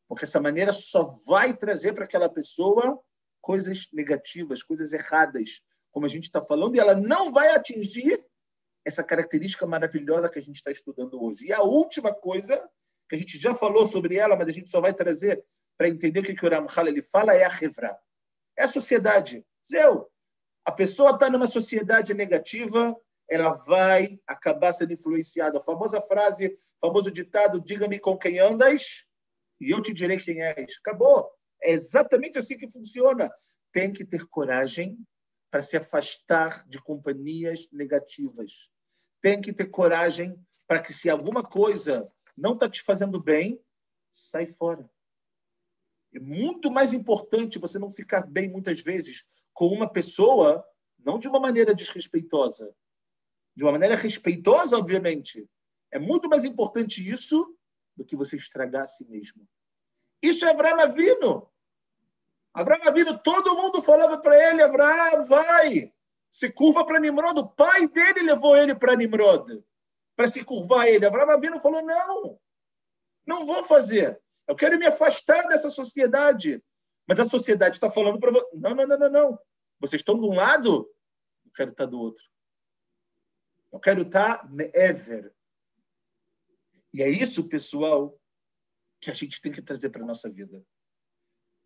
Porque 0.09 0.25
essa 0.25 0.41
maneira 0.41 0.73
só 0.73 1.03
vai 1.27 1.57
trazer 1.57 1.93
para 1.93 2.05
aquela 2.05 2.29
pessoa 2.29 3.01
coisas 3.41 3.89
negativas, 3.93 4.63
coisas 4.63 4.93
erradas, 4.93 5.63
como 5.91 6.07
a 6.07 6.09
gente 6.09 6.25
está 6.25 6.41
falando, 6.41 6.75
e 6.75 6.81
ela 6.81 6.95
não 6.95 7.33
vai 7.33 7.55
atingir 7.55 8.25
essa 8.85 9.05
característica 9.05 9.67
maravilhosa 9.67 10.29
que 10.29 10.39
a 10.39 10.43
gente 10.43 10.57
está 10.57 10.71
estudando 10.71 11.23
hoje. 11.23 11.47
E 11.47 11.53
a 11.53 11.63
última 11.63 12.15
coisa, 12.15 12.69
que 13.11 13.17
a 13.17 13.19
gente 13.19 13.37
já 13.39 13.53
falou 13.53 13.89
sobre 13.89 14.17
ela, 14.17 14.37
mas 14.37 14.49
a 14.49 14.53
gente 14.53 14.71
só 14.71 14.81
vai 14.81 14.95
trazer 14.95 15.45
para 15.77 15.89
entender 15.89 16.21
o 16.21 16.23
que, 16.23 16.33
que 16.33 16.47
o 16.47 16.49
Ramchal 16.49 16.87
ele 16.87 17.03
fala, 17.03 17.35
é 17.35 17.45
a 17.45 17.49
Hevra. 17.49 17.99
É 18.57 18.63
a 18.63 18.69
sociedade. 18.69 19.45
Zeu, 19.69 20.09
a 20.65 20.71
pessoa 20.71 21.11
está 21.11 21.29
numa 21.29 21.49
sociedade 21.49 22.15
negativa, 22.15 22.97
ela 23.29 23.51
vai 23.51 24.21
acabar 24.27 24.71
sendo 24.71 24.93
influenciada. 24.93 25.59
A 25.59 25.63
famosa 25.63 26.01
frase, 26.01 26.55
famoso 26.81 27.11
ditado, 27.11 27.61
diga-me 27.61 27.99
com 27.99 28.17
quem 28.17 28.39
andas 28.39 29.07
e 29.61 29.71
eu 29.71 29.83
te 29.83 29.93
direi 29.93 30.17
quem 30.17 30.41
és. 30.41 30.79
Acabou. 30.79 31.29
É 31.61 31.73
exatamente 31.73 32.39
assim 32.39 32.57
que 32.57 32.71
funciona. 32.71 33.29
Tem 33.73 33.93
que 33.93 34.05
ter 34.05 34.25
coragem 34.29 34.99
para 35.51 35.63
se 35.63 35.77
afastar 35.77 36.65
de 36.69 36.81
companhias 36.81 37.69
negativas. 37.73 38.71
Tem 39.21 39.41
que 39.41 39.53
ter 39.53 39.67
coragem 39.67 40.39
para 40.69 40.79
que, 40.81 40.93
se 40.93 41.11
alguma 41.11 41.43
coisa 41.43 42.09
não 42.41 42.55
está 42.55 42.69
te 42.69 42.83
fazendo 42.83 43.21
bem, 43.23 43.63
sai 44.11 44.49
fora. 44.49 44.91
É 46.13 46.19
muito 46.19 46.71
mais 46.71 46.93
importante 46.93 47.59
você 47.59 47.79
não 47.79 47.91
ficar 47.91 48.27
bem, 48.27 48.49
muitas 48.51 48.81
vezes, 48.81 49.25
com 49.53 49.67
uma 49.69 49.89
pessoa, 49.89 50.67
não 50.99 51.19
de 51.19 51.29
uma 51.29 51.39
maneira 51.39 51.75
desrespeitosa, 51.75 52.75
de 53.55 53.63
uma 53.63 53.73
maneira 53.73 53.95
respeitosa, 53.95 54.77
obviamente. 54.77 55.49
É 55.93 55.99
muito 55.99 56.29
mais 56.29 56.45
importante 56.45 57.07
isso 57.07 57.57
do 57.97 58.05
que 58.05 58.17
você 58.17 58.37
estragar 58.37 58.83
a 58.83 58.87
si 58.87 59.07
mesmo. 59.07 59.47
Isso 60.23 60.45
é 60.45 60.51
Abraão 60.51 60.81
Avino. 60.81 61.51
Abraão 62.55 62.81
Avino, 62.85 63.17
todo 63.19 63.55
mundo 63.55 63.83
falava 63.83 64.19
para 64.19 64.51
ele, 64.51 64.63
Abraão, 64.63 65.25
vai, 65.25 65.93
se 66.31 66.51
curva 66.53 66.85
para 66.85 66.99
Nimrod. 66.99 67.39
O 67.39 67.49
pai 67.49 67.87
dele 67.87 68.23
levou 68.23 68.57
ele 68.57 68.75
para 68.75 68.97
Nimrod, 68.97 69.63
para 70.21 70.29
se 70.29 70.45
curvar 70.45 70.87
ele. 70.87 71.07
Abraão 71.07 71.31
Avino 71.31 71.59
falou, 71.59 71.83
não, 71.83 72.39
não 73.27 73.47
vou 73.47 73.63
fazer. 73.63 74.23
Eu 74.47 74.55
quero 74.55 74.79
me 74.79 74.85
afastar 74.85 75.49
dessa 75.49 75.71
sociedade. 75.71 76.63
Mas 77.09 77.19
a 77.21 77.25
sociedade 77.25 77.77
está 77.77 77.91
falando 77.91 78.21
para 78.21 78.31
você, 78.31 78.47
não, 78.53 78.75
não, 78.75 78.87
não, 78.87 78.99
não, 78.99 79.11
não. 79.11 79.39
Vocês 79.81 80.01
estão 80.01 80.21
de 80.21 80.27
um 80.27 80.35
lado, 80.35 80.87
eu 81.47 81.51
quero 81.53 81.71
estar 81.71 81.87
do 81.87 81.99
outro. 81.99 82.23
Eu 83.73 83.81
quero 83.81 84.03
estar 84.03 84.47
ever. 84.75 85.35
E 86.93 87.03
é 87.03 87.09
isso, 87.09 87.49
pessoal, 87.49 88.15
que 89.01 89.11
a 89.11 89.15
gente 89.15 89.41
tem 89.41 89.51
que 89.51 89.63
trazer 89.63 89.89
para 89.89 90.03
a 90.03 90.07
nossa 90.07 90.29
vida. 90.29 90.63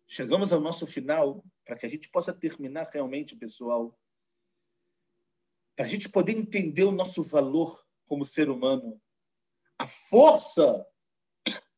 Chegamos 0.07 0.53
ao 0.53 0.61
nosso 0.61 0.87
final 0.87 1.43
para 1.65 1.75
que 1.75 1.85
a 1.85 1.89
gente 1.89 2.09
possa 2.09 2.33
terminar 2.33 2.87
realmente, 2.93 3.35
pessoal, 3.35 3.99
para 5.75 5.83
a 5.83 5.89
gente 5.89 6.07
poder 6.07 6.31
entender 6.31 6.85
o 6.85 6.91
nosso 6.93 7.21
valor 7.21 7.84
como 8.05 8.25
ser 8.25 8.49
humano, 8.49 9.01
a 9.77 9.87
força 9.87 10.85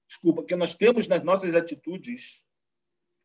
desculpa, 0.07 0.43
que 0.43 0.55
nós 0.55 0.73
temos 0.73 1.07
nas 1.07 1.23
nossas 1.23 1.53
atitudes, 1.53 2.45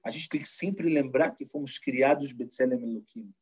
a 0.05 0.11
gente 0.11 0.28
tem 0.28 0.40
que 0.40 0.48
sempre 0.48 0.88
lembrar 0.88 1.32
que 1.32 1.46
fomos 1.46 1.78
criados 1.78 2.32
Betzelem 2.32 2.82
Elohim, 2.82 3.32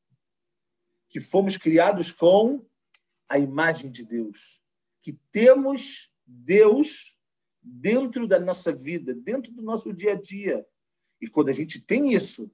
que 1.09 1.21
fomos 1.21 1.57
criados 1.57 2.13
com 2.13 2.65
a 3.29 3.39
imagem 3.39 3.91
de 3.91 4.05
Deus, 4.05 4.61
que 5.01 5.19
temos 5.33 6.13
Deus 6.27 7.17
dentro 7.63 8.27
da 8.27 8.39
nossa 8.39 8.73
vida, 8.73 9.15
dentro 9.15 9.53
do 9.53 9.63
nosso 9.63 9.93
dia 9.93 10.13
a 10.13 10.21
dia. 10.21 10.67
E 11.21 11.29
quando 11.29 11.49
a 11.49 11.53
gente 11.53 11.81
tem 11.81 12.13
isso, 12.13 12.51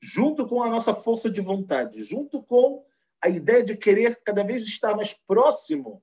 junto 0.00 0.46
com 0.46 0.62
a 0.62 0.68
nossa 0.68 0.94
força 0.94 1.30
de 1.30 1.40
vontade, 1.40 2.02
junto 2.02 2.42
com 2.42 2.84
a 3.22 3.28
ideia 3.28 3.62
de 3.62 3.76
querer 3.76 4.20
cada 4.22 4.42
vez 4.42 4.64
estar 4.64 4.96
mais 4.96 5.12
próximo 5.12 6.02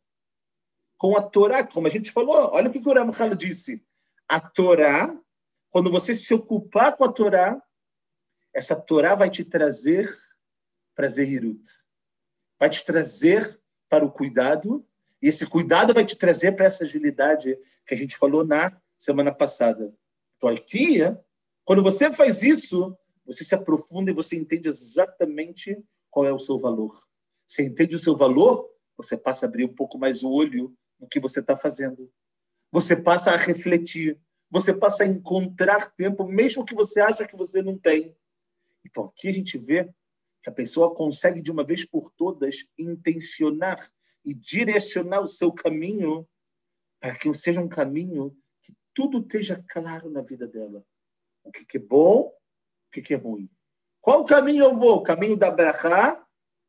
com 1.00 1.18
a 1.18 1.22
Torá, 1.22 1.66
como 1.66 1.88
a 1.88 1.90
gente 1.90 2.12
falou, 2.12 2.52
olha 2.52 2.70
o 2.70 2.72
que 2.74 2.78
o 2.78 2.94
Ramchal 2.94 3.34
disse 3.34 3.82
a 4.28 4.38
Torá, 4.38 5.18
quando 5.72 5.90
você 5.90 6.14
se 6.14 6.34
ocupar 6.34 6.96
com 6.98 7.06
a 7.06 7.12
Torá, 7.12 7.60
essa 8.54 8.76
Torá 8.76 9.16
vai 9.16 9.30
te 9.30 9.46
trazer 9.46 10.14
para 10.94 11.08
Zehirut. 11.08 11.62
Vai 12.60 12.70
te 12.70 12.84
trazer 12.84 13.60
para 13.88 14.04
o 14.04 14.12
cuidado, 14.12 14.86
e 15.22 15.30
esse 15.30 15.48
cuidado 15.48 15.94
vai 15.94 16.04
te 16.04 16.18
trazer 16.18 16.52
para 16.52 16.66
essa 16.66 16.84
agilidade 16.84 17.58
que 17.88 17.94
a 17.94 17.98
gente 17.98 18.18
falou 18.18 18.46
na 18.46 18.70
semana 18.98 19.34
passada. 19.34 19.96
Então, 20.36 20.50
aqui, 20.50 21.00
quando 21.64 21.82
você 21.82 22.12
faz 22.12 22.44
isso, 22.44 22.96
você 23.26 23.46
se 23.46 23.56
aprofunda 23.56 24.12
e 24.12 24.14
você 24.14 24.36
entende 24.36 24.68
exatamente 24.68 25.82
qual 26.12 26.26
é 26.26 26.34
o 26.34 26.40
seu 26.40 26.58
valor. 26.58 27.02
Você 27.48 27.64
entende 27.64 27.96
o 27.96 28.00
seu 28.00 28.18
valor, 28.18 28.70
você 28.98 29.18
passa 29.18 29.46
a 29.46 29.48
abrir 29.48 29.64
um 29.64 29.74
pouco 29.74 29.98
mais 29.98 30.24
o 30.24 30.30
olho 30.30 30.76
no 31.00 31.08
que 31.08 31.20
você 31.20 31.40
está 31.40 31.56
fazendo 31.56 32.12
você 32.72 32.96
passa 32.96 33.32
a 33.32 33.38
refletir, 33.38 34.20
você 34.50 34.74
passa 34.74 35.04
a 35.04 35.08
encontrar 35.08 35.92
tempo, 35.96 36.26
mesmo 36.26 36.66
que 36.66 36.76
você 36.76 37.00
acha 37.00 37.28
que 37.28 37.36
você 37.36 37.62
não 37.62 37.78
tem. 37.78 38.16
Então, 38.86 39.06
aqui 39.06 39.28
a 39.28 39.34
gente 39.34 39.58
vê 39.58 39.86
que 40.42 40.50
a 40.50 40.54
pessoa 40.54 40.94
consegue, 40.94 41.42
de 41.42 41.52
uma 41.52 41.64
vez 41.64 41.86
por 41.86 42.12
todas, 42.12 42.66
intencionar 42.78 43.92
e 44.24 44.34
direcionar 44.34 45.22
o 45.22 45.28
seu 45.28 45.52
caminho 45.52 46.28
para 47.00 47.16
que 47.16 47.34
seja 47.34 47.62
um 47.62 47.70
caminho 47.70 48.36
que 48.62 48.74
tudo 48.94 49.20
esteja 49.20 49.64
claro 49.70 50.10
na 50.10 50.22
vida 50.22 50.48
dela. 50.48 50.84
O 51.44 51.52
que 51.52 51.78
é 51.78 51.80
bom, 51.80 52.28
o 52.28 53.02
que 53.02 53.14
é 53.14 53.18
ruim. 53.18 53.50
Qual 54.02 54.24
caminho 54.24 54.66
eu 54.66 54.76
vou? 54.76 54.98
O 54.98 55.04
caminho 55.04 55.36
da 55.36 55.52
brachá, 55.52 56.26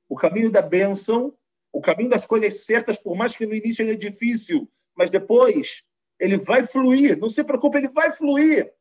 o 0.08 0.16
caminho 0.16 0.50
da 0.50 0.62
bênção, 0.62 1.36
o 1.72 1.80
caminho 1.80 2.10
das 2.10 2.26
coisas 2.26 2.64
certas, 2.64 2.96
por 2.96 3.16
mais 3.16 3.36
que 3.36 3.46
no 3.46 3.54
início 3.54 3.82
ele 3.82 3.92
é 3.92 3.96
difícil, 3.96 4.70
mas 4.96 5.10
depois 5.10 5.84
ele 6.18 6.36
vai 6.36 6.62
fluir. 6.62 7.18
Não 7.18 7.28
se 7.28 7.42
preocupe, 7.44 7.78
ele 7.78 7.88
vai 7.88 8.10
fluir. 8.10 8.72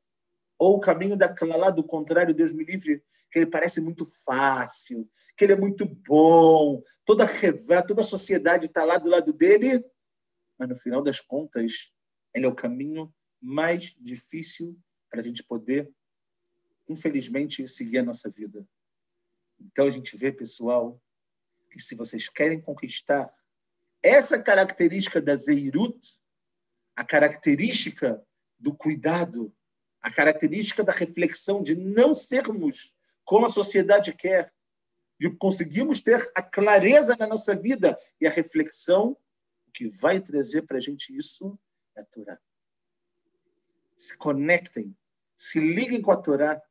Ou 0.57 0.75
o 0.75 0.79
caminho 0.79 1.15
da 1.15 1.33
Klalá, 1.33 1.69
do 1.69 1.83
contrário, 1.83 2.35
Deus 2.35 2.51
me 2.51 2.65
livre, 2.65 3.01
que 3.31 3.39
ele 3.39 3.45
parece 3.45 3.79
muito 3.79 4.05
fácil, 4.25 5.09
que 5.37 5.45
ele 5.45 5.53
é 5.53 5.55
muito 5.55 5.85
bom, 5.85 6.81
toda 7.05 7.23
a 7.23 7.81
toda 7.81 8.01
a 8.01 8.03
sociedade 8.03 8.65
está 8.65 8.83
lá 8.83 8.97
do 8.97 9.09
lado 9.09 9.31
dele, 9.31 9.81
mas 10.57 10.67
no 10.67 10.75
final 10.75 11.01
das 11.01 11.21
contas, 11.21 11.93
ele 12.35 12.45
é 12.45 12.49
o 12.49 12.55
caminho 12.55 13.13
mais 13.41 13.95
difícil 13.97 14.77
para 15.09 15.21
a 15.21 15.23
gente 15.23 15.43
poder, 15.45 15.89
infelizmente, 16.89 17.65
seguir 17.65 17.99
a 17.99 18.03
nossa 18.03 18.29
vida. 18.29 18.67
Então 19.57 19.87
a 19.87 19.91
gente 19.91 20.17
vê, 20.17 20.29
pessoal, 20.29 21.01
que 21.69 21.79
se 21.79 21.95
vocês 21.95 22.27
querem 22.27 22.59
conquistar 22.59 23.31
essa 24.01 24.41
característica 24.41 25.21
da 25.21 25.35
Zeirut, 25.35 26.19
a 26.95 27.03
característica 27.03 28.23
do 28.57 28.73
cuidado, 28.73 29.53
a 30.01 30.11
característica 30.11 30.83
da 30.83 30.91
reflexão, 30.91 31.61
de 31.61 31.75
não 31.75 32.13
sermos 32.13 32.95
como 33.23 33.45
a 33.45 33.49
sociedade 33.49 34.13
quer, 34.13 34.51
de 35.19 35.29
conseguirmos 35.35 36.01
ter 36.01 36.31
a 36.33 36.41
clareza 36.41 37.15
na 37.17 37.27
nossa 37.27 37.55
vida 37.55 37.95
e 38.19 38.25
a 38.25 38.31
reflexão, 38.31 39.17
o 39.67 39.71
que 39.71 39.87
vai 39.87 40.19
trazer 40.19 40.63
para 40.63 40.77
a 40.77 40.79
gente 40.79 41.15
isso 41.15 41.59
é 41.95 42.01
a 42.01 42.05
Torá. 42.05 42.39
Se 43.95 44.17
conectem, 44.17 44.95
se 45.35 45.59
liguem 45.59 46.01
com 46.01 46.11
a 46.11 46.17
Torá, 46.17 46.61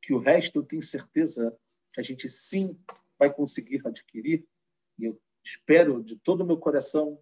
que 0.00 0.12
o 0.12 0.18
resto 0.18 0.58
eu 0.58 0.64
tenho 0.64 0.82
certeza 0.82 1.56
que 1.92 2.00
a 2.00 2.04
gente 2.04 2.28
sim 2.28 2.76
vai 3.22 3.32
conseguir 3.32 3.80
adquirir. 3.84 4.44
E 4.98 5.04
eu 5.04 5.16
espero 5.44 6.02
de 6.02 6.16
todo 6.16 6.40
o 6.40 6.46
meu 6.46 6.56
coração 6.56 7.16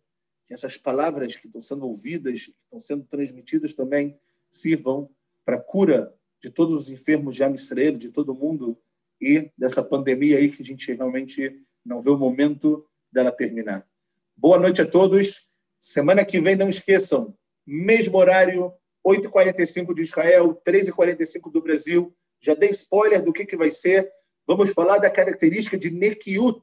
que 0.47 0.55
essas 0.55 0.75
palavras 0.75 1.37
que 1.37 1.47
estão 1.47 1.61
sendo 1.61 1.87
ouvidas, 1.87 2.47
que 2.47 2.55
estão 2.65 2.81
sendo 2.81 3.05
transmitidas 3.05 3.75
também, 3.75 4.19
sirvam 4.51 5.11
para 5.45 5.57
a 5.57 5.63
cura 5.63 6.15
de 6.43 6.49
todos 6.49 6.83
os 6.83 6.91
enfermos 6.91 7.37
de 7.37 7.45
Amisrael, 7.45 7.99
de 7.99 8.09
todo 8.09 8.35
mundo, 8.35 8.81
e 9.21 9.51
dessa 9.59 9.83
pandemia 9.83 10.39
aí 10.39 10.51
que 10.51 10.63
a 10.63 10.65
gente 10.65 10.91
realmente 10.91 11.61
não 11.85 12.01
vê 12.01 12.09
o 12.09 12.17
momento 12.17 12.87
dela 13.13 13.31
terminar. 13.31 13.87
Boa 14.35 14.59
noite 14.59 14.81
a 14.81 14.87
todos. 14.87 15.51
Semana 15.79 16.25
que 16.25 16.41
vem, 16.41 16.57
não 16.57 16.71
esqueçam, 16.71 17.37
mesmo 17.67 18.17
horário, 18.17 18.73
8h45 19.07 19.93
de 19.95 20.01
Israel, 20.01 20.59
13h45 20.67 21.53
do 21.53 21.61
Brasil. 21.61 22.17
Já 22.41 22.55
dei 22.55 22.71
spoiler 22.71 23.23
do 23.23 23.35
que, 23.35 23.45
que 23.45 23.57
vai 23.57 23.71
ser. 23.71 24.11
Vamos 24.47 24.73
falar 24.73 24.99
da 24.99 25.11
característica 25.11 25.79
de 25.79 25.91
Nekiut, 25.91 26.61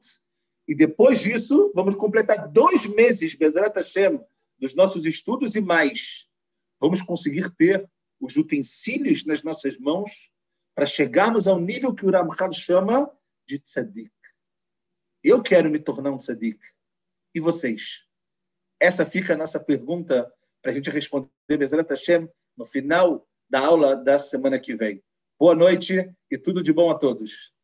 e 0.68 0.74
depois 0.74 1.20
disso, 1.20 1.72
vamos 1.74 1.96
completar 1.96 2.46
dois 2.46 2.84
meses, 2.86 3.34
Bezerra 3.34 3.72
Hashem, 3.74 4.20
dos 4.58 4.74
nossos 4.74 5.06
estudos 5.06 5.56
e 5.56 5.62
mais. 5.62 6.28
Vamos 6.78 7.00
conseguir 7.00 7.48
ter 7.56 7.88
os 8.20 8.36
utensílios 8.36 9.24
nas 9.24 9.42
nossas 9.42 9.78
mãos 9.78 10.30
para 10.74 10.84
chegarmos 10.84 11.48
ao 11.48 11.58
nível 11.58 11.94
que 11.94 12.04
o 12.04 12.10
Ramchal 12.10 12.52
chama 12.52 13.10
de 13.46 13.58
tzadik. 13.58 14.12
Eu 15.24 15.42
quero 15.42 15.70
me 15.70 15.78
tornar 15.78 16.10
um 16.10 16.18
tzadik. 16.18 16.60
E 17.34 17.40
vocês? 17.40 18.04
Essa 18.78 19.06
fica 19.06 19.32
a 19.32 19.36
nossa 19.36 19.58
pergunta 19.58 20.30
para 20.60 20.70
a 20.70 20.74
gente 20.74 20.90
responder 20.90 21.30
Bezerra 21.48 21.86
Hashem 21.88 22.28
no 22.56 22.66
final 22.66 23.26
da 23.48 23.64
aula 23.64 23.96
da 23.96 24.18
semana 24.18 24.58
que 24.58 24.74
vem. 24.74 25.02
Boa 25.40 25.54
noite 25.54 26.14
e 26.30 26.36
tudo 26.36 26.62
de 26.62 26.74
bom 26.74 26.90
a 26.90 26.98
todos. 26.98 27.54